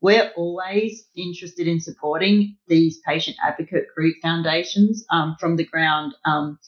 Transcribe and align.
we're 0.00 0.30
always 0.36 1.06
interested 1.16 1.66
in 1.66 1.80
supporting 1.80 2.56
these 2.68 3.00
patient 3.06 3.36
advocate 3.44 3.86
group 3.94 4.16
foundations 4.22 5.04
um, 5.10 5.36
from 5.40 5.56
the 5.56 5.64
ground. 5.64 6.14
Um, 6.24 6.58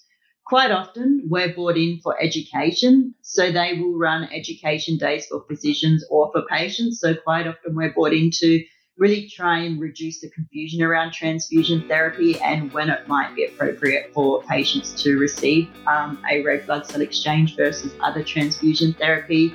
quite 0.46 0.70
often, 0.70 1.26
we're 1.28 1.52
brought 1.54 1.76
in 1.76 2.00
for 2.02 2.20
education, 2.20 3.14
so 3.22 3.52
they 3.52 3.74
will 3.74 3.98
run 3.98 4.24
education 4.32 4.96
days 4.96 5.26
for 5.26 5.44
physicians 5.48 6.04
or 6.10 6.30
for 6.32 6.42
patients. 6.50 7.00
So 7.00 7.14
quite 7.14 7.46
often, 7.46 7.74
we're 7.74 7.92
brought 7.92 8.14
in 8.14 8.30
to 8.34 8.64
really 8.96 9.28
try 9.28 9.60
and 9.60 9.80
reduce 9.80 10.20
the 10.20 10.30
confusion 10.30 10.82
around 10.82 11.12
transfusion 11.12 11.86
therapy 11.86 12.38
and 12.40 12.72
when 12.72 12.90
it 12.90 13.06
might 13.06 13.34
be 13.34 13.44
appropriate 13.44 14.12
for 14.12 14.42
patients 14.42 15.00
to 15.02 15.16
receive 15.18 15.70
um, 15.86 16.20
a 16.30 16.42
red 16.42 16.66
blood 16.66 16.84
cell 16.84 17.00
exchange 17.00 17.56
versus 17.56 17.92
other 18.00 18.24
transfusion 18.24 18.92
therapy. 18.94 19.54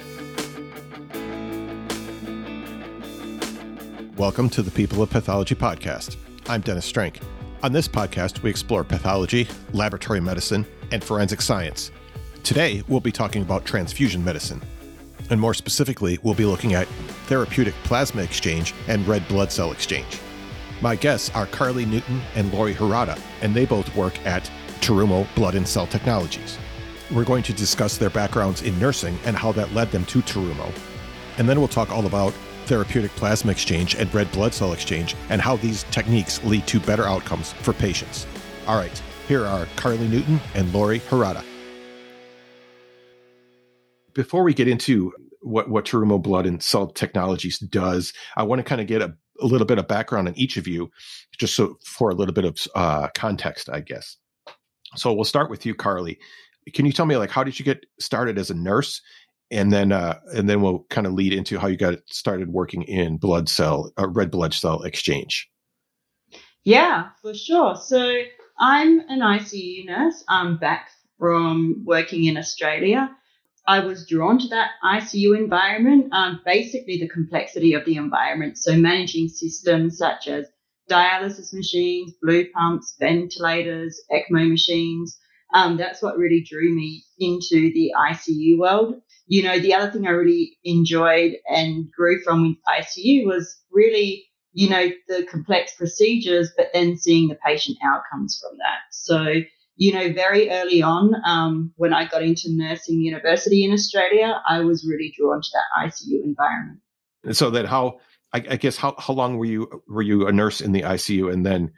Welcome 4.23 4.47
to 4.51 4.61
the 4.61 4.71
People 4.71 5.03
of 5.03 5.09
Pathology 5.09 5.53
podcast. 5.53 6.15
I'm 6.47 6.61
Dennis 6.61 6.89
Strenk. 6.89 7.21
On 7.61 7.73
this 7.73 7.89
podcast, 7.89 8.41
we 8.41 8.49
explore 8.49 8.85
pathology, 8.85 9.49
laboratory 9.73 10.21
medicine, 10.21 10.65
and 10.93 11.03
forensic 11.03 11.41
science. 11.41 11.91
Today, 12.41 12.83
we'll 12.87 13.01
be 13.01 13.11
talking 13.11 13.41
about 13.41 13.65
transfusion 13.65 14.23
medicine. 14.23 14.61
And 15.29 15.41
more 15.41 15.53
specifically, 15.53 16.19
we'll 16.23 16.35
be 16.35 16.45
looking 16.45 16.73
at 16.73 16.87
therapeutic 17.27 17.73
plasma 17.83 18.21
exchange 18.23 18.73
and 18.87 19.05
red 19.05 19.27
blood 19.27 19.51
cell 19.51 19.73
exchange. 19.73 20.17
My 20.79 20.95
guests 20.95 21.29
are 21.31 21.45
Carly 21.47 21.85
Newton 21.85 22.21
and 22.35 22.53
Lori 22.53 22.73
Harada, 22.73 23.19
and 23.41 23.53
they 23.53 23.65
both 23.65 23.93
work 23.93 24.17
at 24.25 24.49
Terumo 24.79 25.27
Blood 25.35 25.55
and 25.55 25.67
Cell 25.67 25.85
Technologies. 25.85 26.57
We're 27.11 27.25
going 27.25 27.43
to 27.43 27.53
discuss 27.53 27.97
their 27.97 28.09
backgrounds 28.09 28.61
in 28.61 28.79
nursing 28.79 29.19
and 29.25 29.35
how 29.35 29.51
that 29.51 29.73
led 29.73 29.91
them 29.91 30.05
to 30.05 30.21
Terumo. 30.21 30.73
And 31.37 31.49
then 31.49 31.59
we'll 31.59 31.67
talk 31.67 31.91
all 31.91 32.05
about 32.05 32.33
therapeutic 32.63 33.11
plasma 33.11 33.51
exchange 33.51 33.95
and 33.95 34.13
red 34.13 34.31
blood 34.31 34.53
cell 34.53 34.73
exchange, 34.73 35.15
and 35.29 35.41
how 35.41 35.57
these 35.57 35.83
techniques 35.91 36.43
lead 36.43 36.65
to 36.67 36.79
better 36.79 37.03
outcomes 37.03 37.53
for 37.53 37.73
patients. 37.73 38.25
All 38.67 38.77
right, 38.77 39.01
here 39.27 39.45
are 39.45 39.67
Carly 39.75 40.07
Newton 40.07 40.39
and 40.55 40.73
Lori 40.73 40.99
Harada. 40.99 41.43
Before 44.13 44.43
we 44.43 44.53
get 44.53 44.67
into 44.67 45.11
what, 45.41 45.69
what 45.69 45.85
Terumo 45.85 46.21
Blood 46.21 46.45
and 46.45 46.61
Cell 46.61 46.87
Technologies 46.87 47.59
does, 47.59 48.13
I 48.37 48.43
want 48.43 48.59
to 48.59 48.63
kind 48.63 48.79
of 48.79 48.87
get 48.87 49.01
a, 49.01 49.13
a 49.41 49.45
little 49.45 49.67
bit 49.67 49.79
of 49.79 49.87
background 49.87 50.27
on 50.27 50.37
each 50.37 50.55
of 50.57 50.67
you, 50.67 50.91
just 51.37 51.55
so 51.55 51.77
for 51.83 52.09
a 52.09 52.15
little 52.15 52.33
bit 52.33 52.45
of 52.45 52.57
uh, 52.75 53.07
context, 53.15 53.69
I 53.69 53.79
guess. 53.79 54.17
So 54.95 55.11
we'll 55.11 55.23
start 55.23 55.49
with 55.49 55.65
you, 55.65 55.73
Carly. 55.73 56.19
Can 56.73 56.85
you 56.85 56.93
tell 56.93 57.05
me, 57.05 57.17
like, 57.17 57.31
how 57.31 57.43
did 57.43 57.59
you 57.59 57.65
get 57.65 57.85
started 57.99 58.37
as 58.37 58.49
a 58.49 58.53
nurse 58.53 59.01
and 59.53 59.71
then 59.71 59.91
uh, 59.91 60.19
and 60.33 60.49
then 60.49 60.61
we'll 60.61 60.85
kind 60.89 61.05
of 61.07 61.13
lead 61.13 61.31
into 61.31 61.59
how 61.59 61.67
you 61.67 61.77
got 61.77 61.99
started 62.07 62.49
working 62.49 62.83
in 62.83 63.17
blood 63.17 63.47
cell 63.47 63.93
uh, 63.97 64.07
red 64.07 64.31
blood 64.31 64.53
cell 64.53 64.81
exchange. 64.81 65.49
Yeah 66.63 67.09
for 67.21 67.33
sure. 67.33 67.75
So 67.75 68.23
i'm 68.59 68.99
an 69.09 69.19
icu 69.19 69.85
nurse. 69.85 70.23
I'm 70.27 70.57
back 70.57 70.89
from 71.19 71.83
working 71.85 72.25
in 72.25 72.37
australia. 72.37 73.15
I 73.65 73.79
was 73.79 74.07
drawn 74.07 74.39
to 74.39 74.47
that 74.49 74.71
icu 74.83 75.37
environment 75.37 76.11
um, 76.13 76.41
basically 76.43 76.97
the 76.99 77.07
complexity 77.07 77.73
of 77.73 77.85
the 77.85 77.95
environment. 77.95 78.57
So 78.57 78.75
managing 78.75 79.27
systems 79.27 79.97
such 79.97 80.27
as 80.27 80.47
dialysis 80.89 81.53
machines 81.53 82.11
blue 82.21 82.45
pumps 82.49 82.95
ventilators 82.99 84.01
ecmo 84.11 84.49
machines 84.49 85.17
um, 85.53 85.77
that's 85.77 86.01
what 86.01 86.17
really 86.17 86.45
drew 86.47 86.73
me 86.73 87.03
into 87.19 87.71
the 87.73 87.91
ICU 88.11 88.57
world 88.57 89.01
you 89.25 89.43
know, 89.43 89.59
the 89.59 89.73
other 89.73 89.91
thing 89.91 90.05
I 90.05 90.11
really 90.11 90.57
enjoyed 90.63 91.35
and 91.47 91.91
grew 91.91 92.21
from 92.23 92.49
with 92.49 92.57
ICU 92.67 93.25
was 93.25 93.61
really, 93.71 94.25
you 94.51 94.69
know, 94.69 94.89
the 95.07 95.25
complex 95.29 95.75
procedures, 95.75 96.51
but 96.57 96.67
then 96.73 96.97
seeing 96.97 97.29
the 97.29 97.37
patient 97.45 97.77
outcomes 97.83 98.39
from 98.41 98.57
that. 98.57 98.81
So, 98.91 99.41
you 99.75 99.93
know, 99.93 100.11
very 100.13 100.49
early 100.49 100.81
on, 100.81 101.13
um, 101.25 101.73
when 101.77 101.93
I 101.93 102.05
got 102.05 102.21
into 102.21 102.49
nursing 102.49 102.99
university 102.99 103.63
in 103.63 103.71
Australia, 103.71 104.41
I 104.47 104.59
was 104.59 104.85
really 104.87 105.13
drawn 105.17 105.41
to 105.41 105.49
that 105.53 105.87
ICU 105.87 106.23
environment. 106.23 106.79
And 107.23 107.35
so 107.35 107.49
then 107.49 107.65
how, 107.65 107.99
I, 108.33 108.43
I 108.49 108.55
guess, 108.57 108.75
how, 108.75 108.95
how 108.99 109.13
long 109.13 109.37
were 109.37 109.45
you, 109.45 109.83
were 109.87 110.01
you 110.01 110.27
a 110.27 110.31
nurse 110.31 110.59
in 110.59 110.73
the 110.73 110.81
ICU 110.81 111.31
and 111.31 111.45
then, 111.45 111.71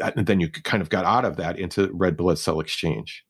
and 0.00 0.26
then 0.26 0.40
you 0.40 0.48
kind 0.48 0.82
of 0.82 0.90
got 0.90 1.04
out 1.04 1.24
of 1.24 1.36
that 1.36 1.58
into 1.58 1.90
red 1.92 2.16
blood 2.16 2.38
cell 2.38 2.60
exchange? 2.60 3.24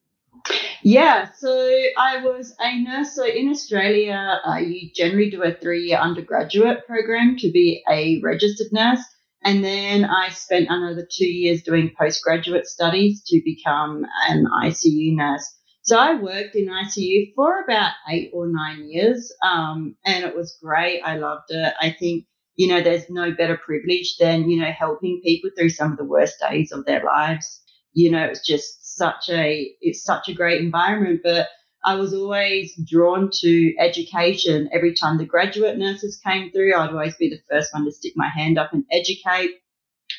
Yeah, 0.83 1.31
so 1.37 1.49
I 1.97 2.23
was 2.25 2.55
a 2.59 2.83
nurse. 2.83 3.15
So 3.15 3.25
in 3.25 3.49
Australia, 3.49 4.41
uh, 4.45 4.56
you 4.56 4.91
generally 4.95 5.31
do 5.31 5.43
a 5.43 5.55
three 5.55 5.89
year 5.89 5.99
undergraduate 5.99 6.87
program 6.87 7.37
to 7.39 7.50
be 7.53 7.84
a 7.89 8.21
registered 8.23 8.73
nurse. 8.73 9.00
And 9.45 9.65
then 9.65 10.05
I 10.05 10.31
spent 10.31 10.67
another 10.69 11.06
two 11.11 11.27
years 11.27 11.62
doing 11.62 11.93
postgraduate 11.99 12.67
studies 12.67 13.23
to 13.27 13.41
become 13.44 14.05
an 14.29 14.47
ICU 14.65 15.17
nurse. 15.17 15.49
So 15.83 15.99
I 15.99 16.15
worked 16.15 16.55
in 16.55 16.69
ICU 16.69 17.34
for 17.34 17.61
about 17.61 17.93
eight 18.09 18.31
or 18.33 18.47
nine 18.47 18.89
years, 18.89 19.33
um, 19.44 19.97
and 20.06 20.25
it 20.25 20.37
was 20.37 20.56
great. 20.62 21.00
I 21.03 21.17
loved 21.17 21.50
it. 21.50 21.75
I 21.81 21.91
think, 21.99 22.27
you 22.57 22.69
know, 22.69 22.83
there's 22.83 23.09
no 23.09 23.33
better 23.33 23.57
privilege 23.57 24.17
than, 24.19 24.49
you 24.49 24.61
know, 24.61 24.71
helping 24.71 25.21
people 25.25 25.51
through 25.57 25.71
some 25.71 25.93
of 25.93 25.99
the 25.99 26.05
worst 26.05 26.37
days 26.41 26.73
of 26.73 26.85
their 26.85 27.03
lives. 27.05 27.63
You 27.95 28.11
know, 28.11 28.25
it's 28.25 28.47
just 28.47 28.97
such 28.97 29.29
a 29.31 29.75
it's 29.81 30.05
such 30.05 30.29
a 30.29 30.35
great 30.35 30.61
environment. 30.61 31.21
But 31.25 31.49
I 31.85 31.95
was 31.97 32.15
always 32.15 32.73
drawn 32.87 33.31
to 33.41 33.75
education. 33.79 34.69
Every 34.73 34.95
time 34.95 35.19
the 35.19 35.27
graduate 35.27 35.79
nurses 35.79 36.21
came 36.25 36.51
through, 36.53 36.75
I'd 36.75 36.91
always 36.91 37.17
be 37.17 37.29
the 37.29 37.41
first 37.51 37.73
one 37.73 37.85
to 37.85 37.93
stick 37.93 38.12
my 38.17 38.29
hand 38.29 38.59
up 38.59 38.73
and 38.73 38.85
educate. 38.91 39.51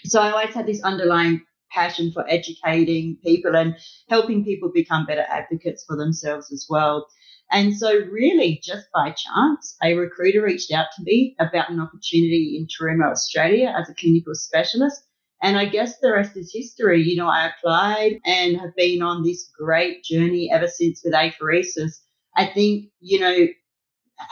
So 0.06 0.22
I 0.22 0.32
always 0.32 0.54
had 0.54 0.66
this 0.68 0.84
underlying 0.84 1.42
passion 1.72 2.12
for 2.12 2.26
educating 2.30 3.18
people 3.24 3.56
and 3.56 3.76
helping 4.10 4.44
people 4.44 4.72
become 4.74 5.06
better 5.06 5.26
advocates 5.30 5.84
for 5.88 5.98
themselves 5.98 6.52
as 6.52 6.68
well. 6.70 7.08
And 7.54 7.78
so, 7.78 7.94
really, 7.94 8.60
just 8.64 8.88
by 8.92 9.12
chance, 9.12 9.78
a 9.84 9.94
recruiter 9.94 10.42
reached 10.42 10.74
out 10.74 10.88
to 10.96 11.04
me 11.04 11.36
about 11.40 11.70
an 11.70 11.80
opportunity 11.80 12.58
in 12.58 12.66
Terumo, 12.66 13.12
Australia 13.12 13.72
as 13.78 13.88
a 13.88 13.94
clinical 13.94 14.34
specialist. 14.34 15.04
And 15.44 15.56
I 15.56 15.66
guess 15.66 16.00
the 16.00 16.12
rest 16.12 16.36
is 16.36 16.52
history. 16.52 17.04
You 17.04 17.18
know, 17.18 17.28
I 17.28 17.50
applied 17.50 18.20
and 18.26 18.60
have 18.60 18.76
been 18.76 19.04
on 19.04 19.22
this 19.24 19.52
great 19.56 20.04
journey 20.04 20.50
ever 20.52 20.68
since 20.68 21.04
with 21.04 21.14
apheresis. 21.14 22.00
I 22.36 22.48
think, 22.48 22.90
you 23.00 23.20
know, 23.20 23.48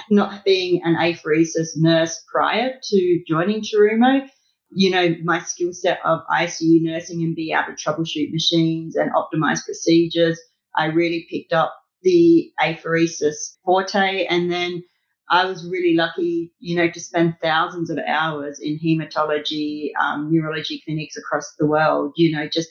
not 0.10 0.44
being 0.44 0.82
an 0.84 0.96
apheresis 0.96 1.76
nurse 1.76 2.24
prior 2.32 2.74
to 2.82 3.24
joining 3.28 3.62
Terumo, 3.62 4.28
you 4.72 4.90
know, 4.90 5.16
my 5.24 5.42
skill 5.44 5.74
set 5.74 6.00
of 6.04 6.22
ICU 6.32 6.82
nursing 6.82 7.22
and 7.22 7.36
be 7.36 7.52
able 7.52 7.76
to 7.76 7.84
troubleshoot 7.84 8.32
machines 8.32 8.96
and 8.96 9.12
optimize 9.12 9.64
procedures, 9.64 10.40
I 10.76 10.86
really 10.86 11.28
picked 11.30 11.54
up 11.54 11.76
the 12.04 12.52
apheresis 12.60 13.58
forte. 13.64 14.26
And 14.26 14.52
then 14.52 14.84
I 15.30 15.46
was 15.46 15.66
really 15.66 15.96
lucky, 15.96 16.54
you 16.60 16.76
know, 16.76 16.90
to 16.90 17.00
spend 17.00 17.38
thousands 17.42 17.90
of 17.90 17.98
hours 18.06 18.60
in 18.60 18.80
hematology, 18.80 19.92
um, 20.02 20.30
neurology 20.32 20.82
clinics 20.84 21.16
across 21.16 21.56
the 21.58 21.68
world, 21.68 22.14
you 22.18 22.36
know, 22.36 22.48
just 22.48 22.70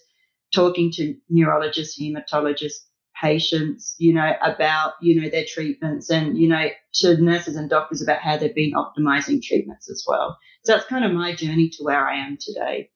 talking 0.55 0.91
to 0.93 1.15
neurologists, 1.31 2.01
hematologists, 2.01 2.85
patients, 3.21 3.95
you 3.99 4.13
know, 4.13 4.33
about, 4.43 4.95
you 5.01 5.21
know, 5.21 5.29
their 5.29 5.45
treatments 5.47 6.11
and, 6.11 6.37
you 6.39 6.49
know, 6.49 6.69
to 6.95 7.17
nurses 7.23 7.57
and 7.57 7.71
doctors 7.71 8.03
about 8.03 8.21
how 8.21 8.37
they've 8.37 8.55
been 8.55 8.73
optimizing 8.73 9.43
treatments 9.43 9.91
as 9.91 10.05
well. 10.07 10.39
So 10.65 10.73
that's 10.73 10.87
kind 10.87 11.05
of 11.05 11.13
my 11.13 11.35
journey 11.35 11.71
to 11.71 11.85
where 11.85 12.07
I 12.07 12.17
am 12.27 12.37
today. 12.41 12.91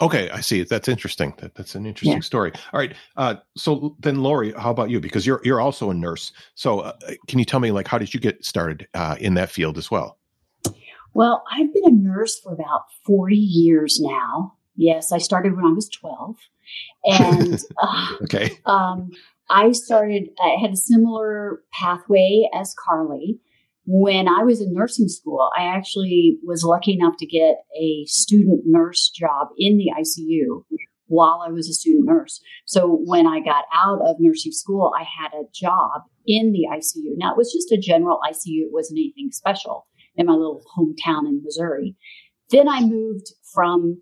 Okay, 0.00 0.28
I 0.30 0.40
see. 0.40 0.64
That's 0.64 0.88
interesting. 0.88 1.34
That, 1.38 1.54
that's 1.54 1.74
an 1.74 1.86
interesting 1.86 2.16
yeah. 2.16 2.20
story. 2.20 2.52
All 2.72 2.80
right. 2.80 2.94
Uh, 3.16 3.36
so 3.56 3.96
then, 4.00 4.22
Lori, 4.22 4.52
how 4.52 4.70
about 4.70 4.90
you? 4.90 4.98
Because 5.00 5.26
you're 5.26 5.40
you're 5.44 5.60
also 5.60 5.90
a 5.90 5.94
nurse. 5.94 6.32
So 6.54 6.80
uh, 6.80 6.92
can 7.28 7.38
you 7.38 7.44
tell 7.44 7.60
me, 7.60 7.70
like, 7.70 7.86
how 7.86 7.98
did 7.98 8.12
you 8.12 8.20
get 8.20 8.44
started 8.44 8.88
uh, 8.94 9.16
in 9.20 9.34
that 9.34 9.50
field 9.50 9.78
as 9.78 9.90
well? 9.90 10.18
Well, 11.14 11.44
I've 11.52 11.72
been 11.72 11.84
a 11.86 11.92
nurse 11.92 12.40
for 12.40 12.52
about 12.52 12.86
forty 13.06 13.36
years 13.36 14.00
now. 14.00 14.54
Yes, 14.76 15.12
I 15.12 15.18
started 15.18 15.54
when 15.54 15.64
I 15.64 15.72
was 15.72 15.88
twelve, 15.88 16.36
and 17.04 17.62
uh, 17.80 18.08
okay. 18.22 18.58
Um, 18.66 19.12
I 19.48 19.70
started. 19.72 20.30
I 20.42 20.56
had 20.60 20.72
a 20.72 20.76
similar 20.76 21.62
pathway 21.72 22.48
as 22.52 22.74
Carly. 22.84 23.38
When 23.86 24.28
I 24.28 24.44
was 24.44 24.60
in 24.60 24.72
nursing 24.72 25.08
school, 25.08 25.50
I 25.58 25.64
actually 25.64 26.38
was 26.42 26.64
lucky 26.64 26.94
enough 26.94 27.14
to 27.18 27.26
get 27.26 27.56
a 27.78 28.04
student 28.06 28.62
nurse 28.64 29.10
job 29.10 29.48
in 29.58 29.76
the 29.76 29.92
ICU 29.98 30.64
while 31.06 31.44
I 31.46 31.50
was 31.50 31.68
a 31.68 31.74
student 31.74 32.06
nurse. 32.06 32.40
So 32.64 32.98
when 33.04 33.26
I 33.26 33.40
got 33.40 33.64
out 33.74 34.00
of 34.06 34.16
nursing 34.18 34.52
school, 34.52 34.92
I 34.98 35.04
had 35.04 35.32
a 35.34 35.44
job 35.52 36.02
in 36.26 36.52
the 36.52 36.66
ICU. 36.72 37.12
Now 37.16 37.32
it 37.32 37.36
was 37.36 37.52
just 37.52 37.72
a 37.72 37.80
general 37.80 38.20
ICU, 38.26 38.66
it 38.66 38.72
wasn't 38.72 38.98
anything 38.98 39.30
special 39.32 39.86
in 40.16 40.26
my 40.26 40.32
little 40.32 40.62
hometown 40.76 41.28
in 41.28 41.42
Missouri. 41.42 41.96
Then 42.50 42.68
I 42.68 42.80
moved 42.80 43.32
from 43.52 44.00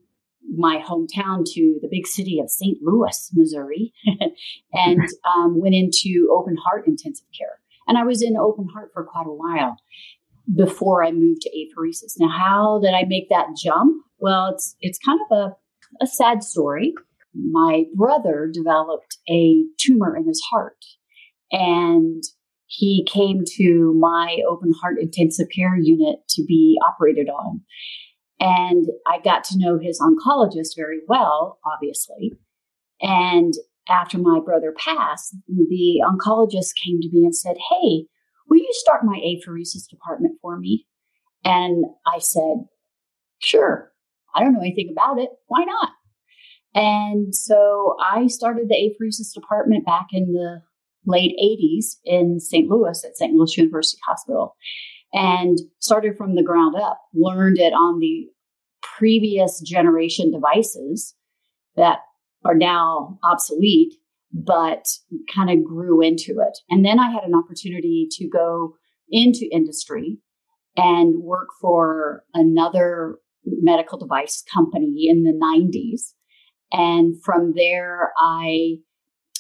my 0.57 0.79
hometown 0.79 1.45
to 1.45 1.79
the 1.81 1.89
big 1.91 2.07
city 2.07 2.41
of 2.41 2.51
St. 2.51 2.79
Louis, 2.83 3.31
Missouri, 3.33 3.93
and 4.73 5.01
um, 5.25 5.61
went 5.61 5.75
into 5.75 6.29
open 6.33 6.57
heart 6.57 6.87
intensive 6.87 7.27
care. 7.37 7.62
And 7.87 7.99
I 7.99 8.05
was 8.05 8.23
in 8.23 8.37
open 8.37 8.69
heart 8.73 8.91
for 8.95 9.05
quite 9.05 9.27
a 9.27 9.33
while. 9.33 9.77
before 10.55 11.05
I 11.05 11.13
moved 11.13 11.43
to 11.43 11.51
apheresis. 11.51 12.15
Now, 12.19 12.29
how 12.29 12.81
did 12.83 12.95
I 12.95 13.05
make 13.07 13.29
that 13.29 13.57
jump? 13.63 14.05
Well, 14.19 14.49
it's 14.53 14.77
it's 14.81 14.99
kind 14.99 15.21
of 15.31 15.37
a, 15.37 16.05
a 16.05 16.07
sad 16.07 16.43
story. 16.43 16.95
My 17.35 17.85
brother 17.95 18.51
developed 18.53 19.19
a 19.31 19.65
tumor 19.79 20.17
in 20.17 20.27
his 20.27 20.43
heart, 20.51 20.85
and 21.51 22.23
he 22.67 23.07
came 23.11 23.43
to 23.57 23.95
my 23.99 24.39
open 24.49 24.73
heart 24.81 24.97
intensive 25.01 25.49
care 25.55 25.77
unit 25.77 26.17
to 26.31 26.45
be 26.47 26.79
operated 26.87 27.29
on. 27.29 27.61
And 28.41 28.87
I 29.07 29.21
got 29.23 29.45
to 29.45 29.59
know 29.59 29.79
his 29.81 30.01
oncologist 30.01 30.75
very 30.77 31.01
well, 31.07 31.61
obviously. 31.65 32.33
And 33.01 33.53
after 33.89 34.19
my 34.19 34.41
brother 34.45 34.75
passed, 34.77 35.37
the 35.49 36.03
oncologist 36.05 36.71
came 36.83 37.01
to 37.01 37.09
me 37.13 37.25
and 37.25 37.35
said, 37.35 37.57
Hey, 37.71 38.07
will 38.49 38.59
you 38.59 38.71
start 38.73 39.05
my 39.05 39.19
apheresis 39.19 39.89
department 39.89 40.39
for 40.41 40.59
me? 40.59 40.87
And 41.45 41.85
I 42.07 42.19
said, 42.19 42.67
Sure. 43.41 43.91
I 44.35 44.43
don't 44.43 44.55
know 44.55 44.61
anything 44.61 44.93
about 44.93 45.19
it. 45.19 45.31
Why 45.47 45.65
not? 45.65 45.91
And 46.75 47.35
so 47.35 47.97
I 48.01 48.29
started 48.29 48.69
the 48.69 48.75
apheresis 48.77 49.35
department 49.35 49.85
back 49.85 50.07
in 50.13 50.33
the 50.33 50.63
late 51.05 51.37
80s 51.43 51.97
in 52.05 52.41
St. 52.41 52.69
Louis 52.69 53.05
at 53.05 53.17
St. 53.17 53.35
Louis 53.35 53.57
University 53.57 54.01
Hospital 54.07 54.57
and 55.13 55.59
started 55.81 56.17
from 56.17 56.35
the 56.35 56.43
ground 56.43 56.77
up, 56.77 56.99
learned 57.13 57.59
it 57.59 57.73
on 57.73 57.99
the 57.99 58.29
previous 58.83 59.61
generation 59.61 60.31
devices 60.31 61.15
that 61.77 61.99
are 62.45 62.55
now 62.55 63.19
obsolete, 63.25 63.95
but 64.33 64.87
kind 65.35 65.51
of 65.51 65.65
grew 65.65 66.01
into 66.01 66.41
it. 66.41 66.59
And 66.71 66.85
then 66.85 66.99
I 66.99 67.11
had 67.11 67.25
an 67.25 67.35
opportunity 67.35 68.09
to 68.13 68.29
go 68.29 68.75
into 69.11 69.49
industry 69.53 70.19
and 70.77 71.23
work 71.23 71.49
for 71.61 72.25
another 72.35 73.19
medical 73.45 73.99
device 73.99 74.43
company 74.53 75.07
in 75.09 75.23
the 75.25 75.33
90s. 75.33 76.15
And 76.73 77.23
from 77.23 77.53
there, 77.55 78.13
I 78.19 78.77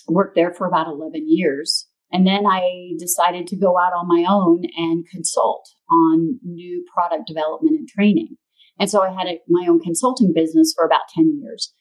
worked 0.09 0.35
there 0.35 0.53
for 0.53 0.67
about 0.67 0.89
11 0.89 1.25
years. 1.27 1.89
And 2.11 2.27
then 2.27 2.45
I 2.47 2.93
decided 2.99 3.47
to 3.47 3.57
go 3.57 3.79
out 3.79 3.95
on 3.95 4.07
my 4.07 4.27
own 4.29 4.65
and 4.77 5.07
consult 5.11 5.67
on 5.91 6.39
new 6.45 6.85
product 6.93 7.27
development 7.27 7.77
and 7.77 7.89
training. 7.89 8.37
And 8.79 8.91
so 8.91 9.03
I 9.03 9.11
had 9.11 9.27
a, 9.29 9.39
my 9.49 9.67
own 9.69 9.81
consulting 9.81 10.33
business 10.35 10.75
for 10.77 10.85
about 10.85 11.09
10 11.15 11.41
years. 11.41 11.73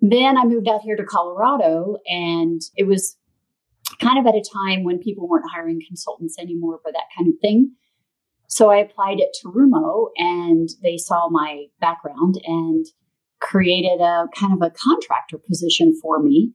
Then 0.00 0.36
I 0.38 0.44
moved 0.44 0.68
out 0.68 0.82
here 0.82 0.96
to 0.96 1.04
Colorado, 1.04 1.96
and 2.06 2.60
it 2.76 2.86
was 2.86 3.16
kind 4.00 4.18
of 4.18 4.26
at 4.26 4.38
a 4.38 4.44
time 4.66 4.84
when 4.84 4.98
people 4.98 5.28
weren't 5.28 5.50
hiring 5.52 5.80
consultants 5.86 6.38
anymore 6.38 6.78
for 6.82 6.92
that 6.92 7.08
kind 7.16 7.28
of 7.28 7.34
thing. 7.40 7.72
So 8.46 8.70
I 8.70 8.78
applied 8.78 9.20
at 9.20 9.34
Terumo, 9.44 10.08
and 10.16 10.68
they 10.82 10.96
saw 10.96 11.28
my 11.28 11.64
background 11.80 12.40
and 12.44 12.86
created 13.40 14.00
a 14.00 14.26
kind 14.34 14.52
of 14.52 14.62
a 14.62 14.70
contractor 14.70 15.38
position 15.38 15.98
for 16.00 16.22
me 16.22 16.52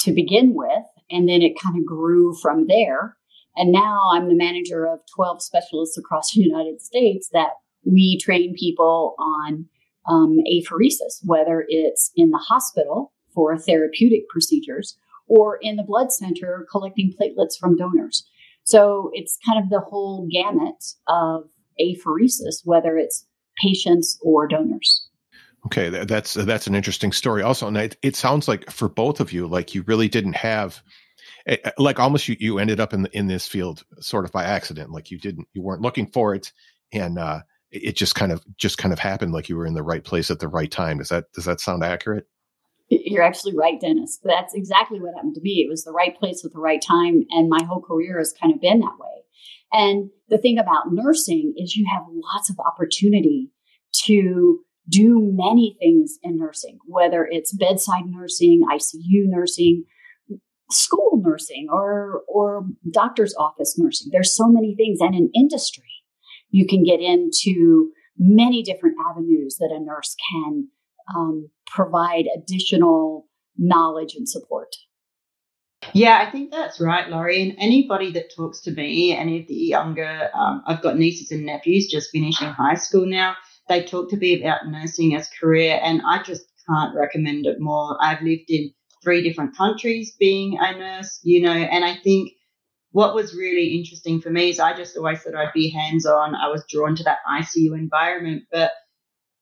to 0.00 0.12
begin 0.12 0.54
with. 0.54 0.84
And 1.10 1.28
then 1.28 1.42
it 1.42 1.60
kind 1.60 1.76
of 1.76 1.84
grew 1.84 2.34
from 2.40 2.66
there. 2.68 3.16
And 3.56 3.70
now 3.70 4.00
I'm 4.12 4.28
the 4.28 4.34
manager 4.34 4.86
of 4.86 5.00
12 5.14 5.42
specialists 5.42 5.98
across 5.98 6.32
the 6.32 6.40
United 6.40 6.80
States 6.80 7.28
that 7.32 7.50
we 7.84 8.18
train 8.18 8.54
people 8.58 9.14
on 9.18 9.66
um, 10.08 10.38
apheresis, 10.50 11.20
whether 11.24 11.64
it's 11.68 12.10
in 12.16 12.30
the 12.30 12.38
hospital 12.38 13.12
for 13.34 13.56
therapeutic 13.58 14.28
procedures 14.28 14.98
or 15.26 15.58
in 15.62 15.76
the 15.76 15.82
blood 15.82 16.12
center 16.12 16.66
collecting 16.70 17.12
platelets 17.12 17.58
from 17.58 17.76
donors. 17.76 18.28
So 18.64 19.10
it's 19.12 19.38
kind 19.46 19.62
of 19.62 19.70
the 19.70 19.80
whole 19.80 20.28
gamut 20.30 20.82
of 21.08 21.44
apheresis, 21.80 22.60
whether 22.64 22.96
it's 22.96 23.26
patients 23.60 24.18
or 24.22 24.46
donors. 24.46 25.08
Okay, 25.66 25.90
that's 25.90 26.34
that's 26.34 26.66
an 26.66 26.74
interesting 26.74 27.12
story. 27.12 27.42
Also, 27.42 27.68
and 27.68 27.76
it, 27.76 27.96
it 28.02 28.16
sounds 28.16 28.48
like 28.48 28.68
for 28.70 28.88
both 28.88 29.20
of 29.20 29.32
you, 29.32 29.46
like 29.46 29.74
you 29.74 29.82
really 29.82 30.08
didn't 30.08 30.34
have, 30.34 30.82
eh, 31.46 31.56
eh, 31.64 31.70
like 31.78 32.00
almost 32.00 32.26
you, 32.28 32.36
you 32.40 32.58
ended 32.58 32.80
up 32.80 32.92
in 32.92 33.06
in 33.12 33.28
this 33.28 33.46
field 33.46 33.84
sort 34.00 34.24
of 34.24 34.32
by 34.32 34.42
accident. 34.42 34.90
Like 34.90 35.12
you 35.12 35.18
didn't, 35.18 35.46
you 35.52 35.62
weren't 35.62 35.82
looking 35.82 36.08
for 36.08 36.34
it, 36.34 36.52
and 36.92 37.16
uh, 37.16 37.42
it 37.72 37.96
just 37.96 38.14
kind 38.14 38.32
of 38.32 38.44
just 38.56 38.78
kind 38.78 38.92
of 38.92 38.98
happened. 38.98 39.32
Like 39.32 39.48
you 39.48 39.56
were 39.56 39.66
in 39.66 39.74
the 39.74 39.82
right 39.82 40.04
place 40.04 40.30
at 40.30 40.38
the 40.38 40.48
right 40.48 40.70
time. 40.70 40.98
Does 40.98 41.08
that 41.08 41.32
does 41.32 41.46
that 41.46 41.60
sound 41.60 41.82
accurate? 41.82 42.26
You're 42.88 43.22
absolutely 43.22 43.58
right, 43.58 43.80
Dennis. 43.80 44.18
That's 44.22 44.54
exactly 44.54 45.00
what 45.00 45.14
happened 45.14 45.34
to 45.36 45.40
me. 45.40 45.64
It 45.66 45.70
was 45.70 45.84
the 45.84 45.92
right 45.92 46.16
place 46.18 46.44
at 46.44 46.52
the 46.52 46.60
right 46.60 46.82
time, 46.82 47.24
and 47.30 47.48
my 47.48 47.64
whole 47.64 47.80
career 47.80 48.18
has 48.18 48.34
kind 48.38 48.52
of 48.52 48.60
been 48.60 48.80
that 48.80 48.98
way. 49.00 49.24
And 49.72 50.10
the 50.28 50.36
thing 50.36 50.58
about 50.58 50.92
nursing 50.92 51.54
is 51.56 51.74
you 51.74 51.86
have 51.90 52.04
lots 52.08 52.50
of 52.50 52.56
opportunity 52.58 53.50
to 54.04 54.60
do 54.88 55.32
many 55.32 55.76
things 55.80 56.18
in 56.22 56.38
nursing, 56.38 56.78
whether 56.86 57.26
it's 57.30 57.54
bedside 57.54 58.04
nursing, 58.06 58.62
ICU 58.70 59.24
nursing, 59.26 59.84
school 60.70 61.22
nursing, 61.24 61.68
or, 61.70 62.22
or 62.28 62.66
doctor's 62.90 63.34
office 63.38 63.78
nursing. 63.78 64.10
There's 64.12 64.34
so 64.34 64.48
many 64.48 64.74
things. 64.74 64.98
And 65.00 65.14
in 65.14 65.30
industry, 65.34 65.91
you 66.52 66.66
can 66.66 66.84
get 66.84 67.00
into 67.00 67.90
many 68.16 68.62
different 68.62 68.96
avenues 69.10 69.56
that 69.58 69.74
a 69.74 69.84
nurse 69.84 70.14
can 70.30 70.68
um, 71.16 71.50
provide 71.66 72.26
additional 72.36 73.26
knowledge 73.58 74.14
and 74.14 74.28
support. 74.28 74.68
Yeah, 75.92 76.24
I 76.24 76.30
think 76.30 76.52
that's 76.52 76.80
right, 76.80 77.08
Lori. 77.08 77.42
And 77.42 77.56
anybody 77.58 78.12
that 78.12 78.32
talks 78.36 78.60
to 78.62 78.70
me, 78.70 79.16
any 79.16 79.40
of 79.40 79.48
the 79.48 79.54
younger, 79.54 80.30
um, 80.32 80.62
I've 80.66 80.80
got 80.80 80.96
nieces 80.96 81.32
and 81.32 81.44
nephews 81.44 81.88
just 81.90 82.12
finishing 82.12 82.48
high 82.48 82.76
school 82.76 83.04
now 83.04 83.34
they 83.68 83.84
talk 83.84 84.10
to 84.10 84.16
me 84.16 84.40
about 84.40 84.66
nursing 84.68 85.14
as 85.14 85.28
a 85.28 85.40
career, 85.40 85.80
and 85.82 86.02
I 86.06 86.22
just 86.22 86.44
can't 86.68 86.94
recommend 86.94 87.46
it 87.46 87.60
more. 87.60 87.96
I've 88.00 88.22
lived 88.22 88.48
in 88.50 88.72
three 89.02 89.22
different 89.22 89.56
countries 89.56 90.14
being 90.18 90.58
a 90.60 90.76
nurse, 90.76 91.20
you 91.22 91.40
know, 91.40 91.52
and 91.52 91.84
I 91.84 91.96
think 92.02 92.32
what 92.92 93.14
was 93.14 93.34
really 93.34 93.76
interesting 93.76 94.20
for 94.20 94.30
me 94.30 94.50
is 94.50 94.60
I 94.60 94.76
just 94.76 94.96
always 94.96 95.22
thought 95.22 95.34
I'd 95.34 95.52
be 95.52 95.70
hands 95.70 96.06
on. 96.06 96.34
I 96.34 96.48
was 96.48 96.64
drawn 96.68 96.94
to 96.96 97.02
that 97.04 97.18
ICU 97.28 97.74
environment, 97.74 98.44
but 98.52 98.72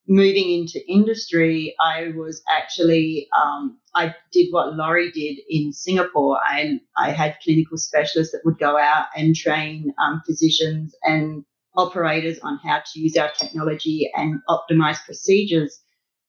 moving 0.08 0.50
into 0.50 0.81
industry, 0.88 1.75
I 1.81 2.12
was 2.17 2.43
actually 2.50 3.29
um, 3.37 3.79
I 3.94 4.14
did 4.32 4.49
what 4.50 4.75
Lori 4.75 5.11
did 5.12 5.38
in 5.49 5.73
Singapore. 5.73 6.38
I 6.43 6.81
I 6.97 7.11
had 7.11 7.38
clinical 7.43 7.76
specialists 7.76 8.32
that 8.32 8.43
would 8.44 8.58
go 8.58 8.79
out 8.79 9.06
and 9.17 9.35
train 9.35 9.93
um, 10.03 10.23
physicians 10.26 10.94
and 11.03 11.44
operators 11.76 12.38
on 12.41 12.58
how 12.64 12.82
to 12.85 13.00
use 13.00 13.17
our 13.17 13.31
technology 13.32 14.11
and 14.14 14.41
optimize 14.49 15.05
procedures. 15.05 15.81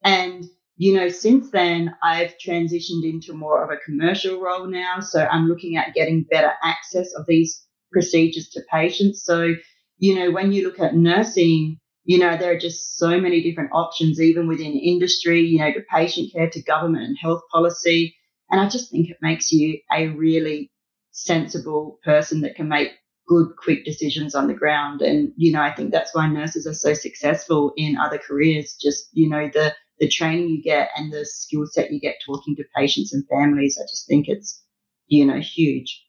And, 0.03 0.45
you 0.81 0.95
know, 0.95 1.09
since 1.09 1.51
then, 1.51 1.95
I've 2.01 2.33
transitioned 2.43 3.03
into 3.03 3.33
more 3.33 3.63
of 3.63 3.69
a 3.69 3.77
commercial 3.85 4.41
role 4.41 4.65
now. 4.65 4.99
So 4.99 5.23
I'm 5.23 5.47
looking 5.47 5.77
at 5.77 5.93
getting 5.93 6.23
better 6.23 6.53
access 6.63 7.13
of 7.15 7.27
these 7.27 7.63
procedures 7.91 8.49
to 8.53 8.63
patients. 8.67 9.23
So, 9.23 9.53
you 9.99 10.15
know, 10.15 10.31
when 10.31 10.51
you 10.51 10.63
look 10.63 10.79
at 10.79 10.95
nursing, 10.95 11.77
you 12.03 12.17
know, 12.17 12.35
there 12.35 12.53
are 12.53 12.57
just 12.57 12.97
so 12.97 13.21
many 13.21 13.43
different 13.43 13.69
options, 13.73 14.19
even 14.19 14.47
within 14.47 14.73
industry, 14.73 15.41
you 15.41 15.59
know, 15.59 15.71
to 15.71 15.81
patient 15.93 16.33
care, 16.33 16.49
to 16.49 16.63
government 16.63 17.05
and 17.05 17.17
health 17.21 17.43
policy. 17.53 18.15
And 18.49 18.59
I 18.59 18.67
just 18.67 18.89
think 18.89 19.07
it 19.07 19.17
makes 19.21 19.51
you 19.51 19.77
a 19.95 20.07
really 20.07 20.71
sensible 21.11 21.99
person 22.03 22.41
that 22.41 22.55
can 22.55 22.69
make 22.69 22.89
good, 23.27 23.49
quick 23.55 23.85
decisions 23.85 24.33
on 24.33 24.47
the 24.47 24.55
ground. 24.55 25.03
And, 25.03 25.31
you 25.37 25.51
know, 25.51 25.61
I 25.61 25.75
think 25.75 25.91
that's 25.91 26.15
why 26.15 26.27
nurses 26.27 26.65
are 26.65 26.73
so 26.73 26.95
successful 26.95 27.71
in 27.77 27.97
other 27.97 28.17
careers. 28.17 28.75
Just, 28.81 29.09
you 29.13 29.29
know, 29.29 29.47
the, 29.53 29.75
the 29.99 30.07
training 30.07 30.49
you 30.49 30.61
get 30.61 30.89
and 30.95 31.11
the 31.11 31.25
skill 31.25 31.65
set 31.65 31.91
you 31.91 31.99
get 31.99 32.15
talking 32.25 32.55
to 32.55 32.63
patients 32.75 33.13
and 33.13 33.23
families. 33.27 33.77
I 33.79 33.83
just 33.83 34.07
think 34.07 34.27
it's, 34.27 34.63
you 35.07 35.25
know, 35.25 35.39
huge. 35.39 36.03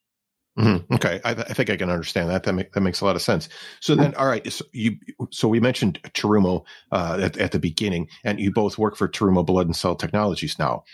Mm-hmm. 0.58 0.94
Okay, 0.94 1.18
I, 1.24 1.32
th- 1.32 1.46
I, 1.48 1.54
think 1.54 1.70
I 1.70 1.76
can 1.76 1.88
understand 1.88 2.28
that. 2.28 2.42
That, 2.42 2.52
make, 2.52 2.72
that 2.72 2.82
makes 2.82 3.00
a 3.00 3.06
lot 3.06 3.16
of 3.16 3.22
sense. 3.22 3.48
So 3.80 3.94
then, 3.94 4.14
all 4.16 4.26
right. 4.26 4.50
So 4.52 4.66
you, 4.72 4.96
so 5.30 5.48
we 5.48 5.60
mentioned 5.60 5.98
Terumo 6.02 6.64
uh, 6.90 7.18
at, 7.22 7.38
at 7.38 7.52
the 7.52 7.58
beginning, 7.58 8.08
and 8.22 8.38
you 8.38 8.52
both 8.52 8.76
work 8.76 8.96
for 8.96 9.08
Terumo 9.08 9.46
Blood 9.46 9.66
and 9.66 9.74
Cell 9.74 9.94
Technologies 9.94 10.58
now. 10.58 10.84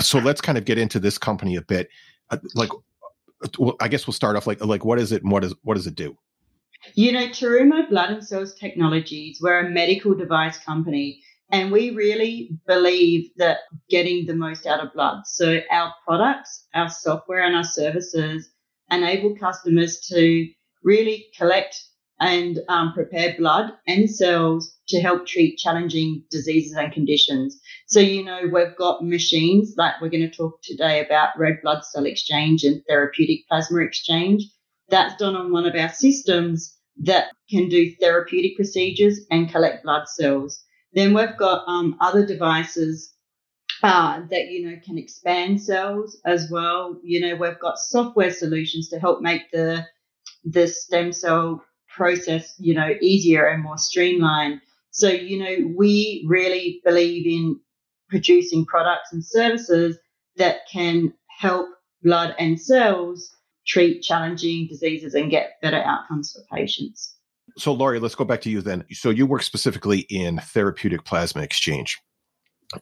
So 0.00 0.18
let's 0.18 0.40
kind 0.40 0.58
of 0.58 0.64
get 0.64 0.78
into 0.78 0.98
this 0.98 1.16
company 1.16 1.54
a 1.54 1.62
bit. 1.62 1.88
Uh, 2.30 2.38
like, 2.54 2.70
well, 3.56 3.76
I 3.80 3.86
guess 3.86 4.06
we'll 4.06 4.14
start 4.14 4.34
off 4.34 4.46
like 4.48 4.64
like 4.64 4.84
what 4.84 4.98
is 4.98 5.12
it 5.12 5.22
and 5.22 5.30
what 5.30 5.44
is 5.44 5.54
what 5.62 5.74
does 5.74 5.86
it 5.86 5.94
do? 5.94 6.16
You 6.94 7.12
know, 7.12 7.28
Terumo 7.28 7.88
Blood 7.88 8.10
and 8.10 8.26
Cells 8.26 8.54
Technologies, 8.54 9.38
we're 9.40 9.60
a 9.60 9.70
medical 9.70 10.14
device 10.14 10.58
company 10.58 11.22
and 11.50 11.70
we 11.70 11.90
really 11.90 12.50
believe 12.66 13.30
that 13.36 13.58
getting 13.88 14.26
the 14.26 14.34
most 14.34 14.66
out 14.66 14.84
of 14.84 14.92
blood. 14.92 15.26
So 15.26 15.60
our 15.70 15.92
products, 16.06 16.66
our 16.74 16.88
software 16.88 17.44
and 17.44 17.56
our 17.56 17.64
services 17.64 18.48
enable 18.90 19.36
customers 19.36 20.00
to 20.08 20.48
really 20.82 21.26
collect 21.36 21.76
and 22.18 22.60
um, 22.68 22.92
prepare 22.94 23.34
blood 23.36 23.72
and 23.86 24.08
cells 24.10 24.74
to 24.88 25.00
help 25.00 25.26
treat 25.26 25.58
challenging 25.58 26.22
diseases 26.30 26.74
and 26.76 26.92
conditions. 26.92 27.60
So, 27.88 28.00
you 28.00 28.24
know, 28.24 28.42
we've 28.52 28.76
got 28.76 29.04
machines 29.04 29.74
like 29.76 30.00
we're 30.00 30.08
going 30.08 30.28
to 30.28 30.36
talk 30.36 30.60
today 30.62 31.04
about 31.04 31.38
red 31.38 31.58
blood 31.62 31.84
cell 31.84 32.06
exchange 32.06 32.64
and 32.64 32.82
therapeutic 32.88 33.46
plasma 33.48 33.80
exchange. 33.80 34.44
That's 34.88 35.16
done 35.16 35.36
on 35.36 35.52
one 35.52 35.66
of 35.66 35.74
our 35.74 35.90
systems, 35.90 36.76
that 37.02 37.28
can 37.50 37.68
do 37.68 37.94
therapeutic 38.00 38.56
procedures 38.56 39.20
and 39.30 39.50
collect 39.50 39.84
blood 39.84 40.08
cells. 40.08 40.62
Then 40.96 41.14
we've 41.14 41.36
got 41.36 41.62
um, 41.68 41.96
other 42.00 42.26
devices 42.26 43.12
uh, 43.82 44.22
that 44.30 44.48
you 44.48 44.66
know 44.66 44.76
can 44.84 44.98
expand 44.98 45.62
cells 45.62 46.18
as 46.24 46.50
well. 46.50 46.98
You 47.04 47.20
know, 47.20 47.36
we've 47.36 47.60
got 47.60 47.78
software 47.78 48.32
solutions 48.32 48.88
to 48.88 48.98
help 48.98 49.20
make 49.20 49.50
the 49.52 49.86
the 50.44 50.66
stem 50.66 51.12
cell 51.12 51.62
process, 51.94 52.54
you 52.58 52.74
know, 52.74 52.94
easier 53.00 53.46
and 53.46 53.62
more 53.62 53.78
streamlined. 53.78 54.60
So, 54.90 55.08
you 55.08 55.38
know, 55.38 55.74
we 55.76 56.24
really 56.26 56.80
believe 56.84 57.26
in 57.26 57.60
producing 58.08 58.64
products 58.64 59.12
and 59.12 59.24
services 59.24 59.98
that 60.36 60.60
can 60.72 61.12
help 61.26 61.68
blood 62.02 62.34
and 62.38 62.60
cells 62.60 63.34
treat 63.66 64.02
challenging 64.02 64.68
diseases 64.68 65.14
and 65.14 65.30
get 65.30 65.60
better 65.60 65.82
outcomes 65.82 66.32
for 66.32 66.56
patients. 66.56 67.15
So, 67.58 67.72
Lori, 67.72 67.98
let's 67.98 68.14
go 68.14 68.24
back 68.24 68.42
to 68.42 68.50
you 68.50 68.60
then. 68.60 68.84
So, 68.92 69.10
you 69.10 69.26
work 69.26 69.42
specifically 69.42 70.00
in 70.10 70.38
therapeutic 70.38 71.04
plasma 71.04 71.42
exchange. 71.42 71.98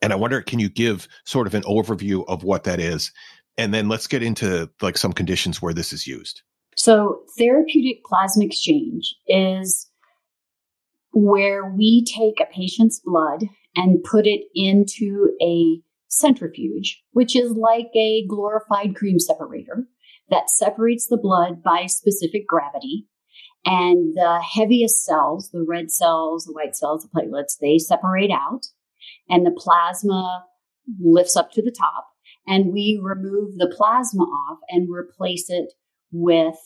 And 0.02 0.12
I 0.12 0.16
wonder, 0.16 0.40
can 0.40 0.58
you 0.58 0.68
give 0.68 1.08
sort 1.24 1.46
of 1.46 1.54
an 1.54 1.62
overview 1.62 2.24
of 2.26 2.42
what 2.42 2.64
that 2.64 2.80
is? 2.80 3.12
And 3.56 3.72
then 3.72 3.88
let's 3.88 4.06
get 4.06 4.22
into 4.22 4.70
like 4.80 4.98
some 4.98 5.12
conditions 5.12 5.62
where 5.62 5.74
this 5.74 5.92
is 5.92 6.06
used. 6.06 6.42
So, 6.76 7.22
therapeutic 7.38 8.04
plasma 8.04 8.44
exchange 8.44 9.14
is 9.26 9.88
where 11.12 11.64
we 11.64 12.04
take 12.04 12.40
a 12.40 12.52
patient's 12.52 13.00
blood 13.04 13.44
and 13.76 14.02
put 14.02 14.26
it 14.26 14.42
into 14.54 15.30
a 15.40 15.80
centrifuge, 16.08 17.02
which 17.12 17.36
is 17.36 17.52
like 17.52 17.90
a 17.94 18.26
glorified 18.26 18.96
cream 18.96 19.18
separator 19.18 19.86
that 20.30 20.50
separates 20.50 21.06
the 21.06 21.16
blood 21.16 21.62
by 21.62 21.86
specific 21.86 22.46
gravity. 22.46 23.06
And 23.66 24.14
the 24.14 24.42
heaviest 24.42 25.04
cells, 25.04 25.50
the 25.50 25.64
red 25.66 25.90
cells, 25.90 26.44
the 26.44 26.52
white 26.52 26.76
cells, 26.76 27.02
the 27.02 27.08
platelets, 27.08 27.56
they 27.58 27.78
separate 27.78 28.30
out 28.30 28.66
and 29.28 29.46
the 29.46 29.56
plasma 29.56 30.44
lifts 31.00 31.36
up 31.36 31.50
to 31.52 31.62
the 31.62 31.74
top. 31.76 32.08
And 32.46 32.72
we 32.72 33.00
remove 33.02 33.56
the 33.56 33.72
plasma 33.74 34.22
off 34.22 34.58
and 34.68 34.90
replace 34.90 35.46
it 35.48 35.72
with 36.12 36.56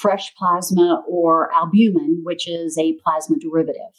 fresh 0.00 0.34
plasma 0.34 1.02
or 1.06 1.52
albumin, 1.54 2.22
which 2.24 2.48
is 2.48 2.78
a 2.78 2.96
plasma 3.04 3.36
derivative. 3.38 3.92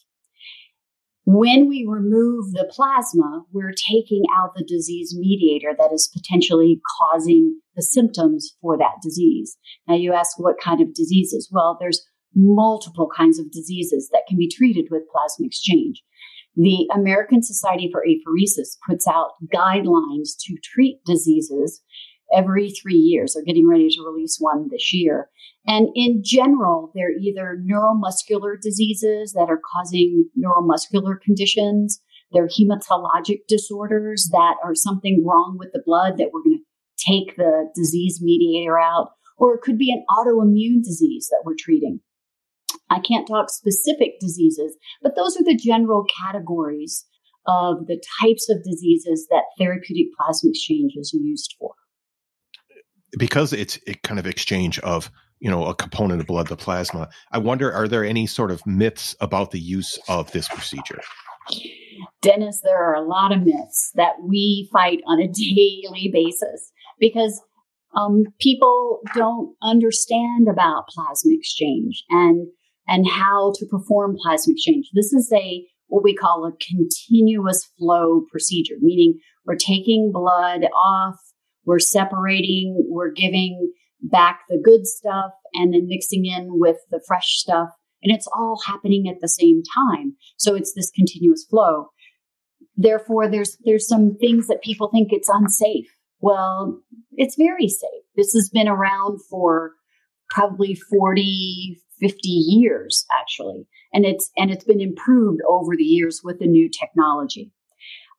When 1.27 1.67
we 1.67 1.87
remove 1.87 2.51
the 2.51 2.69
plasma, 2.69 3.45
we're 3.51 3.73
taking 3.73 4.23
out 4.35 4.53
the 4.55 4.63
disease 4.63 5.15
mediator 5.17 5.75
that 5.77 5.91
is 5.91 6.11
potentially 6.15 6.81
causing 6.99 7.61
the 7.75 7.81
symptoms 7.81 8.55
for 8.61 8.77
that 8.77 9.01
disease. 9.01 9.57
Now, 9.87 9.95
you 9.95 10.13
ask 10.13 10.39
what 10.39 10.61
kind 10.63 10.81
of 10.81 10.93
diseases? 10.93 11.49
Well, 11.51 11.77
there's 11.79 12.05
multiple 12.35 13.09
kinds 13.15 13.39
of 13.39 13.51
diseases 13.51 14.09
that 14.11 14.23
can 14.27 14.37
be 14.37 14.49
treated 14.49 14.87
with 14.91 15.09
plasma 15.11 15.45
exchange. 15.45 16.03
The 16.55 16.89
American 16.93 17.43
Society 17.43 17.89
for 17.91 18.05
Apheresis 18.05 18.77
puts 18.87 19.07
out 19.07 19.31
guidelines 19.53 20.35
to 20.45 20.55
treat 20.63 21.03
diseases 21.05 21.81
every 22.33 22.71
three 22.71 22.95
years. 22.95 23.33
They're 23.33 23.43
getting 23.43 23.67
ready 23.67 23.89
to 23.89 24.05
release 24.05 24.37
one 24.39 24.67
this 24.71 24.93
year. 24.93 25.29
And 25.67 25.89
in 25.95 26.21
general, 26.23 26.91
they're 26.95 27.17
either 27.17 27.61
neuromuscular 27.69 28.59
diseases 28.61 29.33
that 29.33 29.49
are 29.49 29.59
causing 29.73 30.29
neuromuscular 30.37 31.19
conditions, 31.19 32.01
they're 32.31 32.47
hematologic 32.47 33.41
disorders 33.47 34.29
that 34.31 34.55
are 34.63 34.75
something 34.75 35.23
wrong 35.25 35.55
with 35.57 35.71
the 35.73 35.81
blood 35.85 36.17
that 36.17 36.29
we're 36.33 36.43
going 36.43 36.59
to 36.59 36.65
take 36.97 37.35
the 37.37 37.69
disease 37.75 38.19
mediator 38.21 38.79
out, 38.79 39.11
or 39.37 39.55
it 39.55 39.61
could 39.61 39.77
be 39.77 39.91
an 39.91 40.03
autoimmune 40.09 40.83
disease 40.83 41.27
that 41.29 41.43
we're 41.45 41.55
treating. 41.57 42.01
I 42.89 42.99
can't 42.99 43.27
talk 43.27 43.49
specific 43.49 44.19
diseases, 44.19 44.77
but 45.01 45.15
those 45.15 45.35
are 45.37 45.43
the 45.43 45.57
general 45.57 46.05
categories 46.21 47.05
of 47.47 47.87
the 47.87 48.01
types 48.21 48.49
of 48.49 48.63
diseases 48.63 49.27
that 49.29 49.43
therapeutic 49.59 50.07
plasma 50.17 50.49
exchange 50.49 50.93
is 50.95 51.13
used 51.13 51.55
for. 51.59 51.73
Because 53.17 53.53
it's 53.53 53.79
a 53.87 53.93
kind 54.03 54.19
of 54.19 54.27
exchange 54.27 54.79
of 54.79 55.11
you 55.39 55.49
know 55.49 55.65
a 55.65 55.75
component 55.75 56.21
of 56.21 56.27
blood 56.27 56.47
the 56.47 56.55
plasma 56.55 57.09
i 57.33 57.37
wonder 57.37 57.71
are 57.71 57.89
there 57.89 58.05
any 58.05 58.25
sort 58.25 58.51
of 58.51 58.65
myths 58.65 59.17
about 59.19 59.51
the 59.51 59.59
use 59.59 59.99
of 60.07 60.31
this 60.31 60.47
procedure? 60.47 61.01
Dennis 62.21 62.61
there 62.63 62.81
are 62.81 62.95
a 62.95 63.05
lot 63.05 63.31
of 63.31 63.43
myths 63.43 63.91
that 63.95 64.15
we 64.23 64.69
fight 64.71 65.01
on 65.05 65.19
a 65.19 65.27
daily 65.27 66.09
basis 66.11 66.71
because 66.99 67.41
um, 67.95 68.23
people 68.39 68.99
don't 69.15 69.55
understand 69.61 70.47
about 70.49 70.87
plasma 70.89 71.31
exchange. 71.33 72.03
And 72.09 72.47
and 72.87 73.07
how 73.07 73.51
to 73.55 73.65
perform 73.65 74.15
plasma 74.21 74.53
exchange 74.53 74.89
this 74.93 75.13
is 75.13 75.31
a 75.33 75.65
what 75.87 76.03
we 76.03 76.15
call 76.15 76.45
a 76.45 76.65
continuous 76.65 77.69
flow 77.77 78.21
procedure 78.31 78.75
meaning 78.81 79.19
we're 79.45 79.55
taking 79.55 80.11
blood 80.11 80.65
off 80.73 81.15
we're 81.65 81.79
separating, 81.79 82.85
we're 82.87 83.11
giving 83.11 83.71
back 84.01 84.41
the 84.49 84.61
good 84.63 84.85
stuff 84.85 85.31
and 85.53 85.73
then 85.73 85.87
mixing 85.87 86.25
in 86.25 86.59
with 86.59 86.77
the 86.91 87.01
fresh 87.07 87.37
stuff. 87.37 87.69
And 88.03 88.15
it's 88.15 88.27
all 88.35 88.61
happening 88.65 89.07
at 89.09 89.19
the 89.19 89.27
same 89.27 89.63
time. 89.75 90.15
So 90.37 90.53
it's 90.53 90.73
this 90.73 90.91
continuous 90.91 91.45
flow. 91.49 91.87
Therefore, 92.77 93.29
there's 93.29 93.57
there's 93.65 93.87
some 93.87 94.15
things 94.19 94.47
that 94.47 94.61
people 94.61 94.89
think 94.89 95.09
it's 95.11 95.29
unsafe. 95.29 95.87
Well, 96.19 96.81
it's 97.13 97.35
very 97.35 97.67
safe. 97.67 98.03
This 98.15 98.33
has 98.33 98.49
been 98.53 98.67
around 98.67 99.19
for 99.29 99.71
probably 100.29 100.75
40, 100.75 101.79
50 101.99 102.27
years 102.27 103.05
actually. 103.19 103.67
And 103.93 104.05
it's 104.05 104.29
and 104.37 104.51
it's 104.51 104.65
been 104.65 104.81
improved 104.81 105.41
over 105.47 105.75
the 105.75 105.83
years 105.83 106.21
with 106.23 106.39
the 106.39 106.47
new 106.47 106.69
technology. 106.69 107.51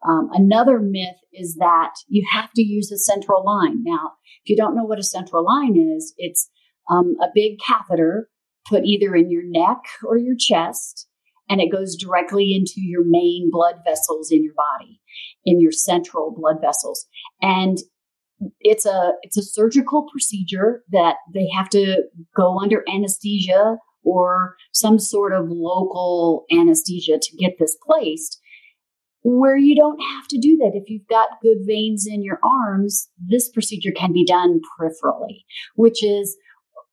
Um, 0.06 0.28
another 0.32 0.78
myth 0.78 1.16
is 1.32 1.56
that 1.56 1.94
you 2.08 2.26
have 2.30 2.50
to 2.54 2.62
use 2.62 2.92
a 2.92 2.98
central 2.98 3.44
line. 3.44 3.82
Now, 3.82 4.12
if 4.44 4.50
you 4.50 4.56
don't 4.56 4.76
know 4.76 4.84
what 4.84 4.98
a 4.98 5.04
central 5.04 5.44
line 5.44 5.76
is, 5.76 6.14
it's 6.16 6.48
um, 6.90 7.16
a 7.20 7.26
big 7.34 7.58
catheter 7.58 8.28
put 8.68 8.84
either 8.84 9.14
in 9.14 9.30
your 9.30 9.42
neck 9.44 9.78
or 10.04 10.18
your 10.18 10.36
chest, 10.38 11.08
and 11.48 11.60
it 11.60 11.72
goes 11.72 11.96
directly 11.96 12.54
into 12.54 12.74
your 12.76 13.04
main 13.04 13.48
blood 13.50 13.76
vessels 13.86 14.30
in 14.30 14.44
your 14.44 14.54
body, 14.54 15.00
in 15.44 15.60
your 15.60 15.72
central 15.72 16.34
blood 16.36 16.56
vessels. 16.60 17.06
And 17.40 17.78
it's 18.60 18.86
a 18.86 19.12
it's 19.22 19.36
a 19.36 19.42
surgical 19.42 20.06
procedure 20.10 20.82
that 20.90 21.16
they 21.32 21.48
have 21.54 21.68
to 21.70 22.02
go 22.36 22.58
under 22.58 22.84
anesthesia 22.92 23.76
or 24.04 24.56
some 24.72 24.98
sort 24.98 25.32
of 25.32 25.46
local 25.48 26.44
anesthesia 26.52 27.18
to 27.20 27.36
get 27.36 27.54
this 27.58 27.76
placed 27.86 28.40
where 29.28 29.56
you 29.56 29.74
don't 29.74 29.98
have 29.98 30.28
to 30.28 30.38
do 30.38 30.56
that. 30.56 30.70
If 30.74 30.88
you've 30.88 31.08
got 31.08 31.40
good 31.42 31.58
veins 31.66 32.06
in 32.08 32.22
your 32.22 32.38
arms, 32.44 33.08
this 33.18 33.48
procedure 33.48 33.90
can 33.90 34.12
be 34.12 34.24
done 34.24 34.60
peripherally, 34.78 35.44
which 35.74 36.04
is 36.04 36.36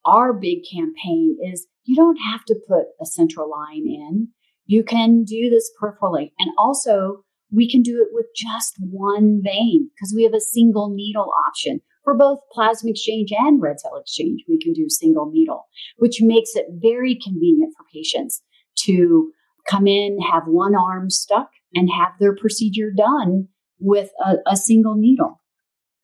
our 0.06 0.34
big 0.34 0.60
campaign 0.72 1.38
is 1.54 1.68
you 1.84 1.96
don't 1.96 2.18
have 2.18 2.44
to 2.46 2.56
put 2.68 2.86
a 3.00 3.06
central 3.06 3.50
line 3.50 3.86
in. 3.86 4.30
You 4.66 4.84
can 4.84 5.24
do 5.24 5.52
this 5.52 5.70
peripherally. 5.80 6.32
And 6.40 6.50
also 6.58 7.24
we 7.54 7.70
can 7.70 7.82
do 7.82 8.02
it 8.02 8.10
with 8.12 8.26
just 8.36 8.76
one 8.80 9.42
vein 9.44 9.90
because 9.96 10.14
we 10.16 10.24
have 10.24 10.34
a 10.34 10.40
single 10.40 10.90
needle 10.94 11.32
option 11.48 11.82
for 12.04 12.18
both 12.18 12.40
plasma 12.52 12.90
exchange 12.90 13.32
and 13.32 13.62
red 13.62 13.80
cell 13.80 13.98
exchange. 13.98 14.44
We 14.48 14.60
can 14.60 14.74
do 14.74 14.90
single 14.90 15.30
needle, 15.32 15.68
which 15.98 16.18
makes 16.22 16.56
it 16.56 16.66
very 16.82 17.18
convenient 17.24 17.74
for 17.78 17.86
patients 17.94 18.42
to 18.86 19.32
come 19.70 19.88
in, 19.88 20.20
have 20.20 20.44
one 20.48 20.76
arm 20.76 21.10
stuck 21.10 21.50
and 21.74 21.90
have 21.90 22.14
their 22.20 22.36
procedure 22.36 22.92
done 22.96 23.48
with 23.80 24.10
a, 24.26 24.36
a 24.48 24.58
single 24.58 24.96
needle. 24.96 25.40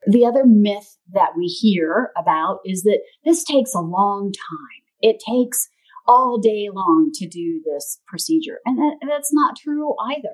The 0.07 0.25
other 0.25 0.45
myth 0.45 0.97
that 1.13 1.31
we 1.35 1.45
hear 1.45 2.11
about 2.17 2.59
is 2.63 2.83
that 2.83 2.99
this 3.25 3.43
takes 3.43 3.73
a 3.73 3.81
long 3.81 4.31
time. 4.31 4.83
It 5.01 5.21
takes 5.27 5.67
all 6.07 6.39
day 6.39 6.69
long 6.73 7.11
to 7.15 7.27
do 7.27 7.61
this 7.65 7.99
procedure. 8.07 8.59
And 8.65 8.77
that, 8.77 8.95
that's 9.07 9.33
not 9.33 9.57
true 9.57 9.95
either. 10.09 10.33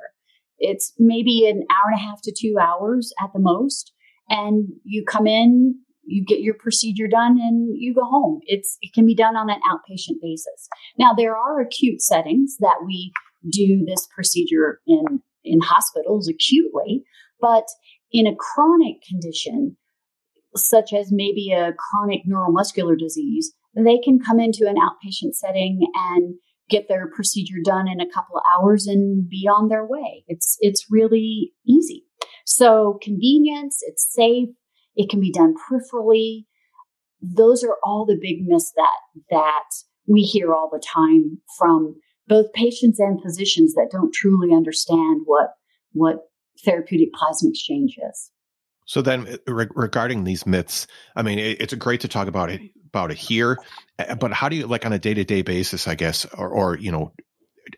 It's 0.60 0.94
maybe 0.98 1.48
an 1.48 1.64
hour 1.70 1.92
and 1.92 2.00
a 2.00 2.04
half 2.04 2.22
to 2.24 2.34
two 2.38 2.56
hours 2.62 3.14
at 3.22 3.32
the 3.34 3.40
most. 3.40 3.92
And 4.30 4.70
you 4.84 5.04
come 5.08 5.28
in, 5.28 5.76
you 6.04 6.24
get 6.26 6.40
your 6.40 6.56
procedure 6.56 7.08
done 7.08 7.38
and 7.40 7.70
you 7.78 7.94
go 7.94 8.04
home. 8.04 8.40
It's, 8.46 8.78
it 8.82 8.94
can 8.94 9.06
be 9.06 9.16
done 9.16 9.36
on 9.36 9.50
an 9.50 9.60
outpatient 9.70 10.22
basis. 10.22 10.70
Now, 10.98 11.14
there 11.14 11.36
are 11.36 11.60
acute 11.60 12.02
settings 12.02 12.58
that 12.60 12.78
we 12.86 13.12
do 13.52 13.86
this 13.86 14.08
procedure 14.14 14.80
in, 14.88 15.22
in 15.44 15.60
hospitals 15.62 16.28
acutely, 16.28 17.04
but 17.40 17.66
in 18.12 18.28
a 18.28 18.36
chronic 18.36 19.02
condition, 19.08 19.78
such 20.56 20.94
as 20.94 21.12
maybe 21.12 21.52
a 21.52 21.74
chronic 21.74 22.22
neuromuscular 22.28 22.98
disease, 22.98 23.54
they 23.76 24.00
can 24.00 24.20
come 24.20 24.40
into 24.40 24.68
an 24.68 24.76
outpatient 24.76 25.34
setting 25.34 25.92
and 26.14 26.36
get 26.70 26.88
their 26.88 27.10
procedure 27.16 27.60
done 27.64 27.88
in 27.88 28.00
a 28.02 28.10
couple 28.12 28.38
of 28.38 28.44
hours 28.52 28.88
and 28.88 29.28
be 29.30 29.48
on 29.48 29.70
their 29.70 29.86
way. 29.86 30.24
It's 30.28 30.58
it's 30.60 30.86
really 30.90 31.52
easy. 31.68 32.06
So 32.46 33.00
convenience, 33.02 33.80
it's 33.82 34.08
safe, 34.14 34.50
it 34.96 35.10
can 35.10 35.20
be 35.20 35.32
done 35.32 35.54
peripherally. 35.54 36.46
Those 37.22 37.64
are 37.64 37.78
all 37.84 38.06
the 38.06 38.18
big 38.20 38.46
myths 38.46 38.72
that 38.76 39.26
that 39.30 39.70
we 40.08 40.22
hear 40.22 40.54
all 40.54 40.70
the 40.72 40.84
time 40.84 41.40
from 41.58 41.96
both 42.28 42.52
patients 42.54 43.00
and 43.00 43.22
physicians 43.22 43.74
that 43.74 43.90
don't 43.92 44.14
truly 44.14 44.54
understand 44.54 45.22
what 45.26 45.52
what 45.94 46.18
therapeutic 46.64 47.14
plasma 47.14 47.50
exchange 47.50 47.98
is. 48.10 48.32
So 48.88 49.02
then, 49.02 49.28
uh, 49.28 49.54
re- 49.54 49.68
regarding 49.76 50.26
these 50.26 50.46
myths, 50.46 50.86
I 51.16 51.24
mean, 51.24 51.40
it, 51.40 51.60
it's 51.60 51.74
great 51.74 52.02
to 52.02 52.08
talk 52.08 52.28
about 52.28 52.52
it 52.52 52.62
about 52.96 53.12
it 53.12 53.18
here, 53.18 53.58
but 54.20 54.32
how 54.32 54.48
do 54.48 54.56
you 54.56 54.68
like 54.68 54.86
on 54.86 54.94
a 54.94 55.00
day 55.00 55.14
to 55.14 55.26
day 55.26 55.42
basis, 55.42 55.88
I 55.88 55.96
guess, 55.96 56.26
or, 56.38 56.50
or 56.50 56.78
you 56.78 56.92
know, 56.92 57.12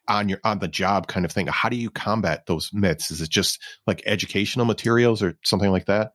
on 0.07 0.29
your 0.29 0.39
on 0.43 0.59
the 0.59 0.67
job 0.67 1.07
kind 1.07 1.25
of 1.25 1.31
thing? 1.31 1.47
How 1.47 1.69
do 1.69 1.75
you 1.75 1.89
combat 1.89 2.45
those 2.45 2.69
myths? 2.71 3.09
Is 3.09 3.21
it 3.21 3.29
just 3.29 3.59
like 3.87 4.03
educational 4.05 4.65
materials 4.65 5.23
or 5.23 5.35
something 5.43 5.71
like 5.71 5.87
that? 5.87 6.11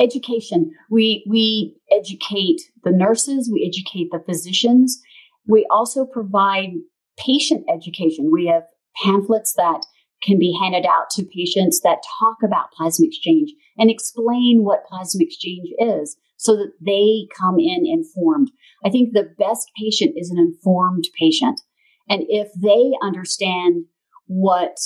Education. 0.00 0.70
We 0.90 1.26
we 1.28 1.76
educate 1.92 2.62
the 2.84 2.90
nurses. 2.90 3.50
We 3.52 3.66
educate 3.68 4.08
the 4.12 4.24
physicians. 4.24 4.98
We 5.46 5.66
also 5.70 6.06
provide 6.06 6.70
patient 7.18 7.66
education. 7.72 8.30
We 8.32 8.46
have 8.46 8.62
pamphlets 9.04 9.52
that 9.58 9.84
can 10.22 10.38
be 10.38 10.56
handed 10.58 10.86
out 10.86 11.10
to 11.10 11.22
patients 11.22 11.80
that 11.82 12.02
talk 12.18 12.38
about 12.42 12.72
plasma 12.72 13.06
exchange 13.06 13.50
and 13.76 13.90
explain 13.90 14.64
what 14.64 14.86
plasma 14.86 15.22
exchange 15.22 15.68
is 15.78 16.16
so 16.38 16.56
that 16.56 16.72
they 16.80 17.28
come 17.36 17.58
in 17.58 17.84
informed. 17.84 18.50
I 18.84 18.90
think 18.90 19.12
the 19.12 19.28
best 19.38 19.70
patient 19.78 20.14
is 20.16 20.30
an 20.30 20.38
informed 20.38 21.04
patient. 21.20 21.60
And 22.08 22.22
if 22.28 22.48
they 22.56 22.92
understand 23.02 23.84
what 24.26 24.76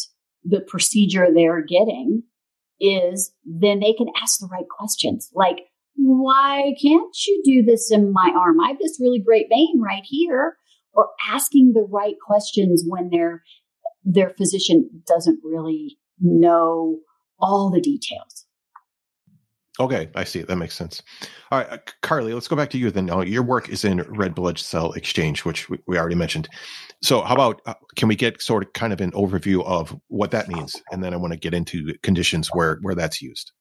the 0.44 0.60
procedure 0.60 1.28
they're 1.32 1.64
getting 1.64 2.24
is, 2.80 3.32
then 3.44 3.78
they 3.78 3.92
can 3.92 4.08
ask 4.20 4.40
the 4.40 4.48
right 4.50 4.68
questions. 4.68 5.30
Like, 5.34 5.60
why 5.94 6.74
can't 6.82 7.14
you 7.26 7.42
do 7.44 7.62
this 7.62 7.92
in 7.92 8.12
my 8.12 8.32
arm? 8.36 8.60
I 8.60 8.68
have 8.68 8.78
this 8.80 8.98
really 9.00 9.22
great 9.24 9.46
vein 9.48 9.80
right 9.80 10.02
here. 10.04 10.56
Or 10.94 11.08
asking 11.30 11.72
the 11.72 11.86
right 11.90 12.16
questions 12.26 12.84
when 12.86 13.08
their 13.08 13.42
their 14.04 14.28
physician 14.36 15.02
doesn't 15.06 15.40
really 15.42 15.96
know 16.20 16.98
all 17.38 17.70
the 17.70 17.80
details. 17.80 18.46
Okay, 19.80 20.10
I 20.14 20.24
see. 20.24 20.42
That 20.42 20.56
makes 20.56 20.74
sense. 20.74 21.02
All 21.50 21.58
right, 21.58 21.70
uh, 21.70 21.78
Carly, 22.02 22.34
let's 22.34 22.48
go 22.48 22.56
back 22.56 22.68
to 22.70 22.78
you 22.78 22.90
then. 22.90 23.06
Now, 23.06 23.22
your 23.22 23.42
work 23.42 23.70
is 23.70 23.84
in 23.84 24.02
red 24.02 24.34
blood 24.34 24.58
cell 24.58 24.92
exchange, 24.92 25.44
which 25.44 25.70
we, 25.70 25.78
we 25.86 25.98
already 25.98 26.14
mentioned. 26.14 26.48
So, 27.02 27.22
how 27.22 27.34
about 27.34 27.62
uh, 27.64 27.74
can 27.96 28.08
we 28.08 28.14
get 28.14 28.42
sort 28.42 28.64
of 28.64 28.72
kind 28.74 28.92
of 28.92 29.00
an 29.00 29.12
overview 29.12 29.64
of 29.64 29.98
what 30.08 30.30
that 30.32 30.48
means, 30.48 30.80
and 30.90 31.02
then 31.02 31.14
I 31.14 31.16
want 31.16 31.32
to 31.32 31.38
get 31.38 31.54
into 31.54 31.94
conditions 32.02 32.48
where 32.52 32.78
where 32.82 32.94
that's 32.94 33.22
used. 33.22 33.52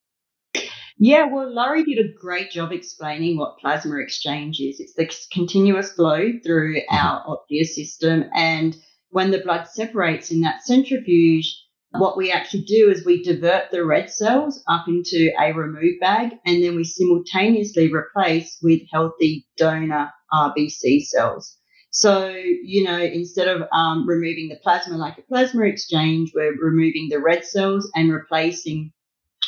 Yeah, 0.97 1.25
well, 1.25 1.51
Lori 1.51 1.83
did 1.83 1.97
a 1.97 2.13
great 2.19 2.51
job 2.51 2.71
explaining 2.71 3.37
what 3.37 3.57
plasma 3.57 3.97
exchange 3.97 4.59
is. 4.59 4.79
It's 4.79 4.93
the 4.93 5.09
continuous 5.31 5.93
flow 5.93 6.33
through 6.45 6.75
mm-hmm. 6.75 6.95
our 6.95 7.25
Optia 7.25 7.65
system, 7.65 8.25
and 8.35 8.75
when 9.11 9.31
the 9.31 9.39
blood 9.39 9.67
separates 9.67 10.29
in 10.29 10.41
that 10.41 10.63
centrifuge, 10.63 11.57
what 11.93 12.15
we 12.15 12.31
actually 12.31 12.63
do 12.63 12.89
is 12.89 13.05
we 13.05 13.21
divert 13.21 13.69
the 13.69 13.83
red 13.85 14.09
cells 14.09 14.63
up 14.67 14.87
into 14.87 15.31
a 15.39 15.51
remove 15.51 15.99
bag 15.99 16.31
and 16.45 16.63
then 16.63 16.75
we 16.75 16.83
simultaneously 16.85 17.91
replace 17.91 18.57
with 18.61 18.81
healthy 18.91 19.45
donor 19.57 20.09
RBC 20.33 21.05
cells. 21.05 21.57
So, 21.89 22.29
you 22.29 22.85
know, 22.85 22.99
instead 22.99 23.49
of 23.49 23.67
um, 23.73 24.07
removing 24.07 24.47
the 24.47 24.55
plasma 24.63 24.95
like 24.95 25.17
a 25.17 25.23
plasma 25.23 25.65
exchange, 25.65 26.31
we're 26.33 26.55
removing 26.57 27.09
the 27.09 27.19
red 27.19 27.43
cells 27.43 27.91
and 27.93 28.13
replacing 28.13 28.93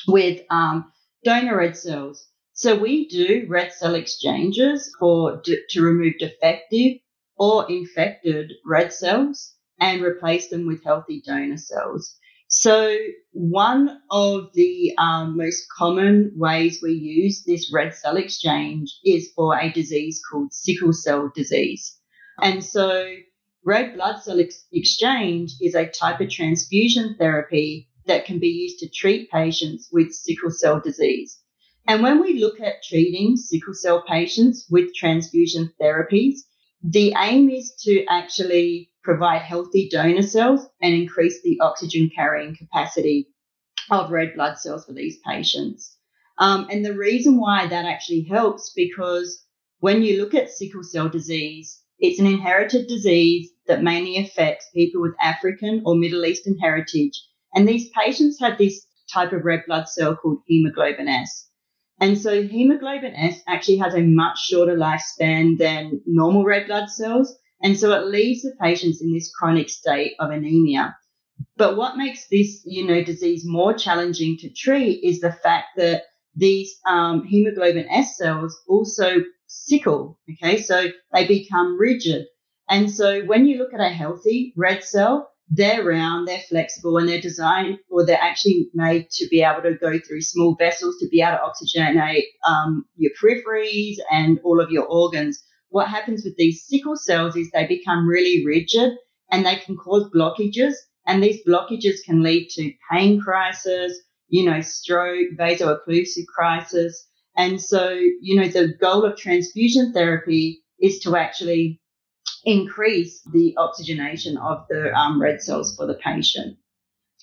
with 0.07 0.41
um, 0.49 0.91
donor 1.23 1.57
red 1.57 1.77
cells. 1.77 2.27
So 2.51 2.77
we 2.77 3.07
do 3.07 3.45
red 3.47 3.71
cell 3.71 3.95
exchanges 3.95 4.93
for 4.99 5.41
to 5.41 5.81
remove 5.81 6.15
defective 6.19 6.97
or 7.37 7.71
infected 7.71 8.51
red 8.65 8.91
cells 8.91 9.55
and 9.79 10.03
replace 10.03 10.49
them 10.49 10.67
with 10.67 10.83
healthy 10.83 11.21
donor 11.25 11.57
cells. 11.57 12.19
So, 12.63 12.97
one 13.33 13.99
of 14.09 14.53
the 14.53 14.93
um, 14.97 15.35
most 15.35 15.65
common 15.77 16.31
ways 16.37 16.79
we 16.81 16.93
use 16.93 17.43
this 17.43 17.69
red 17.73 17.93
cell 17.93 18.15
exchange 18.15 18.89
is 19.03 19.33
for 19.35 19.59
a 19.59 19.69
disease 19.69 20.21
called 20.31 20.53
sickle 20.53 20.93
cell 20.93 21.29
disease. 21.35 21.99
And 22.41 22.63
so, 22.63 23.17
red 23.65 23.95
blood 23.95 24.23
cell 24.23 24.39
ex- 24.39 24.65
exchange 24.71 25.55
is 25.59 25.75
a 25.75 25.89
type 25.89 26.21
of 26.21 26.29
transfusion 26.29 27.17
therapy 27.19 27.89
that 28.05 28.23
can 28.23 28.39
be 28.39 28.47
used 28.47 28.79
to 28.79 28.89
treat 28.89 29.29
patients 29.29 29.89
with 29.91 30.13
sickle 30.13 30.51
cell 30.51 30.79
disease. 30.79 31.37
And 31.85 32.01
when 32.01 32.21
we 32.21 32.39
look 32.39 32.61
at 32.61 32.81
treating 32.81 33.35
sickle 33.35 33.73
cell 33.73 34.05
patients 34.07 34.67
with 34.71 34.95
transfusion 34.95 35.73
therapies, 35.81 36.35
the 36.81 37.13
aim 37.17 37.49
is 37.49 37.73
to 37.81 38.05
actually 38.05 38.92
provide 39.03 39.41
healthy 39.41 39.89
donor 39.89 40.21
cells 40.21 40.65
and 40.81 40.93
increase 40.93 41.41
the 41.41 41.59
oxygen 41.61 42.09
carrying 42.15 42.55
capacity 42.55 43.27
of 43.91 44.11
red 44.11 44.33
blood 44.35 44.57
cells 44.57 44.85
for 44.85 44.93
these 44.93 45.17
patients. 45.25 45.97
Um, 46.39 46.67
and 46.71 46.83
the 46.85 46.97
reason 46.97 47.39
why 47.39 47.67
that 47.67 47.85
actually 47.85 48.23
helps 48.23 48.71
because 48.75 49.45
when 49.79 50.01
you 50.01 50.19
look 50.21 50.33
at 50.33 50.49
sickle 50.49 50.83
cell 50.83 51.09
disease, 51.09 51.81
it's 51.99 52.19
an 52.19 52.25
inherited 52.25 52.87
disease 52.87 53.49
that 53.67 53.83
mainly 53.83 54.17
affects 54.17 54.69
people 54.73 55.01
with 55.01 55.13
African 55.21 55.83
or 55.85 55.95
Middle 55.95 56.25
Eastern 56.25 56.57
heritage. 56.57 57.21
And 57.53 57.67
these 57.67 57.89
patients 57.89 58.39
have 58.39 58.57
this 58.57 58.85
type 59.13 59.31
of 59.31 59.45
red 59.45 59.63
blood 59.67 59.87
cell 59.87 60.15
called 60.15 60.39
hemoglobin 60.47 61.07
S. 61.07 61.49
And 61.99 62.17
so 62.17 62.43
hemoglobin 62.43 63.13
S 63.15 63.41
actually 63.47 63.77
has 63.77 63.93
a 63.93 64.01
much 64.01 64.39
shorter 64.39 64.75
lifespan 64.75 65.57
than 65.57 66.01
normal 66.05 66.43
red 66.43 66.67
blood 66.67 66.89
cells. 66.89 67.37
And 67.63 67.79
so 67.79 67.93
it 67.93 68.07
leaves 68.07 68.41
the 68.41 68.53
patients 68.61 69.01
in 69.01 69.13
this 69.13 69.31
chronic 69.33 69.69
state 69.69 70.15
of 70.19 70.31
anemia. 70.31 70.95
But 71.55 71.77
what 71.77 71.97
makes 71.97 72.27
this, 72.27 72.61
you 72.65 72.85
know, 72.85 73.03
disease 73.03 73.43
more 73.45 73.73
challenging 73.73 74.37
to 74.39 74.49
treat 74.49 75.03
is 75.03 75.21
the 75.21 75.31
fact 75.31 75.67
that 75.77 76.03
these 76.35 76.75
um, 76.87 77.25
hemoglobin 77.25 77.87
S 77.89 78.17
cells 78.17 78.59
also 78.67 79.23
sickle. 79.47 80.19
Okay, 80.29 80.61
so 80.61 80.87
they 81.13 81.25
become 81.25 81.79
rigid. 81.79 82.25
And 82.69 82.91
so 82.91 83.21
when 83.21 83.45
you 83.45 83.57
look 83.59 83.73
at 83.73 83.79
a 83.79 83.89
healthy 83.89 84.53
red 84.57 84.83
cell, 84.83 85.29
they're 85.49 85.83
round, 85.83 86.27
they're 86.27 86.39
flexible, 86.49 86.97
and 86.97 87.07
they're 87.07 87.21
designed 87.21 87.77
or 87.89 88.05
they're 88.05 88.17
actually 88.21 88.69
made 88.73 89.09
to 89.11 89.27
be 89.29 89.41
able 89.41 89.61
to 89.61 89.75
go 89.75 89.99
through 89.99 90.21
small 90.21 90.55
vessels 90.55 90.97
to 90.99 91.07
be 91.09 91.21
able 91.21 91.37
to 91.37 91.43
oxygenate 91.43 92.23
um, 92.47 92.85
your 92.95 93.11
peripheries 93.21 93.97
and 94.11 94.39
all 94.43 94.59
of 94.59 94.71
your 94.71 94.85
organs 94.85 95.43
what 95.73 95.87
happens 95.87 96.23
with 96.23 96.35
these 96.37 96.63
sickle 96.67 96.95
cells 96.95 97.35
is 97.35 97.49
they 97.49 97.65
become 97.65 98.07
really 98.07 98.45
rigid 98.45 98.91
and 99.31 99.43
they 99.43 99.55
can 99.55 99.75
cause 99.75 100.07
blockages. 100.15 100.75
And 101.07 101.21
these 101.21 101.43
blockages 101.47 101.95
can 102.05 102.21
lead 102.21 102.49
to 102.51 102.71
pain 102.91 103.19
crisis, 103.19 103.99
you 104.27 104.45
know, 104.45 104.61
stroke, 104.61 105.29
vaso-occlusive 105.35 106.27
crisis. 106.27 107.07
And 107.35 107.59
so, 107.59 107.89
you 107.89 108.39
know, 108.39 108.47
the 108.47 108.75
goal 108.79 109.03
of 109.03 109.17
transfusion 109.17 109.93
therapy 109.93 110.61
is 110.79 110.99
to 110.99 111.15
actually 111.15 111.81
increase 112.45 113.23
the 113.33 113.55
oxygenation 113.57 114.37
of 114.37 114.65
the 114.69 114.93
um, 114.93 115.19
red 115.19 115.41
cells 115.41 115.75
for 115.75 115.87
the 115.87 115.95
patient. 115.95 116.55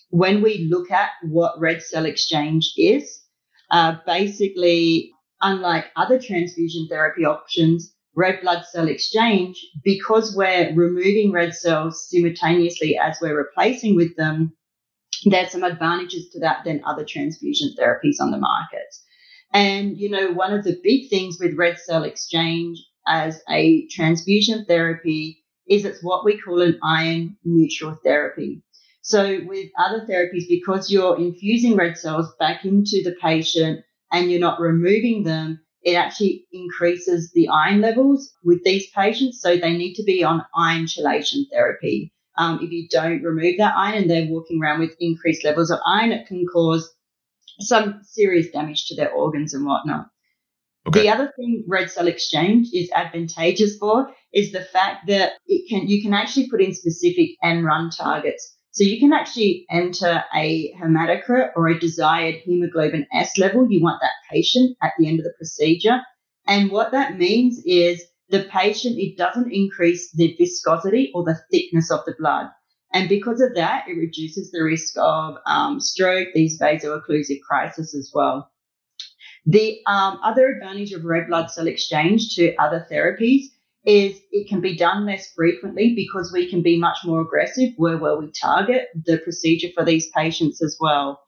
When 0.09 0.43
we 0.43 0.67
look 0.69 0.91
at 0.91 1.11
what 1.23 1.61
red 1.61 1.83
cell 1.83 2.05
exchange 2.05 2.73
is, 2.77 3.23
uh, 3.71 3.99
basically, 4.05 5.13
unlike 5.41 5.85
other 5.95 6.19
transfusion 6.19 6.89
therapy 6.91 7.25
options, 7.25 7.95
red 8.17 8.41
blood 8.43 8.65
cell 8.71 8.89
exchange, 8.89 9.65
because 9.85 10.35
we're 10.37 10.73
removing 10.75 11.33
red 11.33 11.55
cells 11.55 12.09
simultaneously 12.09 12.99
as 12.99 13.19
we're 13.21 13.37
replacing 13.37 13.97
with 13.97 14.17
them, 14.17 14.53
there's 15.25 15.53
some 15.53 15.65
advantages 15.65 16.31
to 16.31 16.41
that 16.41 16.65
than 16.65 16.83
other 16.85 17.05
transfusion 17.05 17.75
therapies 17.79 18.21
on 18.21 18.31
the 18.31 18.39
market. 18.39 18.95
And, 19.53 19.97
you 19.99 20.09
know, 20.09 20.33
one 20.33 20.53
of 20.53 20.65
the 20.65 20.79
big 20.83 21.11
things 21.11 21.39
with 21.41 21.59
red 21.59 21.79
cell 21.79 22.05
exchange 22.05 22.79
as 23.07 23.43
a 23.49 23.87
transfusion 23.89 24.65
therapy 24.67 25.45
is 25.69 25.85
it's 25.85 26.03
what 26.03 26.25
we 26.25 26.41
call 26.41 26.63
an 26.63 26.79
iron 26.83 27.37
neutral 27.45 27.97
therapy. 28.05 28.63
So 29.03 29.41
with 29.47 29.71
other 29.79 30.07
therapies, 30.07 30.45
because 30.49 30.91
you're 30.91 31.19
infusing 31.19 31.77
red 31.77 31.97
cells 31.97 32.33
back 32.39 32.65
into 32.65 33.03
the 33.05 33.15
patient 33.21 33.81
and 34.13 34.31
you're 34.31 34.41
not 34.41 34.61
removing 34.61 35.23
them, 35.25 35.61
it 35.83 35.95
actually 35.95 36.47
increases 36.53 37.31
the 37.33 37.49
iron 37.49 37.81
levels 37.81 38.33
with 38.45 38.63
these 38.65 38.91
patients. 38.91 39.41
So 39.41 39.57
they 39.57 39.77
need 39.77 39.95
to 39.95 40.05
be 40.05 40.23
on 40.25 40.45
iron 40.55 40.87
chelation 40.87 41.45
therapy. 41.51 42.13
Um, 42.37 42.61
if 42.63 42.71
you 42.71 42.89
don't 42.91 43.23
remove 43.23 43.57
that 43.59 43.77
iron 43.77 44.03
and 44.03 44.11
they're 44.11 44.29
walking 44.29 44.63
around 44.63 44.81
with 44.81 44.97
increased 45.01 45.45
levels 45.45 45.71
of 45.71 45.79
iron, 45.87 46.13
it 46.13 46.27
can 46.27 46.47
cause 46.53 46.93
some 47.61 48.01
serious 48.03 48.51
damage 48.51 48.87
to 48.87 48.97
their 48.97 49.11
organs 49.11 49.55
and 49.55 49.67
whatnot. 49.67 50.07
Okay. 50.89 51.03
The 51.03 51.09
other 51.11 51.33
thing 51.37 51.65
red 51.69 51.91
cell 51.91 52.09
exchange 52.09 52.69
is 52.73 52.91
advantageous 52.95 53.77
for 53.77 54.09
is 54.33 54.53
the 54.53 54.63
fact 54.63 55.09
that 55.09 55.33
it 55.47 55.69
can 55.69 55.89
you 55.89 56.03
can 56.03 56.15
actually 56.15 56.49
put 56.49 56.63
in 56.63 56.75
specific 56.75 57.31
end 57.43 57.65
run 57.65 57.91
targets. 57.91 58.57
So 58.73 58.85
you 58.85 59.01
can 59.01 59.13
actually 59.13 59.67
enter 59.69 60.23
a 60.35 60.73
hematocrit 60.81 61.51
or 61.57 61.69
a 61.69 61.79
desired 61.79 62.37
hemoglobin 62.37 63.07
S 63.13 63.37
level. 63.37 63.67
You 63.69 63.83
want 63.83 64.01
that 64.01 64.13
patient 64.31 64.77
at 64.83 64.93
the 64.99 65.09
end 65.09 65.19
of 65.19 65.25
the 65.25 65.35
procedure. 65.37 66.01
And 66.47 66.71
what 66.71 66.93
that 66.93 67.19
means 67.19 67.61
is 67.65 68.03
the 68.29 68.45
patient, 68.45 68.97
it 68.99 69.17
doesn't 69.17 69.53
increase 69.53 70.13
the 70.13 70.37
viscosity 70.39 71.11
or 71.15 71.25
the 71.25 71.39
thickness 71.51 71.91
of 71.91 72.05
the 72.07 72.15
blood. 72.19 72.47
And 72.93 73.09
because 73.09 73.41
of 73.41 73.55
that, 73.55 73.89
it 73.89 73.95
reduces 73.95 74.51
the 74.51 74.63
risk 74.63 74.95
of 74.97 75.37
um, 75.47 75.81
stroke, 75.81 76.29
these 76.35 76.57
vaso-occlusive 76.61 77.41
crises 77.49 77.95
as 77.95 78.11
well. 78.15 78.51
The 79.47 79.79
um, 79.87 80.19
other 80.23 80.49
advantage 80.49 80.93
of 80.93 81.05
red 81.05 81.29
blood 81.29 81.51
cell 81.51 81.67
exchange 81.67 82.35
to 82.37 82.55
other 82.57 82.87
therapies 82.91 83.47
is 83.87 84.21
it 84.31 84.49
can 84.49 84.61
be 84.61 84.77
done 84.77 85.07
less 85.07 85.33
frequently 85.35 85.95
because 85.95 86.33
we 86.33 86.51
can 86.51 86.63
be 86.63 86.79
much 86.79 86.99
more 87.05 87.23
aggressive 87.23 87.71
where, 87.77 87.97
where 87.97 88.17
we 88.17 88.31
target 88.31 88.89
the 89.07 89.19
procedure 89.19 89.69
for 89.75 89.85
these 89.85 90.11
patients 90.15 90.63
as 90.63 90.77
well. 90.79 91.21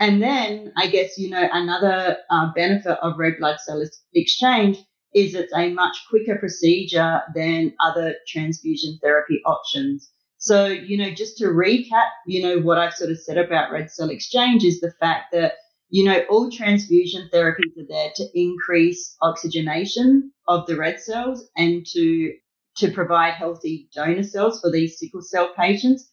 And 0.00 0.22
then 0.22 0.72
I 0.76 0.86
guess, 0.86 1.18
you 1.18 1.28
know, 1.28 1.46
another 1.52 2.16
uh, 2.30 2.50
benefit 2.54 2.98
of 3.02 3.18
red 3.18 3.34
blood 3.38 3.58
cell 3.60 3.82
exchange 4.14 4.78
is 5.14 5.34
it's 5.34 5.52
a 5.54 5.72
much 5.74 5.96
quicker 6.08 6.36
procedure 6.38 7.20
than 7.34 7.74
other 7.84 8.14
transfusion 8.26 8.98
therapy 9.02 9.42
options. 9.44 10.10
So, 10.38 10.66
you 10.66 10.96
know, 10.96 11.12
just 11.12 11.36
to 11.38 11.46
recap, 11.46 12.08
you 12.26 12.42
know, 12.42 12.60
what 12.60 12.78
I've 12.78 12.94
sort 12.94 13.10
of 13.10 13.20
said 13.20 13.36
about 13.36 13.70
red 13.70 13.90
cell 13.90 14.08
exchange 14.08 14.64
is 14.64 14.80
the 14.80 14.92
fact 14.98 15.26
that, 15.32 15.52
you 15.92 16.04
know, 16.04 16.20
all 16.30 16.50
transfusion 16.50 17.28
therapies 17.32 17.76
are 17.78 17.86
there 17.86 18.10
to 18.16 18.24
increase 18.34 19.14
oxygenation 19.20 20.32
of 20.48 20.66
the 20.66 20.74
red 20.74 20.98
cells 20.98 21.50
and 21.54 21.86
to 21.92 22.32
to 22.78 22.90
provide 22.90 23.34
healthy 23.34 23.90
donor 23.94 24.22
cells 24.22 24.58
for 24.62 24.70
these 24.72 24.98
sickle 24.98 25.20
cell 25.20 25.52
patients. 25.54 26.10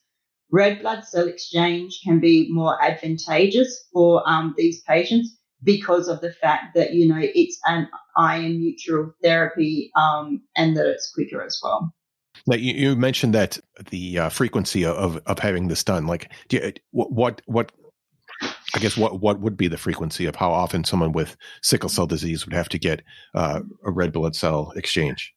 Red 0.52 0.82
blood 0.82 1.06
cell 1.06 1.30
exchange 1.30 2.02
can 2.04 2.20
be 2.20 2.50
more 2.52 2.78
advantageous 2.84 3.88
for 3.94 4.22
um, 4.28 4.54
these 4.58 4.82
patients 4.82 5.38
because 5.64 6.10
of 6.10 6.20
the 6.20 6.34
fact 6.34 6.76
that 6.76 6.94
you 6.94 7.08
know 7.08 7.22
it's 7.22 7.58
an 7.66 7.88
iron 8.18 8.60
neutral 8.60 9.14
therapy 9.24 9.92
um, 9.96 10.42
and 10.58 10.76
that 10.76 10.88
it's 10.88 11.10
quicker 11.14 11.42
as 11.42 11.58
well. 11.64 11.94
Now, 12.48 12.58
you, 12.58 12.74
you 12.74 12.96
mentioned 12.98 13.34
that 13.34 13.60
the 13.92 14.20
uh, 14.20 14.30
frequency 14.30 14.84
of 14.84 15.22
of 15.26 15.40
having 15.40 15.70
this 15.70 15.86
done. 15.86 16.06
Like, 16.06 16.32
you, 16.52 16.74
what 16.92 17.42
what 17.46 17.72
I 18.76 18.80
guess 18.80 18.98
what 18.98 19.20
what 19.20 19.40
would 19.40 19.58
be 19.58 19.68
the 19.68 19.78
frequency 19.78 20.26
of 20.26 20.36
how 20.36 20.52
often 20.52 20.84
someone 20.84 21.12
with 21.12 21.36
sickle 21.62 21.90
cell 21.90 22.06
disease 22.06 22.46
would 22.46 22.54
have 22.54 22.70
to 22.70 22.80
get 22.80 23.02
uh, 23.34 23.62
a 23.84 23.92
red 23.92 24.14
blood 24.14 24.36
cell 24.36 24.72
exchange? 24.76 25.34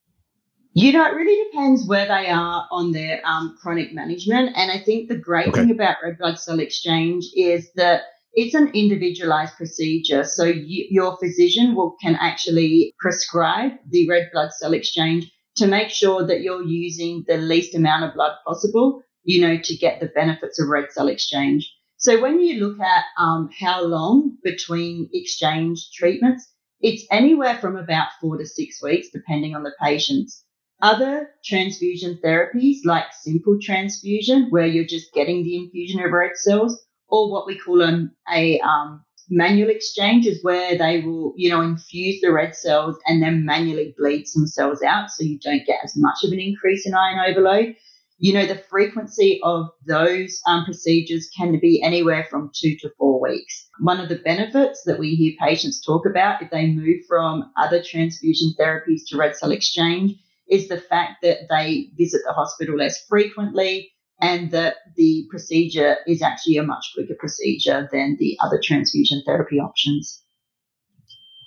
You 0.74 0.92
know, 0.92 1.04
it 1.04 1.14
really 1.14 1.50
depends 1.50 1.86
where 1.86 2.06
they 2.06 2.28
are 2.28 2.66
on 2.70 2.92
their 2.92 3.20
um, 3.26 3.56
chronic 3.60 3.92
management. 3.92 4.52
And 4.56 4.70
I 4.70 4.78
think 4.78 5.08
the 5.08 5.16
great 5.16 5.48
okay. 5.48 5.60
thing 5.60 5.70
about 5.70 5.96
red 6.02 6.18
blood 6.18 6.38
cell 6.38 6.60
exchange 6.60 7.26
is 7.36 7.70
that 7.74 8.02
it's 8.32 8.54
an 8.54 8.70
individualized 8.72 9.54
procedure. 9.56 10.24
So 10.24 10.44
you, 10.44 10.86
your 10.90 11.18
physician 11.18 11.74
will 11.74 11.96
can 12.02 12.16
actually 12.16 12.94
prescribe 12.98 13.72
the 13.90 14.08
red 14.08 14.30
blood 14.32 14.52
cell 14.52 14.72
exchange 14.72 15.30
to 15.56 15.66
make 15.66 15.90
sure 15.90 16.26
that 16.26 16.40
you're 16.40 16.64
using 16.64 17.24
the 17.28 17.36
least 17.36 17.74
amount 17.74 18.04
of 18.04 18.14
blood 18.14 18.32
possible, 18.46 19.02
you 19.24 19.42
know, 19.42 19.58
to 19.58 19.76
get 19.76 20.00
the 20.00 20.06
benefits 20.06 20.58
of 20.58 20.68
red 20.68 20.90
cell 20.90 21.08
exchange. 21.08 21.70
So 22.02 22.20
when 22.20 22.40
you 22.40 22.66
look 22.66 22.80
at 22.80 23.04
um, 23.16 23.48
how 23.56 23.84
long 23.84 24.36
between 24.42 25.08
exchange 25.12 25.90
treatments, 25.94 26.52
it's 26.80 27.06
anywhere 27.12 27.56
from 27.58 27.76
about 27.76 28.08
four 28.20 28.38
to 28.38 28.44
six 28.44 28.82
weeks, 28.82 29.10
depending 29.12 29.54
on 29.54 29.62
the 29.62 29.70
patients. 29.80 30.44
Other 30.80 31.30
transfusion 31.44 32.18
therapies, 32.24 32.78
like 32.84 33.04
simple 33.20 33.56
transfusion, 33.62 34.48
where 34.50 34.66
you're 34.66 34.84
just 34.84 35.12
getting 35.12 35.44
the 35.44 35.56
infusion 35.56 36.00
of 36.00 36.10
red 36.10 36.32
cells, 36.34 36.84
or 37.06 37.30
what 37.30 37.46
we 37.46 37.56
call 37.56 37.82
an, 37.82 38.10
a 38.28 38.58
um, 38.58 39.04
manual 39.30 39.70
exchange, 39.70 40.26
is 40.26 40.42
where 40.42 40.76
they 40.76 41.02
will, 41.02 41.34
you 41.36 41.50
know, 41.50 41.60
infuse 41.60 42.20
the 42.20 42.32
red 42.32 42.56
cells 42.56 42.98
and 43.06 43.22
then 43.22 43.44
manually 43.44 43.94
bleed 43.96 44.26
some 44.26 44.48
cells 44.48 44.82
out, 44.82 45.08
so 45.08 45.22
you 45.22 45.38
don't 45.38 45.64
get 45.66 45.78
as 45.84 45.92
much 45.96 46.24
of 46.24 46.32
an 46.32 46.40
increase 46.40 46.84
in 46.84 46.94
iron 46.94 47.30
overload. 47.30 47.76
You 48.22 48.34
know, 48.34 48.46
the 48.46 48.62
frequency 48.70 49.40
of 49.42 49.70
those 49.84 50.40
um, 50.46 50.64
procedures 50.64 51.28
can 51.36 51.58
be 51.58 51.82
anywhere 51.82 52.24
from 52.30 52.52
two 52.54 52.76
to 52.82 52.90
four 52.96 53.20
weeks. 53.20 53.68
One 53.80 53.98
of 53.98 54.08
the 54.08 54.22
benefits 54.24 54.84
that 54.86 55.00
we 55.00 55.16
hear 55.16 55.32
patients 55.40 55.84
talk 55.84 56.06
about 56.06 56.40
if 56.40 56.48
they 56.48 56.68
move 56.68 57.00
from 57.08 57.50
other 57.60 57.82
transfusion 57.82 58.54
therapies 58.56 59.00
to 59.08 59.16
red 59.16 59.34
cell 59.34 59.50
exchange 59.50 60.12
is 60.48 60.68
the 60.68 60.80
fact 60.80 61.22
that 61.22 61.48
they 61.50 61.90
visit 61.98 62.20
the 62.24 62.32
hospital 62.32 62.76
less 62.76 63.04
frequently 63.08 63.90
and 64.20 64.52
that 64.52 64.76
the 64.96 65.26
procedure 65.28 65.96
is 66.06 66.22
actually 66.22 66.58
a 66.58 66.62
much 66.62 66.92
quicker 66.94 67.16
procedure 67.18 67.88
than 67.90 68.16
the 68.20 68.38
other 68.40 68.60
transfusion 68.62 69.24
therapy 69.26 69.58
options. 69.58 70.22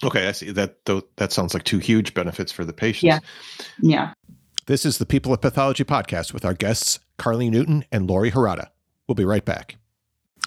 Okay, 0.03 0.27
I 0.27 0.33
see 0.33 0.51
that. 0.51 0.83
That 1.15 1.31
sounds 1.31 1.53
like 1.53 1.63
two 1.63 1.79
huge 1.79 2.13
benefits 2.13 2.51
for 2.51 2.65
the 2.65 2.73
patients. 2.73 3.03
Yeah, 3.03 3.19
yeah. 3.81 4.13
This 4.67 4.83
is 4.83 4.97
the 4.97 5.05
People 5.05 5.31
of 5.31 5.41
Pathology 5.41 5.83
podcast 5.83 6.33
with 6.33 6.43
our 6.43 6.55
guests 6.55 6.97
Carly 7.19 7.51
Newton 7.51 7.85
and 7.91 8.09
Lori 8.09 8.31
Harada. 8.31 8.69
We'll 9.07 9.13
be 9.13 9.23
right 9.23 9.45
back. 9.45 9.77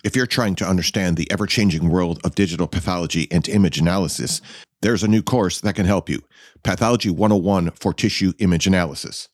If 0.02 0.16
you're 0.16 0.26
trying 0.26 0.56
to 0.56 0.66
understand 0.66 1.16
the 1.16 1.30
ever 1.30 1.46
changing 1.46 1.88
world 1.88 2.18
of 2.24 2.34
digital 2.34 2.66
pathology 2.66 3.28
and 3.30 3.48
image 3.48 3.78
analysis, 3.78 4.40
there's 4.82 5.04
a 5.04 5.08
new 5.08 5.22
course 5.22 5.60
that 5.60 5.76
can 5.76 5.86
help 5.86 6.08
you 6.08 6.20
Pathology 6.64 7.10
101 7.10 7.70
for 7.70 7.94
Tissue 7.94 8.32
Image 8.40 8.66
Analysis. 8.66 9.28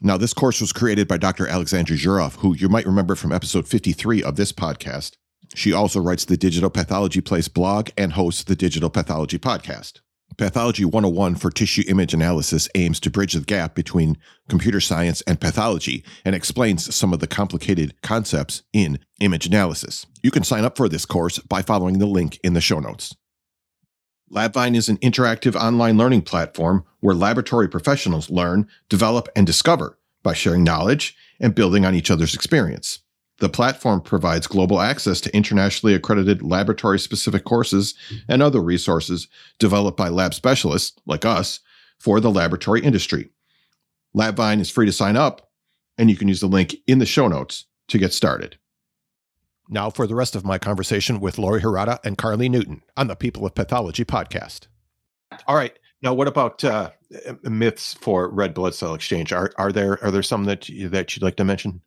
Now, 0.00 0.16
this 0.16 0.32
course 0.32 0.62
was 0.62 0.72
created 0.72 1.06
by 1.06 1.18
Dr. 1.18 1.44
Aleksandra 1.44 1.98
Zuraw, 1.98 2.34
who 2.36 2.56
you 2.56 2.70
might 2.70 2.86
remember 2.86 3.14
from 3.14 3.32
episode 3.32 3.68
53 3.68 4.22
of 4.22 4.36
this 4.36 4.50
podcast. 4.50 5.18
She 5.54 5.74
also 5.74 6.00
writes 6.00 6.24
the 6.24 6.38
Digital 6.38 6.70
Pathology 6.70 7.20
Place 7.20 7.48
blog 7.48 7.90
and 7.98 8.14
hosts 8.14 8.44
the 8.44 8.56
Digital 8.56 8.88
Pathology 8.88 9.38
podcast. 9.38 10.00
Pathology 10.38 10.84
101 10.84 11.34
for 11.34 11.50
tissue 11.50 11.82
image 11.88 12.14
analysis 12.14 12.68
aims 12.74 12.98
to 13.00 13.10
bridge 13.10 13.34
the 13.34 13.40
gap 13.40 13.74
between 13.74 14.16
computer 14.48 14.80
science 14.80 15.20
and 15.22 15.40
pathology 15.40 16.04
and 16.24 16.34
explains 16.34 16.94
some 16.94 17.12
of 17.12 17.20
the 17.20 17.26
complicated 17.26 17.94
concepts 18.02 18.62
in 18.72 18.98
image 19.20 19.46
analysis. 19.46 20.06
You 20.22 20.30
can 20.30 20.42
sign 20.42 20.64
up 20.64 20.76
for 20.76 20.88
this 20.88 21.04
course 21.04 21.38
by 21.38 21.60
following 21.60 21.98
the 21.98 22.06
link 22.06 22.38
in 22.42 22.54
the 22.54 22.60
show 22.60 22.80
notes. 22.80 23.14
LabVine 24.32 24.74
is 24.74 24.88
an 24.88 24.96
interactive 24.98 25.54
online 25.54 25.98
learning 25.98 26.22
platform 26.22 26.84
where 27.00 27.14
laboratory 27.14 27.68
professionals 27.68 28.30
learn, 28.30 28.66
develop, 28.88 29.28
and 29.36 29.46
discover 29.46 29.98
by 30.22 30.32
sharing 30.32 30.64
knowledge 30.64 31.14
and 31.40 31.54
building 31.54 31.84
on 31.84 31.94
each 31.94 32.10
other's 32.10 32.34
experience. 32.34 33.00
The 33.42 33.48
platform 33.48 34.02
provides 34.02 34.46
global 34.46 34.80
access 34.80 35.20
to 35.22 35.36
internationally 35.36 35.94
accredited 35.94 36.42
laboratory 36.42 37.00
specific 37.00 37.42
courses 37.42 37.96
and 38.28 38.40
other 38.40 38.62
resources 38.62 39.26
developed 39.58 39.96
by 39.96 40.10
lab 40.10 40.32
specialists 40.32 40.96
like 41.06 41.24
us 41.24 41.58
for 41.98 42.20
the 42.20 42.30
laboratory 42.30 42.82
industry. 42.82 43.30
LabVine 44.16 44.60
is 44.60 44.70
free 44.70 44.86
to 44.86 44.92
sign 44.92 45.16
up, 45.16 45.50
and 45.98 46.08
you 46.08 46.14
can 46.14 46.28
use 46.28 46.38
the 46.38 46.46
link 46.46 46.76
in 46.86 47.00
the 47.00 47.04
show 47.04 47.26
notes 47.26 47.64
to 47.88 47.98
get 47.98 48.12
started. 48.12 48.58
Now, 49.68 49.90
for 49.90 50.06
the 50.06 50.14
rest 50.14 50.36
of 50.36 50.44
my 50.44 50.58
conversation 50.58 51.18
with 51.18 51.36
Lori 51.36 51.62
Harada 51.62 51.98
and 52.04 52.16
Carly 52.16 52.48
Newton 52.48 52.82
on 52.96 53.08
the 53.08 53.16
People 53.16 53.44
of 53.44 53.56
Pathology 53.56 54.04
podcast. 54.04 54.68
All 55.48 55.56
right. 55.56 55.76
Now, 56.00 56.14
what 56.14 56.28
about 56.28 56.62
uh, 56.62 56.92
myths 57.42 57.94
for 57.94 58.28
red 58.28 58.54
blood 58.54 58.76
cell 58.76 58.94
exchange? 58.94 59.32
Are 59.32 59.50
are 59.58 59.72
there 59.72 59.98
are 60.04 60.12
there 60.12 60.22
some 60.22 60.44
that 60.44 60.68
you, 60.68 60.88
that 60.90 61.16
you'd 61.16 61.24
like 61.24 61.36
to 61.38 61.44
mention? 61.44 61.80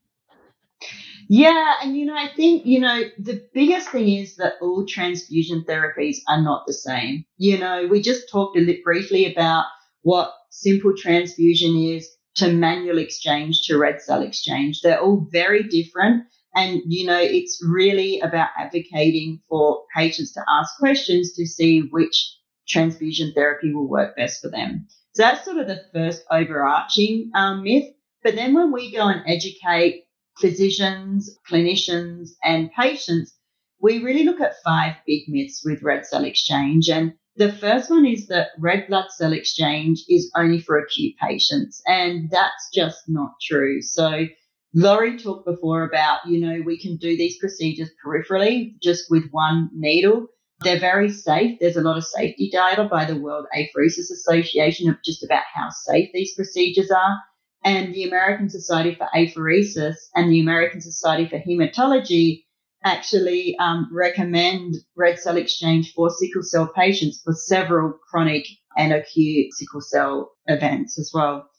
Yeah, 1.27 1.73
and 1.81 1.97
you 1.97 2.05
know, 2.05 2.15
I 2.15 2.29
think, 2.35 2.65
you 2.65 2.79
know, 2.79 3.03
the 3.17 3.43
biggest 3.53 3.89
thing 3.89 4.09
is 4.09 4.35
that 4.35 4.53
all 4.61 4.85
transfusion 4.85 5.65
therapies 5.67 6.17
are 6.27 6.41
not 6.41 6.67
the 6.67 6.73
same. 6.73 7.25
You 7.37 7.57
know, 7.57 7.87
we 7.87 8.01
just 8.01 8.29
talked 8.29 8.57
a 8.57 8.61
little 8.61 8.83
briefly 8.83 9.31
about 9.31 9.65
what 10.03 10.33
simple 10.51 10.93
transfusion 10.95 11.75
is 11.77 12.07
to 12.35 12.51
manual 12.51 12.99
exchange 12.99 13.61
to 13.63 13.77
red 13.77 14.01
cell 14.01 14.21
exchange. 14.21 14.81
They're 14.81 15.01
all 15.01 15.27
very 15.31 15.63
different. 15.63 16.25
And, 16.53 16.81
you 16.85 17.07
know, 17.07 17.19
it's 17.19 17.61
really 17.65 18.19
about 18.19 18.49
advocating 18.57 19.41
for 19.49 19.83
patients 19.95 20.33
to 20.33 20.41
ask 20.47 20.77
questions 20.77 21.33
to 21.33 21.45
see 21.45 21.81
which 21.91 22.37
transfusion 22.67 23.33
therapy 23.33 23.73
will 23.73 23.87
work 23.87 24.15
best 24.15 24.41
for 24.41 24.49
them. 24.49 24.87
So 25.13 25.23
that's 25.23 25.45
sort 25.45 25.57
of 25.57 25.67
the 25.67 25.81
first 25.93 26.23
overarching 26.29 27.31
um, 27.35 27.63
myth. 27.63 27.85
But 28.23 28.35
then 28.35 28.53
when 28.53 28.71
we 28.71 28.91
go 28.91 29.07
and 29.07 29.21
educate 29.27 30.04
physicians, 30.39 31.37
clinicians, 31.49 32.29
and 32.43 32.71
patients, 32.71 33.35
we 33.79 34.03
really 34.03 34.23
look 34.23 34.41
at 34.41 34.61
five 34.63 34.95
big 35.05 35.23
myths 35.27 35.61
with 35.63 35.83
red 35.83 36.05
cell 36.05 36.23
exchange. 36.23 36.89
And 36.89 37.13
the 37.35 37.51
first 37.51 37.89
one 37.89 38.05
is 38.05 38.27
that 38.27 38.49
red 38.59 38.87
blood 38.87 39.07
cell 39.11 39.33
exchange 39.33 40.03
is 40.07 40.31
only 40.37 40.59
for 40.59 40.77
acute 40.77 41.15
patients, 41.21 41.81
and 41.85 42.29
that's 42.31 42.69
just 42.73 43.03
not 43.07 43.33
true. 43.41 43.81
So, 43.81 44.25
Lori 44.73 45.17
talked 45.17 45.45
before 45.45 45.83
about, 45.83 46.25
you 46.27 46.39
know, 46.39 46.61
we 46.65 46.77
can 46.77 46.97
do 46.97 47.15
these 47.15 47.37
procedures 47.37 47.89
peripherally 48.05 48.73
just 48.81 49.05
with 49.09 49.29
one 49.31 49.69
needle. 49.73 50.27
They're 50.61 50.79
very 50.79 51.09
safe. 51.11 51.57
There's 51.59 51.77
a 51.77 51.81
lot 51.81 51.97
of 51.97 52.05
safety 52.05 52.49
data 52.51 52.85
by 52.85 53.05
the 53.05 53.19
World 53.19 53.45
Apheresis 53.55 54.11
Association 54.11 54.89
of 54.89 54.97
just 55.03 55.23
about 55.23 55.43
how 55.53 55.69
safe 55.69 56.09
these 56.13 56.35
procedures 56.35 56.91
are 56.91 57.17
and 57.65 57.93
the 57.95 58.03
American 58.03 58.49
Society 58.49 58.95
for 58.95 59.07
Apheresis 59.13 59.95
and 60.13 60.31
the 60.31 60.39
American 60.39 60.79
Society 60.79 61.27
for 61.27 61.39
Hematology 61.39 62.43
actually 62.83 63.57
um, 63.57 63.89
recommend 63.91 64.75
red 64.95 65.17
cell 65.17 65.35
exchange 65.35 65.91
for 65.93 66.11
sickle 66.11 66.43
cell 66.43 66.71
patients 66.73 67.21
for 67.23 67.33
several 67.33 67.97
chronic 68.09 68.45
and 68.77 68.93
acute 68.93 69.51
sickle 69.53 69.81
cell 69.81 70.31
events 70.45 70.99
as 70.99 71.09
well. 71.11 71.49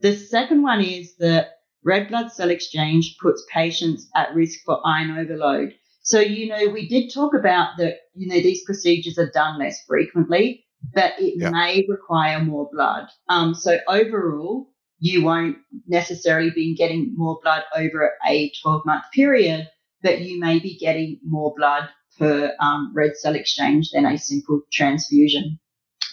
The 0.00 0.16
second 0.16 0.62
one 0.62 0.82
is 0.82 1.16
that 1.16 1.48
red 1.84 2.08
blood 2.08 2.30
cell 2.30 2.50
exchange 2.50 3.16
puts 3.20 3.44
patients 3.52 4.08
at 4.14 4.32
risk 4.34 4.60
for 4.64 4.80
iron 4.86 5.18
overload. 5.18 5.74
So, 6.02 6.20
you 6.20 6.48
know, 6.48 6.68
we 6.68 6.88
did 6.88 7.12
talk 7.12 7.34
about 7.34 7.70
that, 7.78 7.96
you 8.14 8.28
know, 8.28 8.40
these 8.40 8.64
procedures 8.64 9.18
are 9.18 9.30
done 9.30 9.58
less 9.58 9.82
frequently, 9.86 10.64
but 10.94 11.14
it 11.18 11.34
yeah. 11.36 11.50
may 11.50 11.84
require 11.88 12.42
more 12.42 12.68
blood. 12.72 13.08
Um, 13.28 13.54
so 13.54 13.78
overall, 13.88 14.69
you 15.00 15.24
won't 15.24 15.56
necessarily 15.86 16.50
be 16.50 16.74
getting 16.74 17.14
more 17.16 17.40
blood 17.42 17.62
over 17.74 18.12
a 18.26 18.52
12 18.62 18.82
month 18.84 19.04
period, 19.12 19.68
but 20.02 20.20
you 20.20 20.38
may 20.38 20.58
be 20.58 20.78
getting 20.78 21.18
more 21.26 21.54
blood 21.56 21.88
per 22.18 22.52
um, 22.60 22.92
red 22.94 23.16
cell 23.16 23.34
exchange 23.34 23.90
than 23.92 24.04
a 24.04 24.18
simple 24.18 24.60
transfusion. 24.70 25.58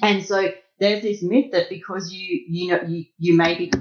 And 0.01 0.23
so 0.23 0.51
there's 0.79 1.01
this 1.01 1.21
myth 1.21 1.51
that 1.51 1.69
because 1.69 2.13
you, 2.13 2.45
you 2.47 2.71
know, 2.71 2.81
you, 2.87 3.05
you 3.17 3.35
may 3.35 3.57
be 3.57 3.71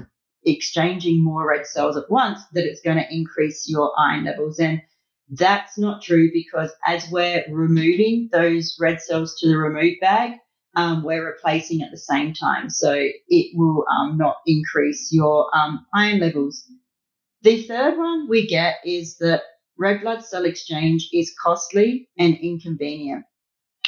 exchanging 0.45 1.23
more 1.23 1.47
red 1.47 1.65
cells 1.65 1.95
at 1.95 2.09
once, 2.09 2.39
that 2.53 2.65
it's 2.65 2.81
going 2.81 2.97
to 2.97 3.13
increase 3.13 3.69
your 3.69 3.91
iron 3.97 4.25
levels. 4.25 4.59
And 4.59 4.81
that's 5.29 5.77
not 5.77 6.01
true 6.01 6.29
because 6.33 6.71
as 6.85 7.09
we're 7.11 7.45
removing 7.49 8.29
those 8.31 8.77
red 8.79 9.01
cells 9.01 9.37
to 9.39 9.47
the 9.47 9.57
remove 9.57 9.95
bag, 10.01 10.33
um, 10.77 11.03
we're 11.03 11.25
replacing 11.25 11.81
at 11.81 11.89
the 11.89 11.97
same 11.97 12.33
time. 12.33 12.69
So 12.69 12.93
it 12.93 13.51
will 13.57 13.83
um, 13.89 14.15
not 14.15 14.37
increase 14.45 15.11
your 15.11 15.49
um, 15.57 15.85
iron 15.93 16.19
levels. 16.19 16.63
The 17.41 17.63
third 17.63 17.97
one 17.97 18.29
we 18.29 18.47
get 18.47 18.75
is 18.85 19.17
that 19.17 19.41
red 19.77 20.01
blood 20.01 20.23
cell 20.23 20.45
exchange 20.45 21.09
is 21.11 21.35
costly 21.43 22.09
and 22.19 22.37
inconvenient. 22.37 23.25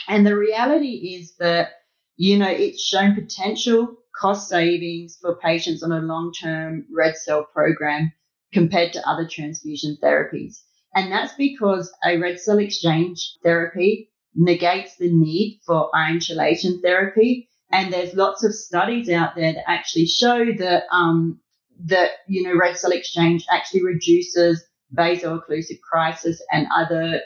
And 0.07 0.25
the 0.25 0.35
reality 0.35 1.15
is 1.15 1.35
that, 1.37 1.73
you 2.17 2.39
know, 2.39 2.49
it's 2.49 2.83
shown 2.83 3.13
potential 3.13 3.95
cost 4.19 4.49
savings 4.49 5.19
for 5.21 5.35
patients 5.35 5.83
on 5.83 5.91
a 5.91 5.99
long 5.99 6.33
term 6.33 6.85
red 6.91 7.15
cell 7.17 7.45
program 7.53 8.11
compared 8.51 8.93
to 8.93 9.07
other 9.07 9.27
transfusion 9.29 9.95
therapies. 10.01 10.63
And 10.95 11.11
that's 11.11 11.35
because 11.35 11.91
a 12.03 12.17
red 12.17 12.39
cell 12.39 12.57
exchange 12.57 13.37
therapy 13.43 14.09
negates 14.39 14.95
the 14.95 15.11
need 15.11 15.59
for 15.65 15.93
iron 15.93 16.19
chelation 16.19 16.81
therapy. 16.81 17.49
And 17.71 17.93
there's 17.93 18.13
lots 18.13 18.43
of 18.43 18.55
studies 18.55 19.09
out 19.09 19.35
there 19.35 19.53
that 19.53 19.69
actually 19.69 20.05
show 20.05 20.45
that, 20.57 20.83
um, 20.91 21.39
that, 21.85 22.11
you 22.27 22.43
know, 22.43 22.57
red 22.57 22.77
cell 22.77 22.91
exchange 22.91 23.45
actually 23.51 23.83
reduces 23.83 24.65
vaso-occlusive 24.91 25.79
crisis 25.81 26.41
and 26.51 26.67
other, 26.75 27.21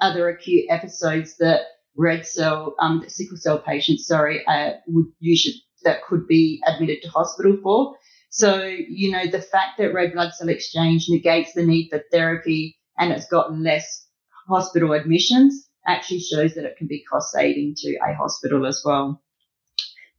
other 0.00 0.28
acute 0.28 0.66
episodes 0.68 1.36
that 1.38 1.60
red 1.96 2.26
cell, 2.26 2.74
um, 2.80 3.02
sickle 3.08 3.38
cell 3.38 3.60
patients, 3.60 4.06
sorry, 4.06 4.44
uh, 4.46 4.72
would 4.88 5.06
usually, 5.20 5.54
that 5.84 6.02
could 6.02 6.26
be 6.26 6.60
admitted 6.66 7.00
to 7.02 7.08
hospital 7.08 7.56
for. 7.62 7.94
So, 8.30 8.62
you 8.64 9.10
know, 9.10 9.26
the 9.26 9.40
fact 9.40 9.78
that 9.78 9.94
red 9.94 10.12
blood 10.12 10.34
cell 10.34 10.48
exchange 10.48 11.06
negates 11.08 11.54
the 11.54 11.64
need 11.64 11.88
for 11.88 12.02
therapy 12.12 12.76
and 12.98 13.12
it's 13.12 13.28
got 13.28 13.56
less 13.56 14.06
hospital 14.48 14.92
admissions 14.92 15.67
actually 15.88 16.20
shows 16.20 16.54
that 16.54 16.64
it 16.64 16.76
can 16.76 16.86
be 16.86 17.02
cost 17.10 17.32
saving 17.32 17.74
to 17.78 17.96
a 17.96 18.14
hospital 18.14 18.66
as 18.66 18.82
well. 18.84 19.22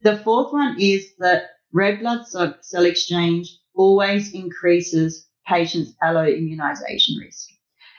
The 0.02 0.18
fourth 0.18 0.52
one 0.52 0.76
is 0.78 1.06
that 1.18 1.44
red 1.72 2.00
blood 2.00 2.26
cell 2.26 2.84
exchange 2.84 3.56
always 3.74 4.34
increases 4.34 5.28
patients' 5.46 5.94
alloimmunization 6.02 7.20
risk. 7.20 7.48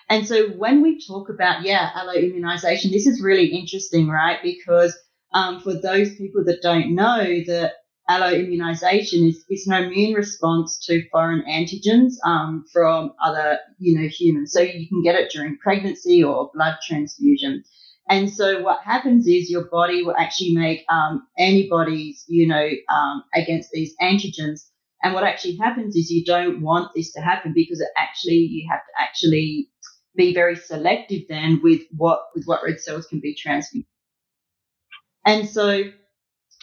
And 0.09 0.27
so 0.27 0.49
when 0.49 0.81
we 0.81 1.01
talk 1.05 1.29
about, 1.29 1.63
yeah, 1.63 1.89
alloimmunization, 1.91 2.91
this 2.91 3.07
is 3.07 3.21
really 3.23 3.47
interesting, 3.47 4.09
right? 4.09 4.39
Because 4.43 4.97
um, 5.33 5.61
for 5.61 5.73
those 5.73 6.15
people 6.15 6.43
that 6.45 6.61
don't 6.61 6.93
know 6.93 7.23
that 7.47 7.73
alloimmunization 8.11 9.29
is, 9.29 9.45
is 9.49 9.67
an 9.67 9.83
immune 9.83 10.13
response 10.13 10.85
to 10.85 11.07
foreign 11.09 11.43
antigens 11.49 12.13
um, 12.25 12.65
from 12.71 13.13
other, 13.23 13.59
you 13.79 13.97
know, 13.97 14.07
humans. 14.07 14.51
So 14.51 14.61
you 14.61 14.87
can 14.87 15.01
get 15.01 15.15
it 15.15 15.31
during 15.31 15.57
pregnancy 15.57 16.23
or 16.23 16.51
blood 16.53 16.75
transfusion. 16.85 17.63
And 18.09 18.29
so 18.29 18.61
what 18.61 18.81
happens 18.83 19.27
is 19.27 19.49
your 19.49 19.65
body 19.69 20.03
will 20.03 20.15
actually 20.17 20.53
make 20.53 20.83
um, 20.89 21.25
antibodies, 21.37 22.25
you 22.27 22.47
know, 22.47 22.69
um, 22.93 23.23
against 23.33 23.71
these 23.71 23.95
antigens. 24.01 24.67
And 25.03 25.13
what 25.13 25.23
actually 25.23 25.55
happens 25.57 25.95
is 25.95 26.11
you 26.11 26.25
don't 26.25 26.61
want 26.61 26.91
this 26.95 27.13
to 27.13 27.21
happen 27.21 27.53
because 27.55 27.79
it 27.79 27.87
actually 27.97 28.35
you 28.35 28.67
have 28.69 28.81
to 28.81 29.01
actually 29.01 29.69
be 30.15 30.33
very 30.33 30.55
selective 30.57 31.21
then 31.29 31.61
with 31.63 31.81
what 31.95 32.19
with 32.35 32.43
what 32.45 32.61
red 32.65 32.79
cells 32.79 33.07
can 33.07 33.19
be 33.21 33.33
transfused. 33.33 33.87
And 35.25 35.47
so 35.47 35.83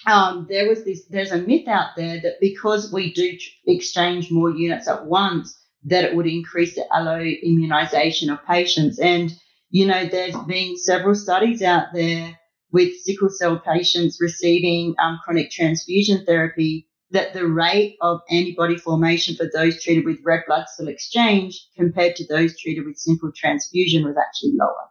um, 0.07 0.47
there 0.49 0.69
was 0.69 0.85
this, 0.85 1.07
there's 1.07 1.33
a 1.33 1.39
myth 1.39 1.69
out 1.69 1.97
there 1.97 2.21
that 2.21 2.41
because 2.41 2.93
we 2.93 3.13
do 3.13 3.37
exchange 3.67 4.31
more 4.31 4.51
units 4.51 4.89
at 4.89 5.07
once, 5.07 5.57
that 5.85 6.05
it 6.05 6.17
would 6.17 6.27
increase 6.27 6.75
the 6.75 6.85
alloimmunization 6.93 8.33
of 8.33 8.45
patients. 8.47 8.99
And, 8.99 9.33
you 9.71 9.87
know, 9.87 10.07
there's 10.07 10.37
been 10.47 10.77
several 10.77 11.15
studies 11.15 11.63
out 11.63 11.89
there 11.93 12.39
with 12.71 12.99
sickle 13.01 13.31
cell 13.31 13.59
patients 13.59 14.19
receiving 14.21 14.95
um, 15.03 15.19
chronic 15.25 15.51
transfusion 15.51 16.25
therapy 16.27 16.89
that 17.11 17.33
the 17.33 17.47
rate 17.47 17.97
of 18.03 18.21
antibody 18.31 18.77
formation 18.77 19.35
for 19.35 19.49
those 19.53 19.83
treated 19.83 20.05
with 20.05 20.19
red 20.25 20.43
blood 20.47 20.67
cell 20.69 20.89
exchange 20.89 21.67
compared 21.77 22.17
to 22.17 22.27
those 22.27 22.59
treated 22.59 22.85
with 22.85 22.99
simple 22.99 23.33
transfusion 23.35 24.05
was 24.05 24.17
actually 24.17 24.53
lower. 24.55 24.89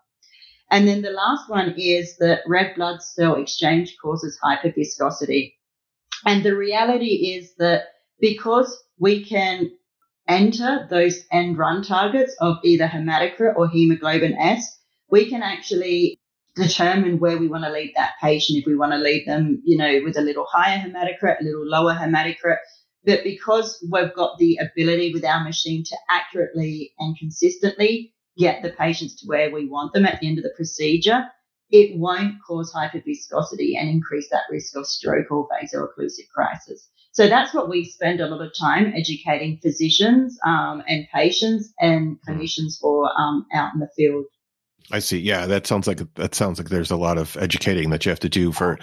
And 0.69 0.87
then 0.87 1.01
the 1.01 1.11
last 1.11 1.49
one 1.49 1.73
is 1.77 2.17
that 2.17 2.41
red 2.47 2.75
blood 2.75 3.01
cell 3.01 3.35
exchange 3.35 3.95
causes 4.01 4.37
hyperviscosity. 4.43 5.53
And 6.25 6.43
the 6.43 6.55
reality 6.55 7.35
is 7.37 7.55
that 7.57 7.83
because 8.19 8.83
we 8.99 9.23
can 9.23 9.71
enter 10.27 10.87
those 10.89 11.23
end 11.31 11.57
run 11.57 11.83
targets 11.83 12.35
of 12.41 12.57
either 12.63 12.87
hematocrit 12.87 13.55
or 13.55 13.69
hemoglobin 13.69 14.33
S, 14.33 14.79
we 15.09 15.29
can 15.29 15.41
actually 15.41 16.19
determine 16.55 17.19
where 17.19 17.37
we 17.37 17.47
want 17.47 17.63
to 17.63 17.71
leave 17.71 17.93
that 17.95 18.13
patient. 18.21 18.59
If 18.59 18.65
we 18.65 18.75
want 18.75 18.91
to 18.91 18.97
leave 18.97 19.25
them, 19.25 19.61
you 19.63 19.77
know, 19.77 20.01
with 20.03 20.17
a 20.17 20.21
little 20.21 20.45
higher 20.51 20.79
hematocrit, 20.79 21.39
a 21.39 21.43
little 21.43 21.65
lower 21.65 21.93
hematocrit. 21.93 22.57
But 23.05 23.23
because 23.23 23.81
we've 23.89 24.13
got 24.13 24.37
the 24.37 24.57
ability 24.57 25.13
with 25.13 25.23
our 25.23 25.43
machine 25.43 25.83
to 25.85 25.97
accurately 26.09 26.91
and 26.99 27.17
consistently 27.17 28.13
get 28.37 28.63
the 28.63 28.69
patients 28.69 29.15
to 29.21 29.27
where 29.27 29.51
we 29.51 29.67
want 29.67 29.93
them 29.93 30.05
at 30.05 30.19
the 30.19 30.27
end 30.27 30.37
of 30.37 30.43
the 30.43 30.53
procedure, 30.55 31.25
it 31.69 31.97
won't 31.97 32.35
cause 32.45 32.73
hyperviscosity 32.73 33.77
and 33.77 33.89
increase 33.89 34.29
that 34.29 34.43
risk 34.49 34.75
of 34.75 34.87
stroke 34.87 35.31
or 35.31 35.47
vaso-occlusive 35.51 36.29
crisis. 36.33 36.87
So 37.11 37.27
that's 37.27 37.53
what 37.53 37.67
we 37.67 37.83
spend 37.83 38.21
a 38.21 38.27
lot 38.27 38.45
of 38.45 38.51
time 38.57 38.93
educating 38.95 39.57
physicians 39.61 40.37
um, 40.45 40.83
and 40.87 41.07
patients 41.13 41.73
and 41.79 42.17
clinicians 42.27 42.79
for 42.79 43.09
um, 43.19 43.45
out 43.53 43.73
in 43.73 43.79
the 43.79 43.89
field. 43.95 44.25
I 44.91 44.99
see. 44.99 45.19
Yeah, 45.19 45.47
that 45.47 45.67
sounds 45.67 45.87
like 45.87 46.01
that 46.13 46.33
sounds 46.33 46.59
like 46.59 46.69
there's 46.69 46.91
a 46.91 46.95
lot 46.95 47.17
of 47.17 47.35
educating 47.37 47.89
that 47.89 48.05
you 48.05 48.09
have 48.09 48.21
to 48.21 48.29
do 48.29 48.53
for. 48.53 48.79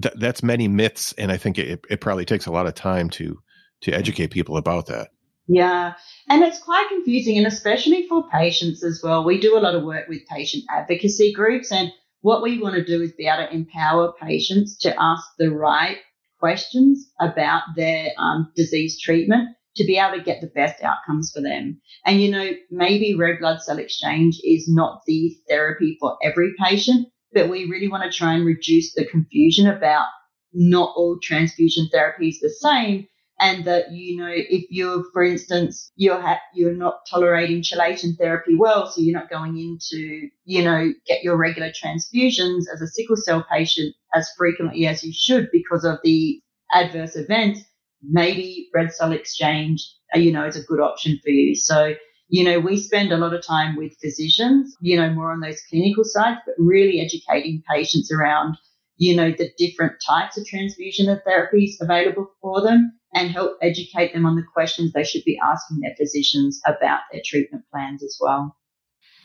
Th- 0.00 0.14
that's 0.16 0.44
many 0.44 0.68
myths, 0.68 1.12
and 1.18 1.32
I 1.32 1.38
think 1.38 1.58
it, 1.58 1.84
it 1.90 2.00
probably 2.00 2.24
takes 2.24 2.46
a 2.46 2.52
lot 2.52 2.66
of 2.66 2.74
time 2.74 3.10
to 3.10 3.36
to 3.80 3.92
educate 3.92 4.30
people 4.30 4.56
about 4.56 4.86
that. 4.86 5.08
Yeah. 5.52 5.94
And 6.28 6.44
it's 6.44 6.62
quite 6.62 6.86
confusing, 6.90 7.36
and 7.36 7.46
especially 7.46 8.06
for 8.06 8.28
patients 8.30 8.84
as 8.84 9.00
well. 9.02 9.24
We 9.24 9.40
do 9.40 9.58
a 9.58 9.60
lot 9.60 9.74
of 9.74 9.82
work 9.82 10.08
with 10.08 10.28
patient 10.28 10.62
advocacy 10.70 11.32
groups, 11.32 11.72
and 11.72 11.92
what 12.20 12.42
we 12.42 12.60
want 12.60 12.76
to 12.76 12.84
do 12.84 13.02
is 13.02 13.12
be 13.12 13.26
able 13.26 13.48
to 13.48 13.52
empower 13.52 14.12
patients 14.12 14.78
to 14.78 14.94
ask 14.96 15.24
the 15.38 15.50
right 15.50 15.96
questions 16.38 17.10
about 17.20 17.62
their 17.74 18.10
um, 18.16 18.52
disease 18.54 19.00
treatment 19.00 19.48
to 19.74 19.84
be 19.84 19.98
able 19.98 20.18
to 20.18 20.22
get 20.22 20.40
the 20.40 20.46
best 20.46 20.84
outcomes 20.84 21.32
for 21.34 21.42
them. 21.42 21.80
And, 22.06 22.20
you 22.20 22.30
know, 22.30 22.50
maybe 22.70 23.16
red 23.16 23.40
blood 23.40 23.60
cell 23.60 23.78
exchange 23.78 24.40
is 24.44 24.68
not 24.68 25.00
the 25.06 25.36
therapy 25.48 25.96
for 25.98 26.16
every 26.22 26.52
patient, 26.62 27.08
but 27.32 27.48
we 27.48 27.64
really 27.64 27.88
want 27.88 28.04
to 28.04 28.16
try 28.16 28.34
and 28.34 28.46
reduce 28.46 28.94
the 28.94 29.04
confusion 29.04 29.66
about 29.66 30.06
not 30.52 30.92
all 30.96 31.18
transfusion 31.20 31.88
therapy 31.90 32.28
is 32.28 32.40
the 32.40 32.50
same 32.50 33.06
and 33.40 33.64
that 33.64 33.90
you 33.92 34.16
know 34.16 34.30
if 34.30 34.64
you're 34.70 35.04
for 35.12 35.24
instance 35.24 35.90
you're 35.96 36.20
ha- 36.20 36.40
you're 36.54 36.74
not 36.74 37.00
tolerating 37.08 37.62
chelation 37.62 38.16
therapy 38.18 38.54
well 38.54 38.86
so 38.86 39.00
you're 39.00 39.18
not 39.18 39.30
going 39.30 39.58
into 39.58 40.28
you 40.44 40.62
know 40.62 40.92
get 41.06 41.22
your 41.22 41.36
regular 41.36 41.70
transfusions 41.70 42.64
as 42.72 42.80
a 42.82 42.86
sickle 42.86 43.16
cell 43.16 43.44
patient 43.50 43.94
as 44.14 44.30
frequently 44.36 44.86
as 44.86 45.02
you 45.02 45.12
should 45.12 45.48
because 45.52 45.84
of 45.84 45.98
the 46.04 46.40
adverse 46.72 47.16
events 47.16 47.60
maybe 48.02 48.68
red 48.74 48.92
cell 48.92 49.12
exchange 49.12 49.82
uh, 50.14 50.18
you 50.18 50.32
know 50.32 50.46
is 50.46 50.56
a 50.56 50.64
good 50.64 50.80
option 50.80 51.18
for 51.22 51.30
you. 51.30 51.54
So 51.54 51.94
you 52.28 52.44
know 52.44 52.58
we 52.60 52.76
spend 52.76 53.12
a 53.12 53.16
lot 53.16 53.34
of 53.34 53.44
time 53.44 53.76
with 53.76 53.98
physicians 54.00 54.76
you 54.80 54.96
know 54.96 55.10
more 55.10 55.32
on 55.32 55.40
those 55.40 55.60
clinical 55.68 56.04
sides 56.04 56.40
but 56.46 56.54
really 56.58 57.00
educating 57.00 57.62
patients 57.68 58.12
around 58.12 58.56
you 59.00 59.16
know 59.16 59.30
the 59.30 59.50
different 59.56 59.94
types 60.06 60.38
of 60.38 60.46
transfusion 60.46 61.06
therapies 61.26 61.72
available 61.80 62.30
for 62.40 62.60
them 62.60 62.92
and 63.14 63.30
help 63.30 63.56
educate 63.62 64.12
them 64.12 64.26
on 64.26 64.36
the 64.36 64.44
questions 64.54 64.92
they 64.92 65.02
should 65.02 65.24
be 65.24 65.40
asking 65.42 65.80
their 65.80 65.94
physicians 65.98 66.60
about 66.66 67.00
their 67.10 67.22
treatment 67.24 67.64
plans 67.72 68.04
as 68.04 68.16
well. 68.20 68.54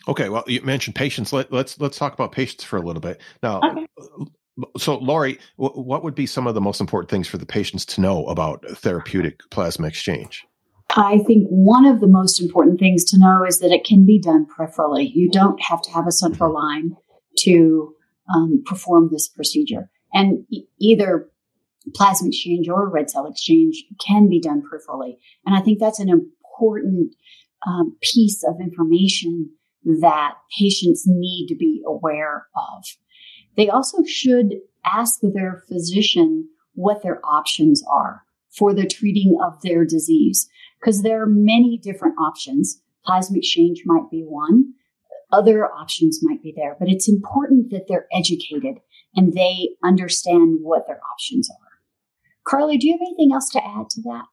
Okay, 0.07 0.29
well, 0.29 0.43
you 0.47 0.61
mentioned 0.61 0.95
patients. 0.95 1.33
Let, 1.33 1.47
us 1.47 1.51
let's, 1.51 1.79
let's 1.79 1.97
talk 1.97 2.13
about 2.13 2.31
patients 2.31 2.63
for 2.63 2.77
a 2.77 2.81
little 2.81 3.01
bit. 3.01 3.19
Now, 3.43 3.59
okay. 3.63 3.85
So, 4.77 4.97
Lori, 4.99 5.37
what 5.57 6.03
would 6.03 6.15
be 6.15 6.25
some 6.25 6.47
of 6.47 6.55
the 6.55 6.61
most 6.61 6.79
important 6.79 7.09
things 7.09 7.27
for 7.27 7.37
the 7.37 7.45
patients 7.45 7.85
to 7.87 8.01
know 8.01 8.25
about 8.27 8.63
therapeutic 8.77 9.41
plasma 9.51 9.87
exchange? 9.87 10.45
I 10.91 11.17
think 11.27 11.47
one 11.49 11.85
of 11.85 11.99
the 11.99 12.07
most 12.07 12.41
important 12.41 12.79
things 12.79 13.03
to 13.05 13.19
know 13.19 13.43
is 13.45 13.59
that 13.59 13.71
it 13.71 13.83
can 13.83 14.05
be 14.05 14.21
done 14.21 14.45
peripherally. 14.45 15.11
You 15.13 15.29
don't 15.29 15.61
have 15.61 15.81
to 15.81 15.91
have 15.91 16.07
a 16.07 16.11
central 16.11 16.53
line 16.53 16.95
to 17.39 17.93
um, 18.33 18.63
perform 18.65 19.09
this 19.11 19.27
procedure. 19.27 19.89
And 20.13 20.45
e- 20.49 20.65
either 20.79 21.29
plasma 21.93 22.29
exchange 22.29 22.67
or 22.67 22.89
red 22.89 23.09
cell 23.09 23.27
exchange 23.27 23.83
can 24.05 24.29
be 24.29 24.39
done 24.39 24.61
peripherally. 24.61 25.17
And 25.45 25.55
I 25.55 25.61
think 25.61 25.79
that's 25.79 25.99
an 25.99 26.09
important 26.09 27.15
um, 27.67 27.97
piece 28.01 28.43
of 28.43 28.55
information 28.59 29.51
that 30.01 30.33
patients 30.57 31.03
need 31.05 31.47
to 31.47 31.55
be 31.55 31.83
aware 31.85 32.47
of. 32.55 32.83
They 33.55 33.69
also 33.69 34.03
should 34.03 34.55
ask 34.83 35.19
their 35.21 35.63
physician 35.67 36.49
what 36.73 37.03
their 37.03 37.23
options 37.25 37.83
are 37.89 38.23
for 38.49 38.73
the 38.73 38.87
treating 38.87 39.37
of 39.45 39.61
their 39.61 39.85
disease, 39.85 40.49
because 40.79 41.03
there 41.03 41.21
are 41.21 41.27
many 41.27 41.77
different 41.77 42.15
options. 42.19 42.81
Plasma 43.05 43.37
exchange 43.37 43.83
might 43.85 44.09
be 44.09 44.21
one. 44.21 44.73
Other 45.35 45.65
options 45.65 46.19
might 46.21 46.41
be 46.41 46.53
there, 46.55 46.77
but 46.79 46.87
it's 46.87 47.09
important 47.09 47.69
that 47.71 47.87
they're 47.89 48.07
educated 48.13 48.77
and 49.15 49.33
they 49.33 49.69
understand 49.83 50.59
what 50.61 50.87
their 50.87 51.01
options 51.11 51.49
are. 51.49 51.73
Carly, 52.47 52.77
do 52.77 52.87
you 52.87 52.93
have 52.93 53.01
anything 53.01 53.33
else 53.33 53.49
to 53.49 53.59
add 53.59 53.89
to 53.89 54.01
that? 54.03 54.25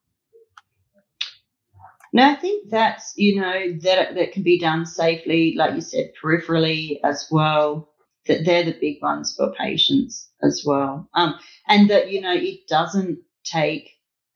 No, 2.12 2.28
I 2.28 2.36
think 2.36 2.70
that's 2.70 3.14
you 3.16 3.40
know 3.40 3.72
that 3.80 4.14
that 4.14 4.32
can 4.32 4.42
be 4.42 4.60
done 4.60 4.84
safely, 4.86 5.54
like 5.56 5.74
you 5.74 5.80
said, 5.80 6.12
peripherally 6.22 7.00
as 7.02 7.26
well. 7.30 7.88
That 8.26 8.44
they're 8.44 8.64
the 8.64 8.76
big 8.78 9.02
ones 9.02 9.34
for 9.36 9.52
patients 9.54 10.30
as 10.42 10.62
well, 10.64 11.08
um, 11.14 11.34
and 11.66 11.90
that 11.90 12.12
you 12.12 12.20
know 12.20 12.34
it 12.34 12.68
doesn't 12.68 13.18
take 13.44 13.90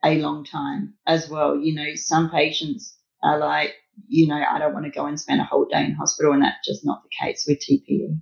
a 0.05 0.19
long 0.19 0.45
time 0.45 0.95
as 1.07 1.29
well. 1.29 1.57
You 1.57 1.75
know, 1.75 1.95
some 1.95 2.31
patients 2.31 2.97
are 3.23 3.39
like, 3.39 3.75
you 4.09 4.27
know, 4.27 4.41
I 4.51 4.59
don't 4.59 4.75
want 4.75 4.85
to 4.85 4.91
go 4.91 5.07
and 5.07 5.19
spend 5.19 5.41
a 5.41 5.45
whole 5.45 5.65
day 5.65 5.85
in 5.85 5.95
hospital, 5.95 6.33
and 6.33 6.43
that's 6.43 6.67
just 6.67 6.85
not 6.85 7.03
the 7.03 7.09
case 7.21 7.45
with 7.47 7.59
TPE. 7.59 8.21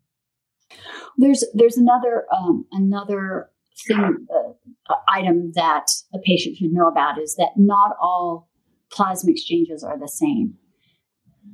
There's 1.19 1.45
there's 1.55 1.77
another 1.77 2.25
um, 2.35 2.67
another 2.73 3.51
thing 3.87 4.27
uh, 4.35 4.95
item 5.09 5.53
that 5.55 5.87
a 6.13 6.19
patient 6.19 6.57
should 6.57 6.73
know 6.73 6.89
about 6.89 7.21
is 7.21 7.37
that 7.37 7.51
not 7.57 7.97
all 8.01 8.49
plasma 8.91 9.31
exchanges 9.31 9.83
are 9.83 9.99
the 9.99 10.09
same. 10.09 10.55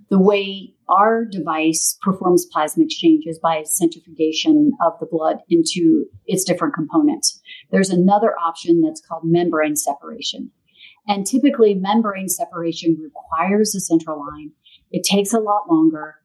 The 0.09 0.18
way 0.18 0.74
our 0.88 1.24
device 1.24 1.96
performs 2.02 2.46
plasma 2.52 2.85
exchanges 2.85 3.38
by 3.40 3.62
centrifugation 3.64 4.72
of 4.85 4.94
the 5.00 5.06
blood 5.06 5.38
into 5.48 6.06
its 6.26 6.44
different 6.44 6.74
components. 6.74 7.40
There's 7.70 7.90
another 7.90 8.35
option 8.38 8.83
that's 8.83 9.00
called 9.00 9.22
membrane 9.24 9.76
separation. 9.76 10.50
And 11.06 11.26
typically, 11.26 11.74
membrane 11.74 12.28
separation 12.28 12.96
requires 13.02 13.74
a 13.74 13.80
central 13.80 14.20
line. 14.20 14.52
It 14.90 15.02
takes 15.04 15.32
a 15.32 15.40
lot 15.40 15.68
longer 15.68 16.16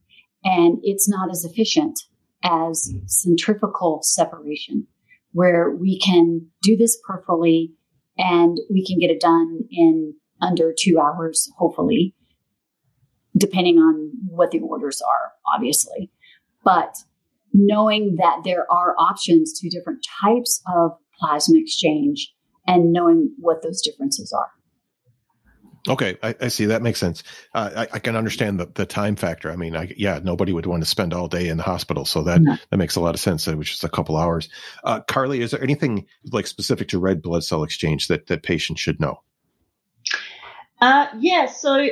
and 0.43 0.77
it's 0.83 1.09
not 1.09 1.31
as 1.31 1.43
efficient 1.43 1.99
as 2.43 2.93
centrifugal 3.07 3.99
separation, 4.03 4.87
where 5.31 5.71
we 5.71 5.99
can 5.99 6.47
do 6.61 6.77
this 6.77 6.97
peripherally 7.09 7.71
and 8.17 8.59
we 8.69 8.85
can 8.85 8.99
get 8.99 9.09
it 9.09 9.19
done 9.19 9.61
in 9.71 10.13
under 10.41 10.73
two 10.77 10.99
hours, 10.99 11.51
hopefully, 11.57 12.13
depending 13.35 13.77
on 13.77 14.11
what 14.27 14.51
the 14.51 14.59
orders 14.59 15.01
are, 15.01 15.31
obviously. 15.53 16.11
But 16.63 16.95
knowing 17.53 18.15
that 18.17 18.41
there 18.43 18.71
are 18.71 18.95
options 18.99 19.59
to 19.59 19.69
different 19.69 20.05
types 20.21 20.61
of 20.73 20.91
plasma 21.19 21.57
exchange 21.57 22.33
and 22.67 22.91
knowing 22.91 23.33
what 23.39 23.63
those 23.63 23.81
differences 23.81 24.33
are. 24.33 24.49
Okay, 25.87 26.17
I, 26.23 26.35
I, 26.41 26.47
see. 26.47 26.65
That 26.65 26.81
makes 26.81 26.99
sense. 26.99 27.21
Uh, 27.53 27.69
I, 27.75 27.95
I, 27.95 27.99
can 27.99 28.15
understand 28.15 28.59
the, 28.59 28.65
the 28.73 28.87
time 28.87 29.15
factor. 29.15 29.51
I 29.51 29.55
mean, 29.55 29.75
I, 29.75 29.93
yeah, 29.95 30.19
nobody 30.23 30.51
would 30.51 30.65
want 30.65 30.81
to 30.81 30.89
spend 30.89 31.13
all 31.13 31.27
day 31.27 31.47
in 31.47 31.57
the 31.57 31.63
hospital, 31.63 32.05
so 32.05 32.23
that 32.23 32.41
no. 32.41 32.57
that 32.71 32.77
makes 32.77 32.95
a 32.95 33.01
lot 33.01 33.13
of 33.13 33.21
sense. 33.21 33.45
Which 33.45 33.73
is 33.73 33.83
a 33.83 33.89
couple 33.89 34.17
hours. 34.17 34.49
Uh, 34.83 35.01
Carly, 35.01 35.41
is 35.41 35.51
there 35.51 35.61
anything 35.61 36.07
like 36.31 36.47
specific 36.47 36.87
to 36.89 36.99
red 36.99 37.21
blood 37.21 37.43
cell 37.43 37.61
exchange 37.61 38.07
that 38.07 38.27
that 38.27 38.41
patients 38.41 38.81
should 38.81 38.99
know? 38.99 39.21
Uh, 40.81 41.07
yeah, 41.19 41.45
so 41.45 41.87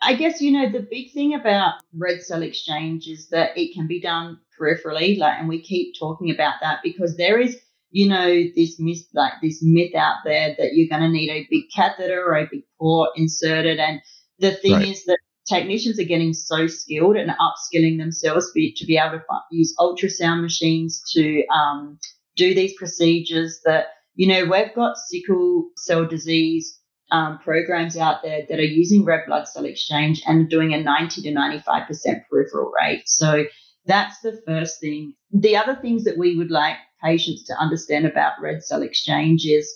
I 0.00 0.14
guess 0.14 0.42
you 0.42 0.50
know 0.50 0.70
the 0.70 0.86
big 0.90 1.12
thing 1.12 1.34
about 1.34 1.74
red 1.96 2.22
cell 2.22 2.42
exchange 2.42 3.06
is 3.06 3.28
that 3.28 3.56
it 3.56 3.72
can 3.72 3.86
be 3.86 4.00
done 4.00 4.40
peripherally, 4.58 5.16
like, 5.16 5.38
and 5.38 5.48
we 5.48 5.60
keep 5.60 5.94
talking 5.98 6.30
about 6.30 6.54
that 6.60 6.80
because 6.82 7.16
there 7.16 7.38
is, 7.38 7.60
you 7.92 8.08
know, 8.08 8.42
this 8.56 8.80
myth, 8.80 9.06
like 9.14 9.34
this 9.42 9.62
myth 9.62 9.94
out 9.94 10.16
there 10.24 10.54
that 10.58 10.72
you're 10.72 10.88
going 10.88 11.02
to 11.02 11.08
need 11.08 11.30
a 11.30 11.46
big 11.50 11.64
catheter 11.74 12.24
or 12.24 12.34
a 12.34 12.48
big 12.50 12.64
port 12.80 13.10
inserted, 13.16 13.78
and 13.78 14.00
the 14.38 14.52
thing 14.52 14.72
right. 14.72 14.88
is 14.88 15.04
that 15.04 15.18
technicians 15.46 16.00
are 16.00 16.04
getting 16.04 16.32
so 16.32 16.66
skilled 16.66 17.16
and 17.16 17.30
upskilling 17.30 17.98
themselves 17.98 18.50
to 18.54 18.86
be 18.86 18.96
able 18.96 19.18
to 19.18 19.24
use 19.50 19.74
ultrasound 19.78 20.40
machines 20.40 21.02
to 21.12 21.44
um, 21.48 21.98
do 22.36 22.54
these 22.54 22.74
procedures 22.74 23.60
that 23.64 23.86
you 24.14 24.26
know 24.26 24.44
we've 24.44 24.74
got 24.74 24.96
sickle 24.96 25.68
cell 25.76 26.06
disease 26.06 26.80
um, 27.10 27.38
programs 27.40 27.96
out 27.96 28.22
there 28.22 28.40
that 28.48 28.58
are 28.58 28.62
using 28.62 29.04
red 29.04 29.20
blood 29.26 29.46
cell 29.46 29.66
exchange 29.66 30.22
and 30.26 30.48
doing 30.48 30.72
a 30.72 30.82
90 30.82 31.22
to 31.22 31.30
95% 31.30 31.86
peripheral 32.30 32.72
rate. 32.82 33.02
So 33.06 33.44
that's 33.84 34.18
the 34.20 34.40
first 34.46 34.80
thing. 34.80 35.14
The 35.30 35.56
other 35.56 35.76
things 35.76 36.04
that 36.04 36.16
we 36.16 36.36
would 36.36 36.50
like 36.50 36.76
patients 37.02 37.44
to 37.44 37.54
understand 37.58 38.06
about 38.06 38.40
red 38.40 38.62
cell 38.62 38.82
exchange 38.82 39.44
is 39.44 39.72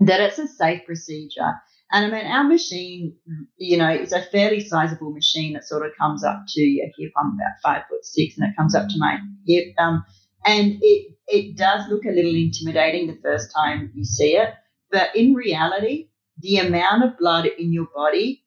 that 0.00 0.20
it's 0.20 0.38
a 0.38 0.48
safe 0.48 0.84
procedure. 0.86 1.52
And 1.90 2.06
I 2.06 2.18
mean, 2.18 2.26
our 2.26 2.44
machine, 2.44 3.14
you 3.58 3.76
know, 3.76 3.90
is 3.90 4.12
a 4.12 4.22
fairly 4.22 4.60
sizable 4.60 5.12
machine 5.12 5.52
that 5.52 5.64
sort 5.64 5.84
of 5.84 5.92
comes 6.00 6.24
up 6.24 6.44
to 6.48 6.62
your 6.62 6.86
hip. 6.96 7.12
I'm 7.18 7.34
about 7.34 7.60
five 7.62 7.82
foot 7.88 8.04
six, 8.04 8.38
and 8.38 8.48
it 8.48 8.56
comes 8.56 8.74
up 8.74 8.88
to 8.88 8.94
my 8.98 9.18
hip. 9.46 9.74
Um, 9.78 10.02
and 10.46 10.78
it 10.80 11.14
it 11.28 11.56
does 11.56 11.88
look 11.88 12.04
a 12.04 12.10
little 12.10 12.34
intimidating 12.34 13.06
the 13.06 13.20
first 13.22 13.52
time 13.54 13.92
you 13.94 14.04
see 14.04 14.36
it, 14.36 14.54
but 14.90 15.14
in 15.14 15.34
reality, 15.34 16.08
the 16.38 16.58
amount 16.58 17.04
of 17.04 17.18
blood 17.18 17.46
in 17.46 17.72
your 17.72 17.86
body 17.94 18.44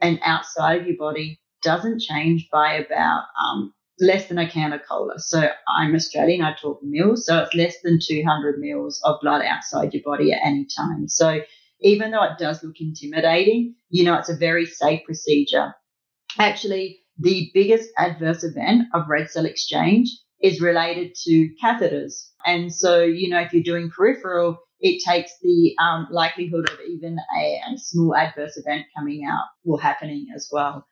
and 0.00 0.18
outside 0.22 0.80
of 0.80 0.86
your 0.86 0.96
body 0.96 1.40
doesn't 1.62 2.00
change 2.00 2.48
by 2.50 2.74
about 2.74 3.24
um, 3.42 3.72
less 4.00 4.28
than 4.28 4.38
a 4.38 4.48
can 4.48 4.72
of 4.72 4.80
cola. 4.88 5.18
So 5.18 5.48
I'm 5.68 5.94
Australian, 5.94 6.42
I 6.42 6.54
talk 6.60 6.80
mils, 6.82 7.26
so 7.26 7.40
it's 7.40 7.54
less 7.54 7.76
than 7.82 7.98
200 8.02 8.58
mils 8.58 9.00
of 9.04 9.20
blood 9.22 9.42
outside 9.42 9.94
your 9.94 10.02
body 10.04 10.32
at 10.32 10.40
any 10.44 10.66
time. 10.76 11.08
So 11.08 11.40
even 11.80 12.10
though 12.10 12.24
it 12.24 12.38
does 12.38 12.62
look 12.62 12.76
intimidating, 12.80 13.74
you 13.88 14.04
know, 14.04 14.18
it's 14.18 14.28
a 14.28 14.36
very 14.36 14.66
safe 14.66 15.04
procedure. 15.04 15.74
Actually, 16.38 17.00
the 17.18 17.50
biggest 17.54 17.90
adverse 17.98 18.44
event 18.44 18.88
of 18.92 19.08
red 19.08 19.30
cell 19.30 19.46
exchange 19.46 20.10
is 20.42 20.60
related 20.60 21.14
to 21.24 21.50
catheters. 21.62 22.30
And 22.44 22.72
so, 22.72 23.02
you 23.02 23.30
know, 23.30 23.40
if 23.40 23.52
you're 23.52 23.62
doing 23.62 23.90
peripheral, 23.90 24.58
it 24.80 25.02
takes 25.02 25.32
the 25.42 25.74
um, 25.80 26.08
likelihood 26.10 26.68
of 26.68 26.78
even 26.86 27.16
a, 27.38 27.60
a, 27.72 27.78
small 27.78 28.14
adverse 28.14 28.58
event 28.58 28.84
coming 28.96 29.26
out 29.26 29.44
or 29.64 29.80
happening 29.80 30.26
as 30.34 30.48
well. 30.52 30.86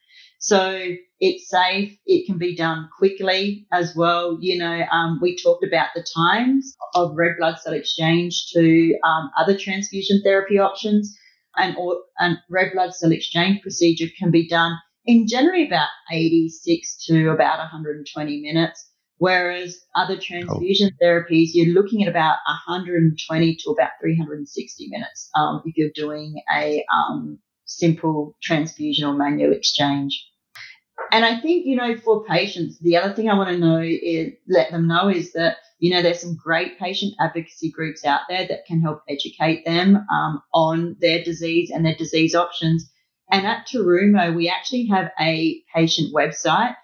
So 0.44 0.78
it's 1.20 1.48
safe. 1.48 1.96
It 2.04 2.26
can 2.26 2.36
be 2.36 2.54
done 2.54 2.90
quickly 2.98 3.66
as 3.72 3.96
well. 3.96 4.36
You 4.42 4.58
know, 4.58 4.84
um, 4.92 5.18
we 5.22 5.38
talked 5.38 5.64
about 5.64 5.88
the 5.94 6.06
times 6.14 6.76
of 6.94 7.16
red 7.16 7.36
blood 7.38 7.56
cell 7.60 7.72
exchange 7.72 8.48
to 8.52 8.94
um, 9.06 9.30
other 9.38 9.56
transfusion 9.56 10.20
therapy 10.22 10.58
options, 10.58 11.16
and 11.56 11.74
or 11.78 12.02
and 12.18 12.36
red 12.50 12.72
blood 12.74 12.94
cell 12.94 13.10
exchange 13.10 13.62
procedure 13.62 14.08
can 14.18 14.30
be 14.30 14.46
done 14.46 14.76
in 15.06 15.26
generally 15.26 15.66
about 15.66 15.88
86 16.12 17.06
to 17.06 17.30
about 17.30 17.58
120 17.58 18.42
minutes. 18.42 18.86
Whereas 19.16 19.80
other 19.96 20.18
transfusion 20.18 20.90
oh. 20.92 21.02
therapies, 21.02 21.52
you're 21.54 21.72
looking 21.72 22.02
at 22.02 22.10
about 22.10 22.36
120 22.68 23.56
to 23.64 23.70
about 23.70 23.92
360 24.02 24.88
minutes 24.90 25.30
um, 25.38 25.62
if 25.64 25.74
you're 25.78 25.88
doing 25.94 26.34
a 26.54 26.84
um, 26.94 27.38
simple 27.64 28.36
transfusion 28.42 29.08
or 29.08 29.14
manual 29.14 29.54
exchange. 29.54 30.22
And 31.14 31.24
I 31.24 31.40
think, 31.40 31.64
you 31.64 31.76
know, 31.76 31.96
for 31.96 32.24
patients, 32.24 32.76
the 32.80 32.96
other 32.96 33.14
thing 33.14 33.30
I 33.30 33.36
want 33.36 33.50
to 33.50 33.58
know 33.58 33.80
is 33.80 34.32
let 34.48 34.72
them 34.72 34.88
know 34.88 35.08
is 35.08 35.32
that, 35.34 35.58
you 35.78 35.94
know, 35.94 36.02
there's 36.02 36.20
some 36.20 36.34
great 36.34 36.76
patient 36.76 37.14
advocacy 37.20 37.70
groups 37.70 38.04
out 38.04 38.22
there 38.28 38.48
that 38.48 38.66
can 38.66 38.80
help 38.80 39.02
educate 39.08 39.64
them 39.64 40.04
um, 40.12 40.42
on 40.52 40.96
their 41.00 41.22
disease 41.22 41.70
and 41.70 41.86
their 41.86 41.94
disease 41.94 42.34
options. 42.34 42.90
And 43.30 43.46
at 43.46 43.68
Terumo, 43.68 44.34
we 44.34 44.48
actually 44.48 44.86
have 44.86 45.12
a 45.20 45.62
patient 45.72 46.12
website 46.12 46.74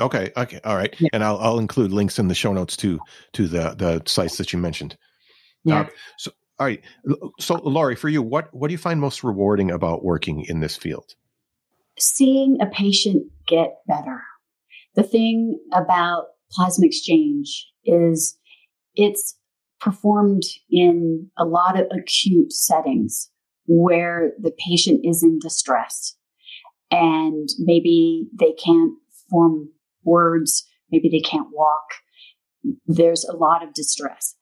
Okay. 0.00 0.30
Okay. 0.36 0.60
All 0.64 0.76
right. 0.76 0.94
Yeah. 0.98 1.08
And 1.12 1.24
I'll, 1.24 1.38
I'll 1.38 1.58
include 1.58 1.92
links 1.92 2.18
in 2.18 2.28
the 2.28 2.34
show 2.34 2.52
notes 2.52 2.76
to 2.78 3.00
to 3.32 3.48
the 3.48 3.74
the 3.74 4.02
sites 4.06 4.38
that 4.38 4.52
you 4.52 4.58
mentioned. 4.58 4.96
Yeah. 5.64 5.80
Uh, 5.80 5.86
so 6.18 6.30
all 6.58 6.66
right. 6.66 6.82
So 7.38 7.54
Lori, 7.56 7.94
for 7.94 8.08
you, 8.08 8.22
what 8.22 8.52
what 8.52 8.68
do 8.68 8.72
you 8.72 8.78
find 8.78 9.00
most 9.00 9.22
rewarding 9.22 9.70
about 9.70 10.04
working 10.04 10.44
in 10.44 10.60
this 10.60 10.76
field? 10.76 11.14
Seeing 11.98 12.58
a 12.60 12.66
patient 12.66 13.26
get 13.46 13.78
better. 13.86 14.22
The 14.94 15.02
thing 15.02 15.58
about 15.72 16.26
plasma 16.50 16.86
exchange 16.86 17.66
is 17.84 18.36
it's 18.94 19.36
performed 19.80 20.42
in 20.70 21.30
a 21.38 21.44
lot 21.44 21.78
of 21.78 21.86
acute 21.92 22.52
settings 22.52 23.30
where 23.66 24.32
the 24.40 24.52
patient 24.66 25.00
is 25.04 25.22
in 25.22 25.38
distress 25.38 26.16
and 26.90 27.48
maybe 27.58 28.26
they 28.38 28.52
can't 28.52 28.94
form 29.30 29.68
words, 30.04 30.66
maybe 30.90 31.08
they 31.08 31.20
can't 31.20 31.48
walk. 31.52 31.84
There's 32.86 33.24
a 33.24 33.36
lot 33.36 33.62
of 33.62 33.74
distress. 33.74 34.34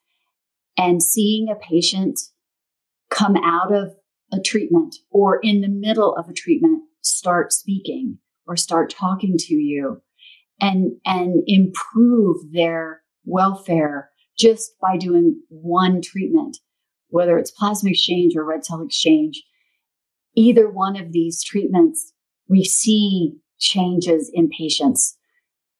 And 0.78 1.02
seeing 1.02 1.48
a 1.48 1.54
patient 1.54 2.18
come 3.10 3.36
out 3.36 3.72
of 3.72 3.94
a 4.32 4.40
treatment 4.40 4.96
or 5.10 5.38
in 5.42 5.60
the 5.60 5.68
middle 5.68 6.14
of 6.16 6.28
a 6.28 6.34
treatment 6.34 6.82
start 7.02 7.52
speaking 7.52 8.18
or 8.46 8.56
start 8.56 8.90
talking 8.90 9.36
to 9.38 9.54
you 9.54 10.02
and 10.60 10.92
and 11.04 11.42
improve 11.46 12.52
their 12.52 13.02
welfare 13.24 14.10
just 14.36 14.72
by 14.80 14.96
doing 14.96 15.40
one 15.48 16.02
treatment 16.02 16.58
whether 17.08 17.38
it's 17.38 17.52
plasma 17.52 17.90
exchange 17.90 18.34
or 18.34 18.44
red 18.44 18.64
cell 18.64 18.82
exchange 18.82 19.44
either 20.34 20.68
one 20.68 20.96
of 20.96 21.12
these 21.12 21.44
treatments 21.44 22.12
we 22.48 22.64
see 22.64 23.36
changes 23.60 24.28
in 24.34 24.48
patients 24.48 25.16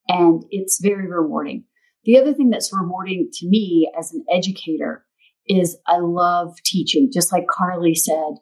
and 0.09 0.45
it's 0.51 0.81
very 0.81 1.09
rewarding. 1.09 1.65
The 2.07 2.17
other 2.19 2.33
thing 2.33 2.51
that's 2.51 2.73
rewarding 2.73 3.29
to 3.35 3.49
me 3.49 3.91
as 3.99 4.13
an 4.13 4.25
educator 4.33 5.05
is 5.49 5.77
I 5.87 5.99
love 5.99 6.57
teaching. 6.65 7.11
Just 7.13 7.33
like 7.33 7.47
Carly 7.49 7.95
said, 7.95 8.37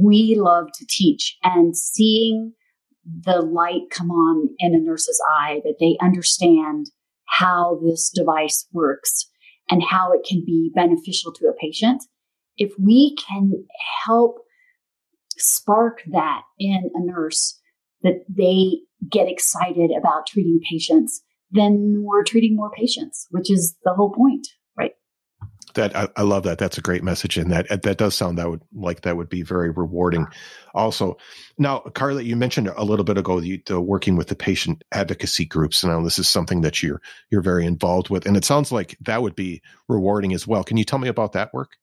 we 0.00 0.36
love 0.38 0.68
to 0.74 0.86
teach 0.88 1.36
and 1.42 1.76
seeing 1.76 2.52
the 3.04 3.40
light 3.40 3.90
come 3.90 4.10
on 4.10 4.48
in 4.60 4.74
a 4.74 4.78
nurse's 4.78 5.20
eye 5.28 5.60
that 5.64 5.76
they 5.80 5.96
understand 6.00 6.86
how 7.26 7.80
this 7.84 8.10
device 8.10 8.66
works 8.72 9.28
and 9.68 9.82
how 9.82 10.12
it 10.12 10.24
can 10.28 10.44
be 10.44 10.70
beneficial 10.74 11.32
to 11.32 11.46
a 11.46 11.54
patient. 11.60 12.04
If 12.56 12.72
we 12.78 13.16
can 13.28 13.66
help 14.04 14.38
spark 15.36 16.02
that 16.12 16.42
in 16.58 16.90
a 16.94 17.04
nurse 17.04 17.58
that 18.02 18.24
they 18.28 18.82
get 19.10 19.28
excited 19.28 19.90
about 19.90 20.26
treating 20.26 20.60
patients, 20.70 21.22
then 21.52 22.02
we're 22.04 22.24
treating 22.24 22.56
more 22.56 22.70
patients, 22.70 23.28
which 23.30 23.50
is 23.50 23.76
the 23.84 23.92
whole 23.92 24.10
point, 24.10 24.46
right? 24.76 24.92
That 25.74 25.94
I, 25.96 26.08
I 26.16 26.22
love 26.22 26.42
that. 26.44 26.58
That's 26.58 26.78
a 26.78 26.82
great 26.82 27.02
message, 27.02 27.38
and 27.38 27.50
that 27.52 27.82
that 27.82 27.98
does 27.98 28.14
sound 28.14 28.38
that 28.38 28.50
would 28.50 28.62
like 28.74 29.02
that 29.02 29.16
would 29.16 29.28
be 29.28 29.42
very 29.42 29.70
rewarding. 29.70 30.26
Also, 30.74 31.16
now 31.58 31.80
Carly, 31.80 32.24
you 32.24 32.36
mentioned 32.36 32.68
a 32.68 32.84
little 32.84 33.04
bit 33.04 33.18
ago 33.18 33.40
the, 33.40 33.62
the 33.66 33.80
working 33.80 34.16
with 34.16 34.28
the 34.28 34.36
patient 34.36 34.82
advocacy 34.92 35.44
groups. 35.44 35.84
Now 35.84 36.02
this 36.02 36.18
is 36.18 36.28
something 36.28 36.62
that 36.62 36.82
you're 36.82 37.00
you're 37.30 37.42
very 37.42 37.64
involved 37.64 38.10
with, 38.10 38.26
and 38.26 38.36
it 38.36 38.44
sounds 38.44 38.72
like 38.72 38.96
that 39.02 39.22
would 39.22 39.36
be 39.36 39.62
rewarding 39.88 40.32
as 40.32 40.46
well. 40.46 40.64
Can 40.64 40.76
you 40.76 40.84
tell 40.84 40.98
me 40.98 41.08
about 41.08 41.32
that 41.32 41.52
work? 41.54 41.76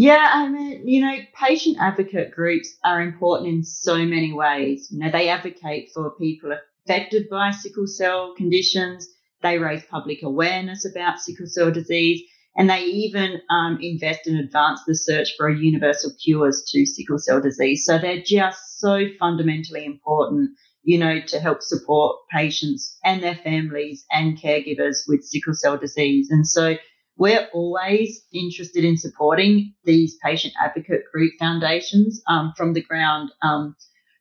Yeah, 0.00 0.30
I 0.32 0.48
mean, 0.48 0.86
you 0.86 1.00
know, 1.00 1.16
patient 1.34 1.78
advocate 1.80 2.30
groups 2.30 2.76
are 2.84 3.02
important 3.02 3.48
in 3.48 3.64
so 3.64 3.96
many 3.96 4.32
ways. 4.32 4.86
You 4.92 5.00
know, 5.00 5.10
they 5.10 5.28
advocate 5.28 5.90
for 5.92 6.12
people 6.12 6.56
affected 6.88 7.28
by 7.28 7.50
sickle 7.50 7.86
cell 7.86 8.34
conditions. 8.36 9.08
They 9.42 9.58
raise 9.58 9.84
public 9.84 10.22
awareness 10.22 10.84
about 10.84 11.20
sickle 11.20 11.46
cell 11.46 11.70
disease, 11.70 12.22
and 12.56 12.68
they 12.68 12.82
even 12.82 13.40
um, 13.50 13.78
invest 13.80 14.26
and 14.26 14.40
advance 14.40 14.80
the 14.86 14.94
search 14.94 15.28
for 15.36 15.48
a 15.48 15.56
universal 15.56 16.10
cures 16.22 16.64
to 16.72 16.86
sickle 16.86 17.18
cell 17.18 17.40
disease. 17.40 17.84
So 17.84 17.98
they're 17.98 18.22
just 18.24 18.80
so 18.80 19.04
fundamentally 19.20 19.84
important, 19.84 20.50
you 20.82 20.98
know, 20.98 21.20
to 21.28 21.40
help 21.40 21.62
support 21.62 22.16
patients 22.32 22.98
and 23.04 23.22
their 23.22 23.36
families 23.36 24.04
and 24.10 24.38
caregivers 24.38 25.02
with 25.06 25.24
sickle 25.24 25.54
cell 25.54 25.76
disease. 25.76 26.30
And 26.30 26.46
so 26.46 26.76
we're 27.16 27.48
always 27.52 28.24
interested 28.32 28.84
in 28.84 28.96
supporting 28.96 29.74
these 29.84 30.16
patient 30.24 30.54
advocate 30.64 31.02
group 31.12 31.32
foundations 31.38 32.22
um, 32.28 32.54
from 32.56 32.72
the 32.72 32.82
ground. 32.82 33.30
Um, 33.42 33.76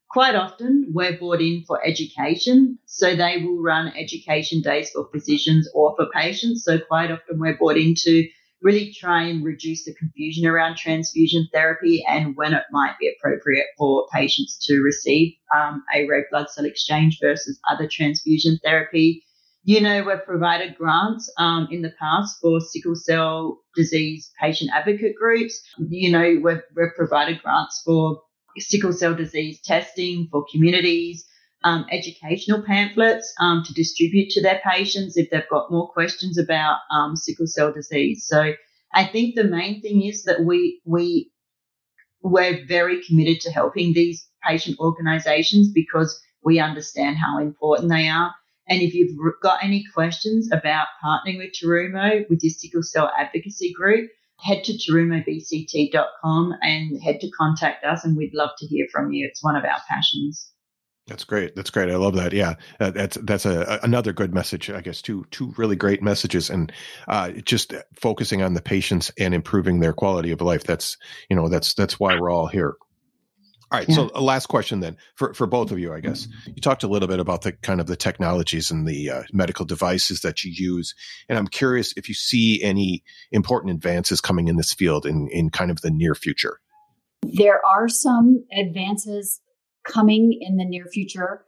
quite 0.10 0.36
often, 0.36 0.92
we're 0.94 1.18
brought 1.18 1.42
in 1.42 1.64
for 1.68 1.86
education, 1.86 2.80
so 2.86 3.16
they 3.16 3.44
will 3.44 3.62
run 3.62 3.94
education 3.98 4.62
days 4.62 4.90
for 4.92 5.10
physicians 5.12 5.70
or 5.74 5.96
for 5.96 6.08
patients. 6.14 6.64
So 6.64 6.80
quite 6.80 7.12
often, 7.12 7.40
we're 7.40 7.58
brought 7.58 7.78
in 7.78 7.94
to 7.96 8.28
really 8.62 8.92
try 8.92 9.24
and 9.24 9.44
reduce 9.44 9.86
the 9.86 9.94
confusion 9.94 10.48
around 10.48 10.78
transfusion 10.78 11.48
therapy 11.54 12.04
and 12.08 12.36
when 12.36 12.54
it 12.54 12.64
might 12.72 12.96
be 13.00 13.08
appropriate 13.08 13.68
for 13.78 14.08
patients 14.14 14.58
to 14.66 14.82
receive 14.82 15.34
um, 15.56 15.84
a 15.94 16.08
red 16.08 16.24
blood 16.32 16.50
cell 16.50 16.66
exchange 16.66 17.20
versus 17.22 17.60
other 17.70 17.88
transfusion 17.88 18.60
therapy. 18.64 19.24
You 19.64 19.82
know, 19.82 20.04
we've 20.04 20.26
provided 20.26 20.78
grants 20.78 21.32
um, 21.38 21.68
in 21.70 21.82
the 21.82 21.94
past 22.00 22.38
for 22.42 22.60
sickle 22.62 22.96
cell 22.96 23.60
disease 23.76 24.32
patient 24.40 24.72
advocate 24.74 25.16
groups. 25.16 25.62
You 25.78 26.12
know, 26.12 26.40
we've, 26.42 26.62
we've 26.76 26.96
provided 26.96 27.42
grants 27.44 27.82
for 27.86 28.22
sickle 28.60 28.94
cell 28.94 29.16
disease 29.16 29.62
testing 29.62 30.28
for 30.32 30.46
communities, 30.52 31.26
um, 31.64 31.86
educational 31.92 32.64
pamphlets 32.64 33.34
um, 33.40 33.64
to 33.66 33.74
distribute 33.74 34.30
to 34.32 34.42
their 34.42 34.62
patients 34.64 35.18
if 35.18 35.30
they've 35.30 35.50
got 35.50 35.72
more 35.72 35.90
questions 35.92 36.38
about 36.38 36.78
um, 36.92 37.16
sickle 37.16 37.48
cell 37.48 37.74
disease. 37.74 38.26
So 38.28 38.54
I 38.94 39.06
think 39.06 39.36
the 39.36 39.44
main 39.44 39.82
thing 39.82 40.04
is 40.04 40.24
that 40.24 40.44
we 40.44 40.82
we 40.86 41.32
we're 42.22 42.66
very 42.66 43.04
committed 43.06 43.42
to 43.42 43.52
helping 43.52 43.94
these 43.94 44.28
patient 44.48 44.80
organisations 44.80 45.72
because 45.72 46.20
we 46.44 46.60
understand 46.60 47.18
how 47.18 47.40
important 47.40 47.90
they 47.90 48.08
are. 48.08 48.34
And 48.70 48.82
if 48.82 48.94
you've 48.94 49.18
got 49.42 49.64
any 49.64 49.84
questions 49.94 50.50
about 50.52 50.88
partnering 51.04 51.38
with 51.38 51.52
Terumo 51.52 52.30
with 52.30 52.40
your 52.44 52.52
sickle 52.52 52.84
cell 52.84 53.12
advocacy 53.18 53.74
group, 53.74 54.10
head 54.40 54.64
to 54.66 54.74
terumobct.com 54.74 56.54
and 56.62 57.02
head 57.02 57.20
to 57.22 57.30
contact 57.32 57.84
us, 57.86 58.04
and 58.06 58.16
we'd 58.16 58.34
love 58.34 58.52
to 58.60 58.68
hear 58.68 58.88
from 58.92 59.12
you. 59.12 59.28
It's 59.28 59.44
one 59.44 59.56
of 59.56 59.64
our 59.64 59.80
passions. 59.90 60.52
That's 61.08 61.24
great. 61.24 61.56
That's 61.56 61.70
great. 61.70 61.90
I 61.90 61.96
love 61.96 62.16
that. 62.16 62.34
Yeah, 62.34 62.56
uh, 62.82 62.92
that's 62.92 63.18
that's 63.24 63.46
a, 63.46 63.80
another 63.82 64.12
good 64.12 64.34
message. 64.34 64.70
I 64.70 64.82
guess 64.82 65.02
two 65.02 65.26
two 65.32 65.54
really 65.58 65.78
great 65.78 66.04
messages, 66.04 66.50
and 66.50 66.72
uh, 67.08 67.32
just 67.32 67.74
focusing 67.96 68.42
on 68.42 68.54
the 68.54 68.62
patients 68.62 69.12
and 69.18 69.34
improving 69.34 69.80
their 69.80 69.94
quality 69.94 70.32
of 70.32 70.42
life. 70.42 70.66
That's 70.66 70.98
you 71.30 71.38
know 71.38 71.48
that's 71.48 71.74
that's 71.76 71.98
why 71.98 72.20
we're 72.20 72.30
all 72.30 72.48
here. 72.48 72.76
All 73.70 73.80
right. 73.80 73.90
Yeah. 73.90 73.96
So, 73.96 74.06
last 74.20 74.46
question 74.46 74.80
then 74.80 74.96
for, 75.16 75.34
for 75.34 75.46
both 75.46 75.72
of 75.72 75.80
you, 75.80 75.94
I 75.94 76.00
guess. 76.00 76.28
You 76.46 76.62
talked 76.62 76.84
a 76.84 76.88
little 76.88 77.10
bit 77.10 77.20
about 77.20 77.42
the 77.42 77.52
kind 77.52 77.82
of 77.82 77.88
the 77.88 77.98
technologies 77.98 78.72
and 78.72 78.88
the 78.88 79.10
uh, 79.10 79.24
medical 79.34 79.66
devices 79.66 80.22
that 80.22 80.44
you 80.46 80.52
use. 80.56 80.96
And 81.28 81.38
I'm 81.38 81.48
curious 81.48 81.94
if 81.98 82.08
you 82.08 82.16
see 82.16 82.64
any 82.64 83.04
important 83.32 83.74
advances 83.74 84.22
coming 84.22 84.48
in 84.48 84.56
this 84.56 84.74
field 84.74 85.06
in, 85.06 85.28
in 85.32 85.50
kind 85.50 85.70
of 85.70 85.82
the 85.82 85.92
near 85.92 86.16
future. 86.16 86.60
There 87.24 87.60
are 87.66 87.90
some 87.90 88.46
advances 88.58 89.42
coming 89.86 90.38
in 90.40 90.56
the 90.56 90.66
near 90.66 90.86
future. 90.86 91.46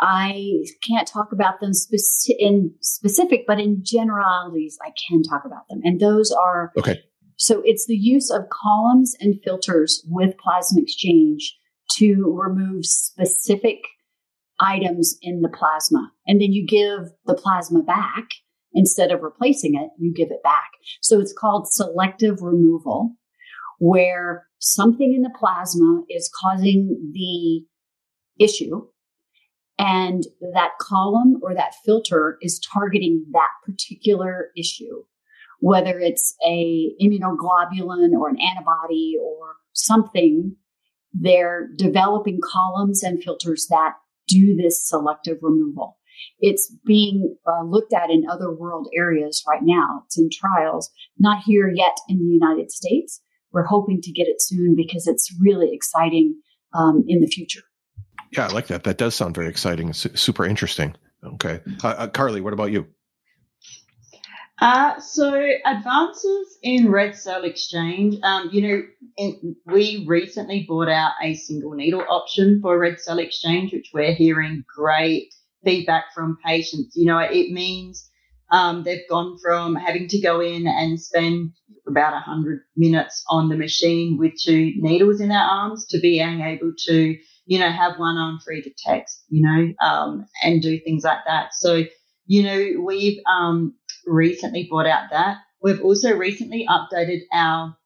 I 0.00 0.64
can't 0.86 1.08
talk 1.08 1.32
about 1.32 1.60
them 1.60 1.72
speci- 1.72 2.36
in 2.38 2.72
specific, 2.80 3.44
but 3.46 3.60
in 3.60 3.80
generalities, 3.82 4.78
I 4.82 4.92
can 5.08 5.22
talk 5.22 5.44
about 5.44 5.68
them. 5.68 5.80
And 5.84 6.00
those 6.00 6.30
are 6.30 6.72
okay. 6.78 7.02
So 7.38 7.62
it's 7.64 7.86
the 7.86 7.96
use 7.96 8.30
of 8.30 8.50
columns 8.50 9.16
and 9.20 9.40
filters 9.44 10.04
with 10.08 10.36
plasma 10.38 10.82
exchange 10.82 11.56
to 11.92 12.36
remove 12.36 12.84
specific 12.84 13.78
items 14.60 15.16
in 15.22 15.40
the 15.40 15.48
plasma. 15.48 16.10
And 16.26 16.40
then 16.40 16.52
you 16.52 16.66
give 16.66 17.12
the 17.26 17.34
plasma 17.34 17.84
back 17.84 18.24
instead 18.74 19.12
of 19.12 19.22
replacing 19.22 19.76
it, 19.76 19.90
you 19.98 20.12
give 20.12 20.32
it 20.32 20.42
back. 20.42 20.70
So 21.00 21.20
it's 21.20 21.32
called 21.32 21.72
selective 21.72 22.42
removal, 22.42 23.12
where 23.78 24.48
something 24.58 25.14
in 25.14 25.22
the 25.22 25.34
plasma 25.38 26.02
is 26.10 26.28
causing 26.42 27.12
the 27.14 27.64
issue. 28.44 28.88
And 29.78 30.24
that 30.54 30.72
column 30.80 31.38
or 31.40 31.54
that 31.54 31.76
filter 31.84 32.36
is 32.42 32.58
targeting 32.58 33.26
that 33.30 33.50
particular 33.64 34.48
issue 34.56 35.04
whether 35.58 35.98
it's 35.98 36.34
a 36.46 36.92
immunoglobulin 37.02 38.12
or 38.12 38.28
an 38.28 38.38
antibody 38.40 39.16
or 39.20 39.56
something, 39.72 40.56
they're 41.12 41.68
developing 41.76 42.40
columns 42.42 43.02
and 43.02 43.22
filters 43.22 43.66
that 43.70 43.94
do 44.26 44.56
this 44.56 44.86
selective 44.88 45.38
removal. 45.42 45.96
It's 46.40 46.72
being 46.84 47.36
uh, 47.46 47.64
looked 47.64 47.92
at 47.92 48.10
in 48.10 48.28
other 48.28 48.52
world 48.52 48.88
areas 48.96 49.44
right 49.48 49.62
now. 49.62 50.02
It's 50.06 50.18
in 50.18 50.28
trials, 50.32 50.90
not 51.18 51.42
here 51.44 51.70
yet 51.72 51.96
in 52.08 52.18
the 52.18 52.24
United 52.24 52.70
States. 52.70 53.20
We're 53.52 53.64
hoping 53.64 54.00
to 54.02 54.12
get 54.12 54.26
it 54.26 54.42
soon 54.42 54.74
because 54.76 55.06
it's 55.06 55.34
really 55.40 55.72
exciting 55.72 56.40
um, 56.74 57.04
in 57.06 57.20
the 57.20 57.26
future. 57.26 57.62
Yeah, 58.32 58.46
I 58.46 58.48
like 58.48 58.66
that. 58.66 58.84
That 58.84 58.98
does 58.98 59.14
sound 59.14 59.34
very 59.34 59.48
exciting. 59.48 59.92
Su- 59.92 60.14
super 60.14 60.44
interesting. 60.44 60.94
Okay. 61.24 61.60
Uh, 61.82 61.88
uh, 61.88 62.08
Carly, 62.08 62.40
what 62.40 62.52
about 62.52 62.72
you? 62.72 62.86
Uh, 64.60 64.98
so 64.98 65.50
advances 65.64 66.58
in 66.62 66.90
red 66.90 67.14
cell 67.14 67.44
exchange, 67.44 68.16
um, 68.24 68.50
you 68.52 68.60
know, 68.60 68.82
in, 69.16 69.56
we 69.66 70.04
recently 70.08 70.64
bought 70.68 70.88
out 70.88 71.12
a 71.22 71.34
single 71.34 71.72
needle 71.74 72.04
option 72.08 72.60
for 72.60 72.76
red 72.78 72.98
cell 72.98 73.18
exchange, 73.20 73.72
which 73.72 73.90
we're 73.94 74.14
hearing 74.14 74.64
great 74.74 75.32
feedback 75.64 76.06
from 76.12 76.38
patients. 76.44 76.96
You 76.96 77.06
know, 77.06 77.18
it 77.18 77.52
means 77.52 78.10
um, 78.50 78.82
they've 78.82 79.08
gone 79.08 79.38
from 79.40 79.76
having 79.76 80.08
to 80.08 80.20
go 80.20 80.40
in 80.40 80.66
and 80.66 81.00
spend 81.00 81.52
about 81.86 82.12
100 82.12 82.60
minutes 82.76 83.24
on 83.30 83.48
the 83.48 83.56
machine 83.56 84.18
with 84.18 84.32
two 84.40 84.72
needles 84.76 85.20
in 85.20 85.28
their 85.28 85.38
arms 85.38 85.86
to 85.86 86.00
being 86.00 86.40
able 86.40 86.72
to, 86.86 87.16
you 87.46 87.58
know, 87.60 87.70
have 87.70 87.98
one 87.98 88.16
arm 88.16 88.40
free 88.44 88.62
to 88.62 88.70
text, 88.84 89.22
you 89.28 89.42
know, 89.42 89.72
um, 89.86 90.26
and 90.42 90.60
do 90.62 90.80
things 90.80 91.04
like 91.04 91.24
that. 91.26 91.54
So, 91.54 91.84
you 92.26 92.42
know, 92.42 92.82
we've 92.84 93.18
um, 93.30 93.74
recently 94.08 94.66
brought 94.68 94.86
out 94.86 95.10
that. 95.10 95.38
We've 95.62 95.82
also 95.82 96.16
recently 96.16 96.66
updated 96.68 97.20
our 97.32 97.76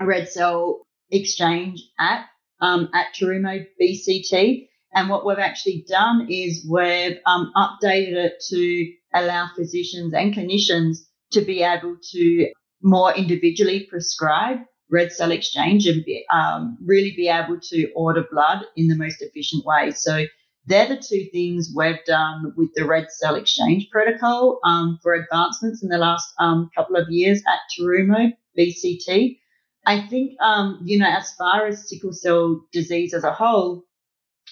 red 0.00 0.28
cell 0.28 0.86
exchange 1.10 1.80
app 1.98 2.26
um, 2.60 2.88
at 2.94 3.14
Terumo 3.14 3.64
BCT. 3.80 4.68
And 4.94 5.08
what 5.08 5.24
we've 5.26 5.38
actually 5.38 5.84
done 5.88 6.28
is 6.30 6.66
we've 6.70 7.18
um, 7.26 7.52
updated 7.56 8.14
it 8.16 8.32
to 8.50 8.92
allow 9.14 9.50
physicians 9.56 10.12
and 10.14 10.34
clinicians 10.34 10.98
to 11.32 11.42
be 11.42 11.62
able 11.62 11.96
to 12.12 12.48
more 12.82 13.14
individually 13.14 13.86
prescribe 13.88 14.58
red 14.90 15.10
cell 15.10 15.32
exchange 15.32 15.86
and 15.86 16.04
be, 16.04 16.24
um, 16.32 16.76
really 16.84 17.14
be 17.16 17.28
able 17.28 17.58
to 17.60 17.90
order 17.94 18.24
blood 18.30 18.64
in 18.76 18.88
the 18.88 18.96
most 18.96 19.22
efficient 19.22 19.64
way. 19.64 19.90
So 19.90 20.26
they're 20.66 20.88
the 20.88 20.96
two 20.96 21.26
things 21.32 21.72
we've 21.74 22.04
done 22.06 22.52
with 22.56 22.70
the 22.74 22.84
red 22.84 23.08
cell 23.10 23.34
exchange 23.34 23.88
protocol 23.90 24.60
um, 24.64 24.98
for 25.02 25.14
advancements 25.14 25.82
in 25.82 25.88
the 25.88 25.98
last 25.98 26.32
um, 26.38 26.70
couple 26.74 26.96
of 26.96 27.08
years 27.10 27.42
at 27.46 27.58
Terumo 27.76 28.32
BCT. 28.56 29.38
I 29.84 30.06
think, 30.06 30.40
um, 30.40 30.80
you 30.84 30.98
know, 30.98 31.08
as 31.08 31.32
far 31.34 31.66
as 31.66 31.88
sickle 31.88 32.12
cell 32.12 32.64
disease 32.72 33.12
as 33.12 33.24
a 33.24 33.32
whole, 33.32 33.84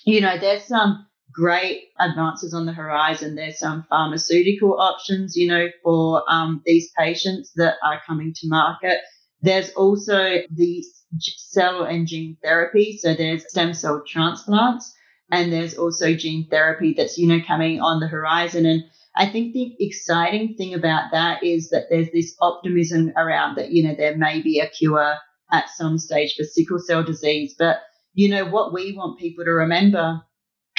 you 0.05 0.21
know, 0.21 0.37
there's 0.37 0.65
some 0.65 1.07
great 1.33 1.85
advances 2.01 2.53
on 2.53 2.67
the 2.67 2.73
horizon. 2.73 3.37
There's 3.37 3.61
some 3.61 3.87
pharmaceutical 3.89 4.81
options, 4.81 5.37
you 5.37 5.47
know, 5.47 5.69
for 5.85 6.25
um, 6.29 6.63
these 6.65 6.91
patients 6.99 7.53
that 7.55 7.77
are 7.85 8.01
coming 8.05 8.33
to 8.35 8.49
market. 8.49 8.99
There's 9.43 9.71
also 9.71 10.39
the 10.51 10.85
cell 11.19 11.85
and 11.85 12.09
gene 12.09 12.37
therapy. 12.43 12.99
So 13.01 13.15
there's 13.15 13.49
stem 13.49 13.75
cell 13.75 14.03
transplants 14.05 14.93
and 15.31 15.53
there's 15.53 15.76
also 15.76 16.14
gene 16.14 16.49
therapy 16.51 16.95
that's, 16.97 17.18
you 17.18 17.26
know, 17.26 17.41
coming 17.47 17.81
on 17.81 18.01
the 18.01 18.09
horizon. 18.09 18.66
And 18.66 18.85
I 19.16 19.26
think 19.26 19.53
the 19.53 19.76
exciting 19.78 20.55
thing 20.57 20.74
about 20.74 21.12
that 21.12 21.43
is 21.45 21.70
that 21.70 21.87
there's 21.91 22.11
this 22.12 22.37
optimism 22.41 23.12
around 23.16 23.57
that, 23.57 23.70
you 23.70 23.87
know, 23.87 23.95
there 23.95 24.16
may 24.16 24.43
be 24.43 24.61
a 24.61 24.68
cure 24.68 25.16
at 25.53 25.68
some 25.70 25.99
stage 25.99 26.35
for 26.37 26.45
sickle 26.45 26.78
cell 26.78 27.03
disease. 27.03 27.55
But, 27.59 27.78
you 28.14 28.28
know, 28.28 28.45
what 28.45 28.72
we 28.72 28.97
want 28.97 29.18
people 29.18 29.45
to 29.45 29.51
remember 29.51 30.20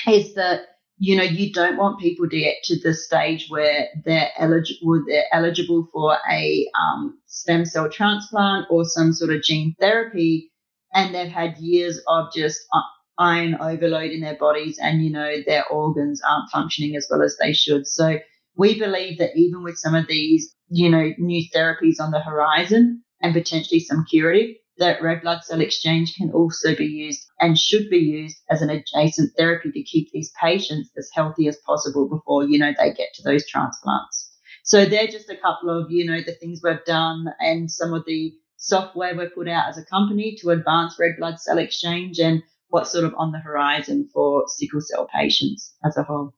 is 0.07 0.33
that 0.35 0.61
you 0.97 1.15
know 1.15 1.23
you 1.23 1.51
don't 1.51 1.77
want 1.77 1.99
people 1.99 2.29
to 2.29 2.39
get 2.39 2.57
to 2.63 2.79
the 2.79 2.93
stage 2.93 3.47
where 3.49 3.87
they're 4.05 4.29
eligible 4.37 5.03
they're 5.07 5.25
eligible 5.33 5.87
for 5.91 6.17
a 6.31 6.67
um, 6.79 7.19
stem 7.25 7.65
cell 7.65 7.89
transplant 7.89 8.67
or 8.69 8.85
some 8.85 9.11
sort 9.11 9.31
of 9.35 9.41
gene 9.41 9.75
therapy 9.79 10.51
and 10.93 11.13
they've 11.13 11.31
had 11.31 11.57
years 11.57 11.99
of 12.07 12.27
just 12.35 12.59
uh, 12.73 12.81
iron 13.21 13.55
overload 13.61 14.11
in 14.11 14.21
their 14.21 14.37
bodies 14.37 14.79
and 14.81 15.03
you 15.03 15.11
know 15.11 15.35
their 15.45 15.65
organs 15.67 16.21
aren't 16.27 16.49
functioning 16.49 16.95
as 16.95 17.07
well 17.09 17.21
as 17.21 17.37
they 17.39 17.53
should 17.53 17.85
so 17.87 18.17
we 18.57 18.77
believe 18.79 19.19
that 19.19 19.35
even 19.35 19.63
with 19.63 19.77
some 19.77 19.95
of 19.95 20.07
these 20.07 20.55
you 20.69 20.89
know 20.89 21.11
new 21.17 21.43
therapies 21.55 21.99
on 21.99 22.11
the 22.11 22.19
horizon 22.19 23.03
and 23.21 23.33
potentially 23.33 23.79
some 23.79 24.05
curative 24.09 24.55
that 24.81 25.01
red 25.01 25.21
blood 25.21 25.43
cell 25.43 25.61
exchange 25.61 26.15
can 26.15 26.31
also 26.31 26.75
be 26.75 26.85
used 26.85 27.25
and 27.39 27.57
should 27.57 27.89
be 27.89 27.97
used 27.97 28.37
as 28.49 28.61
an 28.61 28.69
adjacent 28.69 29.31
therapy 29.37 29.71
to 29.71 29.83
keep 29.83 30.09
these 30.11 30.33
patients 30.41 30.89
as 30.97 31.09
healthy 31.13 31.47
as 31.47 31.57
possible 31.65 32.09
before, 32.09 32.45
you 32.45 32.57
know, 32.57 32.73
they 32.77 32.91
get 32.93 33.13
to 33.13 33.23
those 33.23 33.47
transplants. 33.47 34.31
So 34.63 34.85
they're 34.85 35.07
just 35.07 35.29
a 35.29 35.37
couple 35.37 35.69
of, 35.69 35.91
you 35.91 36.05
know, 36.05 36.21
the 36.25 36.33
things 36.33 36.61
we've 36.63 36.83
done 36.85 37.27
and 37.39 37.69
some 37.69 37.93
of 37.93 38.05
the 38.05 38.33
software 38.57 39.15
we've 39.15 39.33
put 39.33 39.47
out 39.47 39.69
as 39.69 39.77
a 39.77 39.85
company 39.85 40.37
to 40.39 40.49
advance 40.49 40.97
red 40.99 41.15
blood 41.17 41.39
cell 41.39 41.57
exchange 41.57 42.19
and 42.19 42.43
what's 42.71 42.91
sort 42.91 43.03
of 43.03 43.13
on 43.17 43.31
the 43.31 43.39
horizon 43.39 44.09
for 44.13 44.45
sickle 44.47 44.81
cell 44.81 45.07
patients 45.13 45.73
as 45.85 45.95
a 45.97 46.03
whole. 46.03 46.33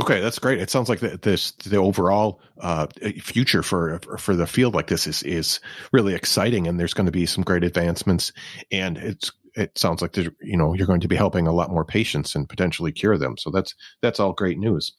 Okay, 0.00 0.20
that's 0.20 0.40
great. 0.40 0.60
It 0.60 0.70
sounds 0.70 0.88
like 0.88 0.98
the, 0.98 1.16
this 1.18 1.52
the 1.52 1.76
overall 1.76 2.40
uh, 2.60 2.88
future 3.20 3.62
for 3.62 4.00
for 4.18 4.34
the 4.34 4.46
field 4.46 4.74
like 4.74 4.88
this 4.88 5.06
is 5.06 5.22
is 5.22 5.60
really 5.92 6.14
exciting, 6.14 6.66
and 6.66 6.80
there's 6.80 6.94
going 6.94 7.06
to 7.06 7.12
be 7.12 7.26
some 7.26 7.44
great 7.44 7.62
advancements. 7.62 8.32
And 8.72 8.98
it's 8.98 9.30
it 9.54 9.78
sounds 9.78 10.02
like 10.02 10.16
you 10.16 10.56
know 10.56 10.74
you're 10.74 10.88
going 10.88 11.02
to 11.02 11.08
be 11.08 11.14
helping 11.14 11.46
a 11.46 11.52
lot 11.52 11.70
more 11.70 11.84
patients 11.84 12.34
and 12.34 12.48
potentially 12.48 12.90
cure 12.90 13.16
them. 13.16 13.36
So 13.38 13.50
that's 13.50 13.74
that's 14.02 14.18
all 14.18 14.32
great 14.32 14.58
news. 14.58 14.92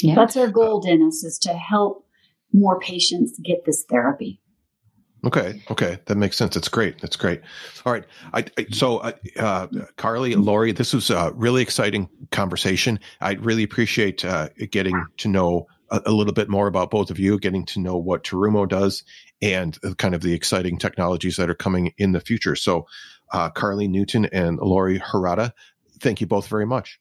Yeah, 0.00 0.14
that's 0.14 0.36
our 0.36 0.48
goal, 0.48 0.80
Dennis, 0.80 1.24
is 1.24 1.36
to 1.40 1.54
help 1.54 2.06
more 2.52 2.78
patients 2.78 3.40
get 3.44 3.64
this 3.64 3.84
therapy. 3.90 4.40
Okay. 5.24 5.62
Okay. 5.70 5.98
That 6.06 6.16
makes 6.16 6.36
sense. 6.36 6.54
That's 6.54 6.68
great. 6.68 7.00
That's 7.00 7.16
great. 7.16 7.40
All 7.84 7.92
right. 7.92 8.04
I, 8.34 8.44
I, 8.56 8.66
so, 8.70 8.98
uh, 8.98 9.12
uh, 9.36 9.66
Carly 9.96 10.32
and 10.32 10.44
Lori, 10.44 10.72
this 10.72 10.92
was 10.92 11.10
a 11.10 11.32
really 11.34 11.60
exciting 11.60 12.08
conversation. 12.30 13.00
I 13.20 13.32
really 13.34 13.64
appreciate 13.64 14.24
uh, 14.24 14.48
getting 14.70 15.04
to 15.18 15.28
know 15.28 15.66
a, 15.90 16.00
a, 16.06 16.12
little 16.12 16.32
bit 16.32 16.48
more 16.48 16.68
about 16.68 16.90
both 16.90 17.10
of 17.10 17.18
you, 17.18 17.38
getting 17.38 17.64
to 17.66 17.80
know 17.80 17.96
what 17.96 18.22
Terumo 18.22 18.68
does 18.68 19.02
and 19.42 19.76
kind 19.98 20.14
of 20.14 20.20
the 20.20 20.34
exciting 20.34 20.78
technologies 20.78 21.36
that 21.36 21.50
are 21.50 21.54
coming 21.54 21.92
in 21.98 22.12
the 22.12 22.20
future. 22.20 22.54
So, 22.54 22.86
uh, 23.32 23.50
Carly 23.50 23.88
Newton 23.88 24.26
and 24.26 24.58
Lori 24.58 25.00
Harada, 25.00 25.52
thank 26.00 26.20
you 26.20 26.26
both 26.26 26.46
very 26.46 26.66
much. 26.66 27.00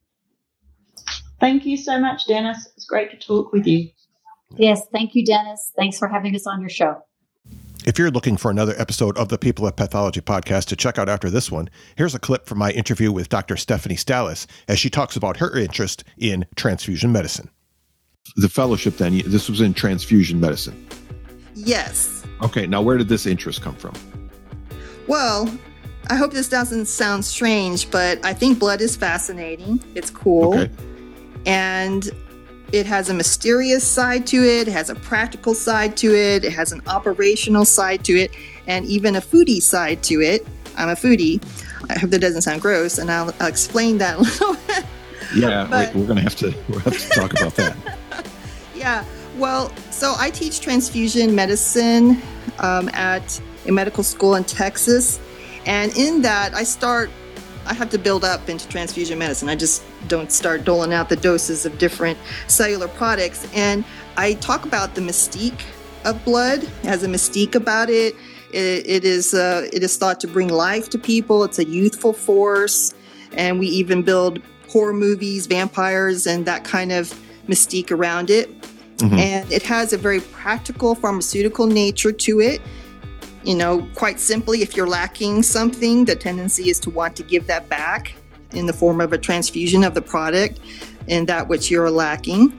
Thank 1.39 1.65
you 1.65 1.77
so 1.77 1.99
much, 1.99 2.25
Dennis. 2.27 2.67
It's 2.75 2.85
great 2.85 3.11
to 3.11 3.17
talk 3.17 3.51
with 3.51 3.67
you. 3.67 3.89
Yes. 4.55 4.81
Thank 4.91 5.13
you, 5.13 5.23
Dennis. 5.23 5.71
Thanks 5.75 5.99
for 5.99 6.07
having 6.07 6.35
us 6.35 6.47
on 6.47 6.61
your 6.61 6.69
show. 6.69 7.03
If 7.87 7.97
you're 7.97 8.11
looking 8.11 8.35
for 8.35 8.51
another 8.51 8.75
episode 8.77 9.17
of 9.17 9.29
the 9.29 9.37
People 9.37 9.65
of 9.65 9.77
Pathology 9.77 10.19
podcast 10.19 10.65
to 10.65 10.75
check 10.75 10.97
out 10.97 11.07
after 11.07 11.29
this 11.29 11.49
one, 11.49 11.69
here's 11.95 12.13
a 12.13 12.19
clip 12.19 12.45
from 12.45 12.57
my 12.57 12.71
interview 12.71 13.13
with 13.13 13.29
Dr. 13.29 13.55
Stephanie 13.55 13.95
Stallis 13.95 14.45
as 14.67 14.77
she 14.77 14.89
talks 14.89 15.15
about 15.15 15.37
her 15.37 15.57
interest 15.57 16.03
in 16.17 16.45
transfusion 16.57 17.13
medicine. 17.13 17.49
The 18.35 18.49
fellowship, 18.49 18.97
then, 18.97 19.21
this 19.25 19.49
was 19.49 19.61
in 19.61 19.73
transfusion 19.73 20.37
medicine. 20.37 20.85
Yes. 21.55 22.25
Okay, 22.41 22.67
now 22.67 22.81
where 22.81 22.97
did 22.97 23.07
this 23.07 23.25
interest 23.25 23.61
come 23.61 23.75
from? 23.75 23.93
Well, 25.07 25.49
I 26.09 26.17
hope 26.17 26.33
this 26.33 26.49
doesn't 26.49 26.87
sound 26.87 27.23
strange, 27.23 27.89
but 27.89 28.19
I 28.25 28.33
think 28.33 28.59
blood 28.59 28.81
is 28.81 28.97
fascinating. 28.97 29.81
It's 29.95 30.09
cool. 30.09 30.59
Okay. 30.59 30.69
And 31.45 32.09
it 32.71 32.85
has 32.85 33.09
a 33.09 33.13
mysterious 33.13 33.87
side 33.87 34.27
to 34.27 34.43
it, 34.43 34.67
it 34.67 34.71
has 34.71 34.89
a 34.89 34.95
practical 34.95 35.53
side 35.53 35.95
to 35.97 36.13
it, 36.13 36.43
it 36.43 36.51
has 36.51 36.71
an 36.71 36.81
operational 36.87 37.65
side 37.65 38.03
to 38.05 38.13
it, 38.13 38.31
and 38.67 38.85
even 38.85 39.15
a 39.15 39.21
foodie 39.21 39.61
side 39.61 40.03
to 40.03 40.21
it. 40.21 40.45
I'm 40.75 40.89
a 40.89 40.93
foodie. 40.93 41.41
I 41.89 41.97
hope 41.97 42.09
that 42.11 42.19
doesn't 42.19 42.41
sound 42.41 42.61
gross, 42.61 42.97
and 42.97 43.09
I'll, 43.09 43.33
I'll 43.39 43.47
explain 43.47 43.97
that 43.99 44.17
a 44.17 44.21
little 44.21 44.55
bit. 44.67 44.85
Yeah, 45.35 45.67
but, 45.69 45.93
we're 45.95 46.05
going 46.05 46.17
to 46.17 46.23
have 46.23 46.35
to 46.37 46.53
we'll 46.69 46.79
have 46.79 46.97
to 46.97 47.09
talk 47.09 47.31
about 47.33 47.55
that. 47.55 47.97
yeah, 48.75 49.03
well, 49.37 49.73
so 49.91 50.15
I 50.17 50.29
teach 50.29 50.61
transfusion 50.61 51.35
medicine 51.35 52.21
um, 52.59 52.89
at 52.93 53.41
a 53.67 53.71
medical 53.71 54.03
school 54.03 54.35
in 54.35 54.43
Texas, 54.43 55.19
and 55.65 55.95
in 55.97 56.21
that 56.21 56.53
I 56.53 56.63
start 56.63 57.09
I 57.67 57.73
have 57.73 57.89
to 57.89 57.97
build 57.99 58.23
up 58.23 58.49
into 58.49 58.67
transfusion 58.67 59.19
medicine. 59.19 59.49
I 59.49 59.55
just 59.55 59.83
don't 60.07 60.31
start 60.31 60.63
doling 60.63 60.93
out 60.93 61.09
the 61.09 61.15
doses 61.15 61.65
of 61.65 61.77
different 61.77 62.17
cellular 62.47 62.87
products. 62.87 63.47
And 63.53 63.83
I 64.15 64.33
talk 64.33 64.65
about 64.65 64.95
the 64.95 65.01
mystique 65.01 65.61
of 66.05 66.23
blood. 66.23 66.63
It 66.63 66.85
has 66.85 67.03
a 67.03 67.07
mystique 67.07 67.55
about 67.55 67.89
it. 67.89 68.15
It, 68.51 68.87
it 68.87 69.03
is 69.03 69.33
uh, 69.33 69.67
it 69.73 69.83
is 69.83 69.97
thought 69.97 70.19
to 70.21 70.27
bring 70.27 70.47
life 70.47 70.89
to 70.91 70.97
people. 70.97 71.43
It's 71.43 71.59
a 71.59 71.65
youthful 71.65 72.13
force, 72.13 72.93
and 73.33 73.59
we 73.59 73.67
even 73.67 74.03
build 74.03 74.41
horror 74.69 74.93
movies, 74.93 75.47
vampires, 75.47 76.25
and 76.25 76.45
that 76.45 76.63
kind 76.63 76.91
of 76.91 77.13
mystique 77.47 77.91
around 77.91 78.29
it. 78.29 78.49
Mm-hmm. 78.97 79.17
And 79.17 79.51
it 79.51 79.63
has 79.63 79.93
a 79.93 79.97
very 79.97 80.21
practical 80.21 80.95
pharmaceutical 80.95 81.67
nature 81.67 82.11
to 82.11 82.39
it. 82.39 82.61
You 83.43 83.55
know, 83.55 83.87
quite 83.95 84.19
simply, 84.19 84.61
if 84.61 84.75
you're 84.75 84.87
lacking 84.87 85.43
something, 85.43 86.05
the 86.05 86.15
tendency 86.15 86.69
is 86.69 86.79
to 86.81 86.89
want 86.89 87.15
to 87.17 87.23
give 87.23 87.47
that 87.47 87.69
back 87.69 88.13
in 88.53 88.65
the 88.65 88.73
form 88.73 89.01
of 89.01 89.13
a 89.13 89.17
transfusion 89.17 89.83
of 89.83 89.93
the 89.93 90.01
product 90.01 90.59
and 91.07 91.27
that 91.27 91.47
which 91.47 91.71
you're 91.71 91.91
lacking. 91.91 92.57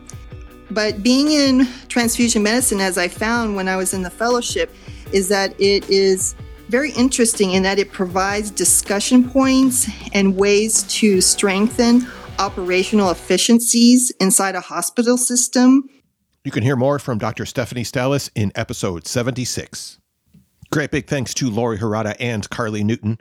But 0.70 1.02
being 1.02 1.30
in 1.30 1.66
transfusion 1.88 2.42
medicine, 2.42 2.80
as 2.80 2.98
I 2.98 3.08
found 3.08 3.56
when 3.56 3.68
I 3.68 3.76
was 3.76 3.94
in 3.94 4.02
the 4.02 4.10
fellowship, 4.10 4.74
is 5.12 5.28
that 5.28 5.58
it 5.58 5.88
is 5.88 6.34
very 6.68 6.92
interesting 6.92 7.52
in 7.52 7.62
that 7.62 7.78
it 7.78 7.92
provides 7.92 8.50
discussion 8.50 9.28
points 9.28 9.88
and 10.12 10.36
ways 10.36 10.82
to 10.84 11.20
strengthen 11.20 12.06
operational 12.38 13.10
efficiencies 13.10 14.10
inside 14.20 14.54
a 14.54 14.60
hospital 14.60 15.16
system. 15.16 15.88
You 16.44 16.50
can 16.50 16.62
hear 16.62 16.76
more 16.76 16.98
from 16.98 17.18
Dr. 17.18 17.46
Stephanie 17.46 17.84
Stalis 17.84 18.30
in 18.34 18.52
episode 18.54 19.06
76. 19.06 19.98
Great 20.70 20.90
big 20.90 21.06
thanks 21.06 21.32
to 21.34 21.50
Lori 21.50 21.78
Harada 21.78 22.14
and 22.20 22.48
Carly 22.50 22.84
Newton. 22.84 23.18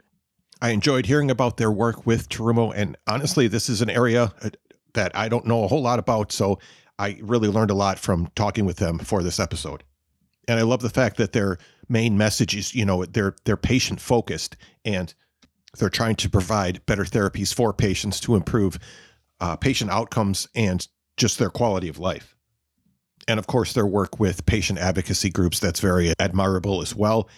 I 0.60 0.70
enjoyed 0.70 1.06
hearing 1.06 1.30
about 1.30 1.56
their 1.56 1.70
work 1.70 2.06
with 2.06 2.28
Terumo, 2.28 2.72
and 2.74 2.96
honestly, 3.06 3.48
this 3.48 3.68
is 3.68 3.80
an 3.80 3.90
area 3.90 4.32
uh, 4.42 4.50
that 4.94 5.14
I 5.14 5.28
don't 5.28 5.46
know 5.46 5.64
a 5.64 5.68
whole 5.68 5.82
lot 5.82 5.98
about, 5.98 6.32
so 6.32 6.58
I 6.98 7.18
really 7.22 7.48
learned 7.48 7.70
a 7.70 7.74
lot 7.74 7.98
from 7.98 8.30
talking 8.34 8.64
with 8.64 8.78
them 8.78 8.98
for 8.98 9.22
this 9.22 9.38
episode. 9.38 9.84
And 10.48 10.58
I 10.58 10.62
love 10.62 10.80
the 10.80 10.90
fact 10.90 11.16
that 11.18 11.32
their 11.32 11.58
main 11.88 12.16
message 12.18 12.56
is, 12.56 12.74
you 12.74 12.84
know, 12.84 13.04
they're 13.04 13.36
they're 13.44 13.56
patient 13.56 14.00
focused 14.00 14.56
and 14.84 15.12
they're 15.78 15.90
trying 15.90 16.16
to 16.16 16.30
provide 16.30 16.84
better 16.86 17.04
therapies 17.04 17.54
for 17.54 17.72
patients 17.72 18.18
to 18.20 18.34
improve 18.34 18.78
uh, 19.40 19.56
patient 19.56 19.90
outcomes 19.90 20.48
and 20.54 20.88
just 21.16 21.38
their 21.38 21.50
quality 21.50 21.88
of 21.88 21.98
life. 21.98 22.34
And 23.28 23.38
of 23.38 23.46
course, 23.46 23.74
their 23.74 23.86
work 23.86 24.18
with 24.18 24.46
patient 24.46 24.78
advocacy 24.78 25.30
groups 25.30 25.60
that's 25.60 25.80
very 25.80 26.14
admirable 26.18 26.80
as 26.80 26.94
well. 26.96 27.28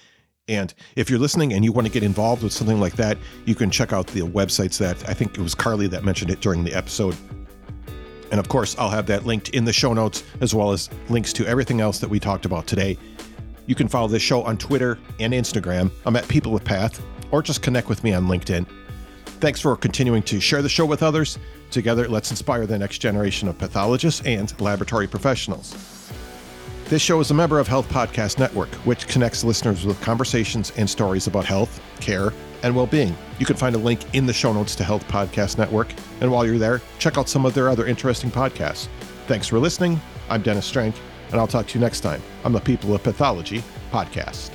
And 0.51 0.75
if 0.97 1.09
you're 1.09 1.21
listening 1.21 1.53
and 1.53 1.65
you 1.65 1.71
want 1.71 1.87
to 1.87 1.93
get 1.93 2.03
involved 2.03 2.43
with 2.43 2.53
something 2.53 2.81
like 2.81 2.97
that, 2.97 3.17
you 3.47 3.55
can 3.55 3.71
check 3.71 3.93
out 3.93 4.09
the 4.09 4.23
websites 4.23 4.79
that 4.79 5.09
I 5.09 5.15
think 5.15 5.39
it 5.39 5.41
was 5.41 5.55
Carly 5.55 5.87
that 5.87 6.03
mentioned 6.03 6.29
it 6.29 6.41
during 6.41 6.65
the 6.65 6.75
episode. 6.75 7.17
And 8.33 8.41
of 8.41 8.49
course, 8.49 8.77
I'll 8.77 8.91
have 8.91 9.07
that 9.07 9.25
linked 9.25 9.51
in 9.51 9.65
the 9.65 9.73
show 9.73 9.93
notes, 9.93 10.25
as 10.41 10.53
well 10.53 10.73
as 10.73 10.91
links 11.09 11.33
to 11.35 11.47
everything 11.47 11.81
else 11.81 12.01
that 12.01 12.11
we 12.11 12.19
talked 12.19 12.47
about 12.47 12.67
today. 12.67 12.99
You 13.67 13.77
can 13.77 13.87
follow 13.87 14.09
this 14.09 14.23
show 14.23 14.43
on 14.43 14.59
Twitter 14.59 14.99
and 15.21 15.33
Instagram. 15.33 15.93
I'm 16.05 16.17
at 16.17 16.27
People 16.27 16.51
with 16.51 16.65
Path, 16.65 17.01
or 17.31 17.43
just 17.43 17.63
connect 17.63 17.89
with 17.89 18.03
me 18.03 18.13
on 18.13 18.27
LinkedIn. 18.27 18.67
Thanks 19.25 19.61
for 19.61 19.77
continuing 19.77 20.23
to 20.25 20.41
share 20.41 20.63
the 20.63 20.69
show 20.69 20.85
with 20.85 21.05
others. 21.05 21.39
Together, 21.71 22.09
let's 22.09 22.33
inspire 22.33 22.67
the 22.67 22.77
next 22.77 22.99
generation 22.99 23.47
of 23.47 23.57
pathologists 23.57 24.21
and 24.27 24.61
laboratory 24.61 25.07
professionals. 25.07 25.77
This 26.91 27.01
show 27.01 27.21
is 27.21 27.31
a 27.31 27.35
member 27.35 27.61
of 27.61 27.69
Health 27.69 27.89
Podcast 27.89 28.41
Network, 28.41 28.69
which 28.85 29.07
connects 29.07 29.45
listeners 29.45 29.87
with 29.87 30.01
conversations 30.01 30.73
and 30.77 30.91
stories 30.91 31.29
about 31.29 31.45
health, 31.45 31.81
care, 32.01 32.33
and 32.65 32.75
well 32.75 32.89
being. 32.89 33.17
You 33.39 33.47
can 33.47 33.55
find 33.55 33.77
a 33.77 33.79
link 33.79 34.13
in 34.13 34.27
the 34.27 34.33
show 34.33 34.53
notes 34.53 34.75
to 34.75 34.83
Health 34.83 35.07
Podcast 35.07 35.57
Network. 35.57 35.95
And 36.21 36.33
while 36.33 36.45
you're 36.45 36.59
there, 36.59 36.83
check 36.99 37.17
out 37.17 37.29
some 37.29 37.47
of 37.47 37.55
their 37.55 37.69
other 37.69 37.87
interesting 37.87 38.29
podcasts. 38.29 38.89
Thanks 39.29 39.47
for 39.47 39.61
listening. 39.61 40.01
I'm 40.29 40.43
Dennis 40.43 40.69
Strenk, 40.69 40.97
and 41.31 41.41
I'll 41.41 41.47
talk 41.47 41.69
to 41.69 41.79
you 41.79 41.81
next 41.81 42.01
time 42.01 42.21
on 42.43 42.51
the 42.51 42.59
People 42.59 42.93
of 42.93 43.05
Pathology 43.05 43.63
podcast. 43.93 44.51